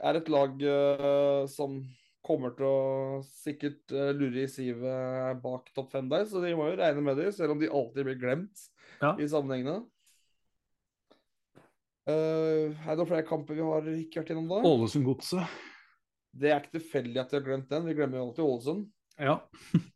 er 0.03 0.19
et 0.19 0.31
lag 0.31 0.65
eh, 0.67 1.45
som 1.51 1.79
kommer 2.27 2.55
til 2.59 2.67
å 2.67 3.23
sikkert 3.27 3.95
eh, 3.95 4.11
lure 4.19 4.45
i 4.45 4.51
sivet 4.51 5.39
bak 5.43 5.71
topp 5.75 5.95
fem 5.95 6.11
der, 6.11 6.27
så 6.27 6.43
de 6.43 6.55
må 6.59 6.69
jo 6.73 6.79
regne 6.83 7.07
med 7.07 7.19
det, 7.23 7.31
selv 7.39 7.55
om 7.55 7.63
de 7.63 7.71
alltid 7.71 8.07
blir 8.11 8.19
glemt 8.19 8.67
Ja. 8.99 9.15
i 9.19 9.27
sammenhengene. 9.31 9.85
Uh, 12.09 12.75
er 12.75 12.99
det 12.99 13.07
flere 13.07 13.27
kamper 13.27 13.55
vi 13.55 13.63
har 13.63 13.87
ikke 13.95 14.23
vært 14.23 14.33
gjennom 14.33 14.51
da? 14.51 14.59
Ålesund-godset. 14.67 15.61
Det 16.33 16.51
er 16.51 16.63
ikke 16.63 16.79
tilfeldig 16.79 17.21
at 17.23 17.33
vi 17.33 17.39
har 17.39 17.47
glemt 17.47 17.71
den. 17.71 17.87
Vi 17.87 17.97
glemmer 17.99 18.19
jo 18.19 18.27
alltid 18.29 18.45
Ålesund. 18.47 18.87
Ja. 19.21 19.39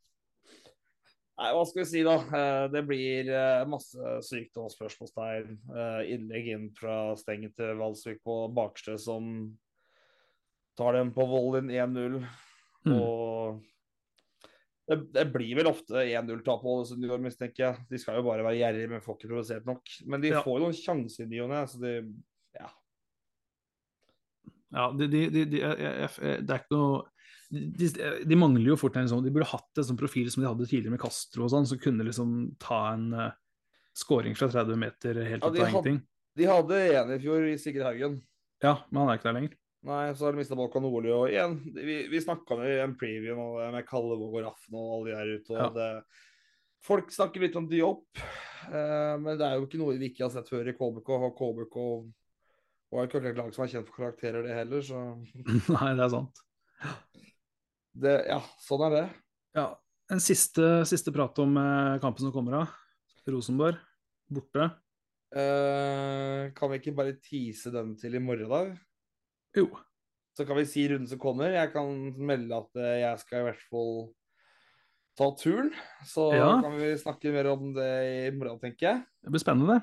Nei, 1.37 1.51
hva 1.53 1.65
skal 1.69 1.83
vi 1.83 1.89
si, 1.91 2.03
da? 2.07 2.17
Eh, 2.17 2.67
Det 2.73 2.83
blir 2.89 3.29
eh, 3.29 3.67
masse 3.69 4.17
sykdom 4.25 4.71
og 4.71 4.73
spørsmålstegn. 4.73 5.59
Eh, 5.69 6.13
Innlegg 6.15 6.49
inn 6.55 6.71
fra 6.77 7.13
Stengen 7.21 7.53
til 7.57 7.77
Valsvik 7.77 8.23
på 8.25 8.39
Bakstø 8.57 8.97
som 9.01 9.27
tar 10.77 10.97
dem 10.97 11.13
på 11.17 11.27
Vollen 11.29 11.69
1-0. 11.73 12.23
Mm. 12.87 12.95
Og 12.97 13.61
det, 14.89 14.97
det 15.13 15.25
blir 15.35 15.57
vel 15.59 15.67
ofte 15.67 16.05
1-0-tap 16.07 16.61
på 16.63 16.75
år, 16.79 17.19
mistenker 17.23 17.65
jeg. 17.65 17.87
De 17.91 17.99
skal 17.99 18.21
jo 18.21 18.27
bare 18.29 18.45
være 18.47 18.61
gjerrige, 18.61 18.89
men 18.93 19.01
får 19.03 19.17
ikke 19.19 19.31
provosert 19.33 19.67
nok. 19.67 19.83
Men 20.07 20.21
de 20.23 20.29
Ja. 20.35 20.43
får 20.47 20.59
jo 20.61 20.65
noen 20.67 20.77
sjanser 20.79 21.25
i 21.25 21.31
ny 21.33 21.41
og 21.43 21.51
ne, 21.51 21.63
så 21.67 21.81
de 21.83 21.95
Ja. 22.61 22.69
Ja, 24.77 24.91
de, 24.93 25.07
de, 25.09 25.21
de, 25.31 25.45
de, 25.47 25.59
jeg- 25.61 25.79
jeg- 25.81 26.47
det 26.47 26.51
er 26.51 26.59
ikke 26.63 26.77
noe 26.77 27.05
de, 27.51 28.25
de 28.27 28.35
mangler 28.37 28.73
jo 28.73 28.77
fort 28.77 28.97
en 28.99 29.07
sånn 29.07 29.23
De 29.23 29.31
burde 29.31 29.47
hatt 29.47 29.79
en 29.79 29.85
sånn 29.85 29.99
profil 29.99 30.29
som 30.33 30.43
de 30.43 30.49
hadde 30.49 30.67
tidligere 30.67 30.91
med 30.91 31.01
Castro 31.01 31.45
og 31.45 31.51
sånn, 31.53 31.67
som 31.67 31.79
kunne 31.79 32.03
liksom 32.05 32.57
ta 32.59 32.93
en 32.95 33.13
uh, 33.15 33.31
scoring 33.95 34.35
fra 34.35 34.49
30 34.49 34.77
meter 34.77 35.15
helt 35.23 35.43
Ja, 35.45 35.51
ut 35.51 35.61
av 35.61 35.69
ingenting. 35.69 36.01
De 36.37 36.45
hadde 36.45 36.81
en 36.99 37.13
i 37.15 37.19
fjor, 37.23 37.47
i 37.47 37.57
Sigurd 37.57 37.87
Haugen. 37.87 38.19
Ja, 38.63 38.83
men 38.91 39.01
han 39.07 39.09
er 39.15 39.19
ikke 39.19 39.31
der 39.31 39.37
lenger. 39.41 39.55
Nei, 39.87 40.05
så 40.19 40.27
har 40.27 40.35
de 40.35 40.41
mista 40.41 40.57
Balkan 40.59 40.87
Oli. 40.89 41.11
Og 41.15 41.29
igjen, 41.31 41.53
vi, 41.77 42.01
vi 42.11 42.21
snakka 42.23 42.57
i 42.67 42.79
en 42.83 42.97
preview 42.99 43.37
nå, 43.39 43.49
med 43.75 43.87
Kallevåg 43.87 44.33
og 44.41 44.45
Raffen 44.49 44.75
og 44.79 44.89
alle 44.97 45.13
de 45.13 45.15
der 45.15 45.35
ute. 45.39 45.53
Og 45.55 45.61
Ja. 45.61 45.69
det, 45.77 46.23
folk 46.87 47.13
snakker 47.15 47.45
litt 47.45 47.59
om 47.59 47.69
Diop, 47.71 48.19
eh, 48.67 49.15
men 49.23 49.39
det 49.39 49.47
er 49.47 49.57
jo 49.61 49.67
ikke 49.69 49.79
noe 49.81 49.95
vi 49.99 50.11
ikke 50.11 50.25
har 50.27 50.33
sett 50.35 50.51
før 50.51 50.67
i 50.71 50.75
KBK. 50.75 51.11
Og 51.29 51.37
KBK 51.39 51.79
var 52.97 53.07
ikke 53.09 53.23
et 53.31 53.39
lag 53.39 53.53
som 53.55 53.65
er 53.67 53.71
kjent 53.77 53.87
for 53.91 54.01
karakterer, 54.03 54.43
det 54.47 54.57
heller. 54.59 54.83
Så 54.87 55.05
Nei, 55.77 55.93
det 55.99 56.07
er 56.09 56.13
sant. 56.17 56.43
det, 57.97 58.17
ja, 58.31 58.41
sånn 58.67 58.85
er 58.89 58.97
det. 58.99 59.05
Ja, 59.57 59.69
En 60.11 60.21
siste, 60.23 60.85
siste 60.87 61.11
prat 61.15 61.39
om 61.43 61.57
eh, 61.59 61.97
kampen 62.03 62.23
som 62.27 62.35
kommer 62.35 62.61
av. 62.61 62.75
Rosenborg 63.27 63.79
borte. 64.31 64.69
Eh, 65.35 66.53
kan 66.55 66.71
vi 66.71 66.79
ikke 66.79 66.95
bare 66.95 67.17
tease 67.23 67.73
den 67.75 67.97
til 67.99 68.15
i 68.15 68.21
morgen, 68.23 68.47
da? 68.51 68.61
Jo. 69.57 69.67
Så 70.37 70.45
kan 70.47 70.59
vi 70.61 70.67
si 70.69 70.85
runden 70.91 71.09
som 71.09 71.19
kommer. 71.23 71.55
Jeg 71.57 71.73
kan 71.73 71.89
melde 72.29 72.59
at 72.59 72.77
eh, 72.77 72.99
jeg 73.07 73.21
skal 73.23 73.41
i 73.41 73.47
hvert 73.49 73.63
fall 73.71 73.93
ta 75.17 75.31
turen. 75.41 75.71
Så 76.05 76.27
Ja. 76.37 76.51
kan 76.61 76.75
vi 76.77 76.91
snakke 77.01 77.33
mer 77.33 77.49
om 77.55 77.71
det 77.77 77.91
i 78.29 78.31
morgen, 78.37 78.59
tenker 78.61 78.91
jeg. 78.91 79.05
Det 79.25 79.33
blir 79.33 79.41
spennende. 79.41 79.79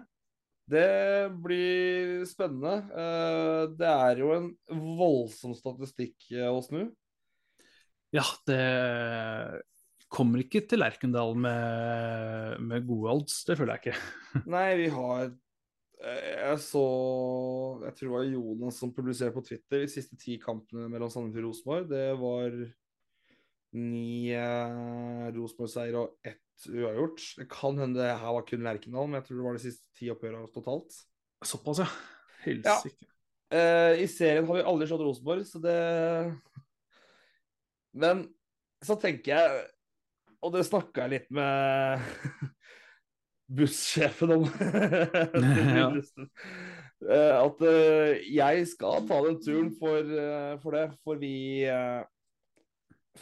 Det 0.70 1.32
blir 1.44 2.22
spennende. 2.30 2.76
Eh, 2.94 3.64
Det 3.76 3.90
er 3.90 4.22
jo 4.22 4.30
en 4.38 4.52
voldsom 4.70 5.56
statistikk 5.58 6.30
eh, 6.32 6.46
å 6.54 6.62
snu. 6.64 6.86
Ja, 8.14 8.24
det 8.46 9.64
kommer 10.14 10.44
ikke 10.44 10.62
til 10.70 10.78
Lerkendal 10.84 11.34
med, 11.34 12.60
med 12.62 12.86
gode 12.86 13.10
odds, 13.18 13.40
det 13.48 13.58
føler 13.58 13.80
jeg 13.80 13.82
ikke. 13.96 14.44
Nei, 14.54 14.68
vi 14.78 14.88
har 14.94 15.24
eh, 15.26 15.34
Jeg 16.04 16.60
så 16.60 16.84
Jeg 17.86 17.96
tror 17.96 18.10
det 18.10 18.14
var 18.14 18.26
Jonas 18.28 18.80
som 18.82 18.92
publiserte 18.96 19.36
på 19.38 19.44
Twitter 19.48 19.86
de 19.86 19.92
siste 19.92 20.18
ti 20.20 20.36
kampene 20.42 20.90
mellom 20.92 21.12
Sandefjord 21.12 21.46
og 21.46 21.54
Rosenborg. 21.54 21.86
Det 21.92 22.08
var 22.20 22.58
ni 23.74 24.34
eh, 24.36 25.30
Rosenborg-seier 25.34 25.96
og 25.98 26.18
ett 26.28 26.68
uavgjort. 26.70 27.24
Det 27.40 27.48
kan 27.52 27.80
hende 27.80 28.02
det 28.02 28.12
her 28.20 28.36
var 28.36 28.46
kun 28.48 28.66
Lerkendal, 28.66 29.08
men 29.10 29.20
jeg 29.20 29.30
tror 29.30 29.40
det 29.40 29.48
var 29.48 29.58
de 29.58 29.64
siste 29.64 29.98
ti 29.98 30.12
oppgjørene 30.14 30.52
totalt. 30.54 31.00
Såpass, 31.44 31.82
ja. 31.82 31.88
Helsike. 32.44 33.08
Eh, 33.54 34.04
I 34.04 34.08
serien 34.10 34.48
har 34.50 34.60
vi 34.60 34.66
aldri 34.66 34.90
slått 34.90 35.06
Rosenborg, 35.06 35.46
så 35.48 35.62
det 35.64 35.80
Men 37.94 38.26
så 38.84 38.98
tenker 39.00 39.38
jeg, 39.38 39.66
og 40.44 40.56
det 40.56 40.66
snakka 40.68 41.06
jeg 41.06 41.14
litt 41.14 41.30
med 41.32 42.02
bussjefen 43.58 44.34
om 44.36 44.48
Ja. 45.80 45.90
Eh, 47.04 47.36
At 47.36 47.62
uh, 47.64 48.14
jeg 48.32 48.68
skal 48.72 49.04
ta 49.10 49.20
den 49.26 49.40
turen 49.44 49.72
for, 49.80 50.08
uh, 50.08 50.56
for 50.64 50.78
det. 50.78 50.86
For 51.04 51.20
vi 51.20 51.36
uh, 51.68 52.04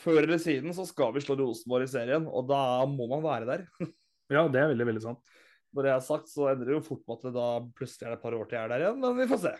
Før 0.01 0.21
eller 0.21 0.39
siden 0.41 0.75
så 0.75 0.85
skal 0.87 1.15
vi 1.15 1.23
slå 1.23 1.35
Rosenborg 1.39 1.87
i 1.87 1.91
serien, 1.91 2.27
og 2.29 2.45
da 2.51 2.61
må 2.87 3.09
man 3.11 3.25
være 3.25 3.49
der. 3.49 3.65
Ja, 4.31 4.45
det 4.47 4.61
er 4.61 4.69
veldig, 4.71 4.85
veldig 4.87 5.01
sant. 5.03 5.33
Når 5.75 5.83
det 5.83 5.89
er 5.91 6.03
sagt, 6.05 6.29
så 6.31 6.45
endrer 6.47 6.69
det 6.69 6.77
jo 6.77 6.85
fort 6.85 7.01
på 7.03 7.17
at 7.17 7.25
det 7.25 7.33
da 7.35 7.47
plutselig 7.75 8.05
er 8.05 8.13
det 8.13 8.15
et 8.15 8.23
par 8.23 8.35
år 8.37 8.45
til 8.47 8.55
jeg 8.55 8.63
er 8.63 8.71
der 8.71 8.83
igjen, 8.85 9.01
men 9.03 9.17
vi 9.17 9.25
får 9.27 9.41
se. 9.43 9.51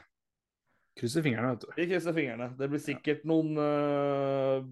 Krysser 1.02 1.26
fingrene, 1.26 1.50
vet 1.52 1.66
du. 1.66 1.74
Vi 1.76 1.88
krysser 1.90 2.16
fingrene. 2.16 2.48
Det 2.56 2.70
blir 2.72 2.82
sikkert 2.84 3.26
noen 3.28 3.60
eh, 3.60 4.70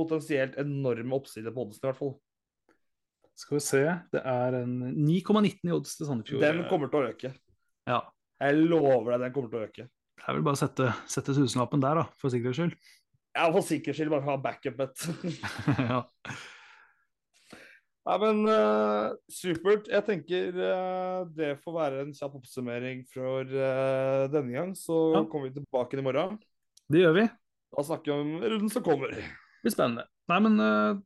potensielt 0.00 0.56
enorme 0.60 1.18
oppsider 1.18 1.52
på 1.52 1.66
oddsen, 1.66 1.84
i 1.84 1.90
hvert 1.90 2.00
fall. 2.00 2.14
Skal 3.38 3.56
vi 3.56 3.62
se. 3.64 3.82
Det 4.12 4.22
er 4.28 4.56
en 4.60 4.74
9,19 5.06 5.68
i 5.68 5.74
odds 5.74 5.96
til 5.98 6.08
Sandefjord. 6.08 6.44
Den 6.44 6.64
kommer 6.70 6.90
til 6.92 7.00
å 7.00 7.10
øke. 7.12 7.32
Ja. 7.88 8.00
Jeg 8.42 8.64
lover 8.68 9.14
deg, 9.14 9.26
den 9.26 9.34
kommer 9.34 9.52
til 9.52 9.60
å 9.60 9.66
øke. 9.68 9.86
Det 10.22 10.28
er 10.28 10.36
vel 10.36 10.44
bare 10.46 10.58
å 10.58 10.60
sette, 10.60 10.88
sette 11.10 11.34
tusenlappen 11.34 11.82
der, 11.82 12.02
da, 12.02 12.04
for 12.20 12.30
sikkerhets 12.30 12.60
skyld. 12.60 12.74
Ja, 13.32 13.46
for 13.48 13.64
sikkerhets 13.66 13.98
skyld 13.98 14.12
bare 14.12 14.26
ha 14.28 14.36
backup-bet. 14.44 15.06
ja. 15.90 16.02
Nei, 18.02 18.16
men 18.18 18.40
uh, 18.50 19.12
supert. 19.30 19.86
Jeg 19.90 20.04
tenker 20.08 20.56
uh, 20.58 21.20
det 21.30 21.52
får 21.62 21.76
være 21.76 22.00
en 22.02 22.14
kjapp 22.16 22.34
oppsummering 22.40 23.04
for 23.10 23.46
uh, 23.46 24.24
denne 24.30 24.54
gang. 24.54 24.72
Så 24.78 24.98
Ja. 25.14 25.22
kommer 25.30 25.48
vi 25.48 25.60
tilbake 25.60 25.98
i 25.98 26.04
morgen. 26.04 26.40
Det 26.90 27.04
gjør 27.04 27.14
vi. 27.20 27.28
Da 27.72 27.84
snakker 27.86 28.10
vi 28.10 28.24
om 28.26 28.32
runden 28.42 28.72
som 28.74 28.84
kommer. 28.84 29.14
Det 29.14 29.62
blir 29.62 29.74
spennende. 29.74 30.04
Nei, 30.30 30.38
men 30.44 30.58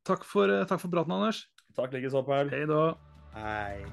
takk, 0.09 0.25
for, 0.29 0.51
takk 0.69 0.81
for 0.83 0.93
praten, 0.93 1.13
Anders. 1.15 1.45
Takk 1.77 1.93
likeså, 1.93 2.23
Paul. 2.25 2.49
Hei 2.49 2.65
da. 2.67 2.95
Hei. 3.35 3.85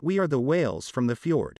We 0.00 0.18
are 0.18 0.28
the 0.28 0.38
whales 0.38 0.88
from 0.88 1.06
the 1.06 1.16
fjord. 1.16 1.58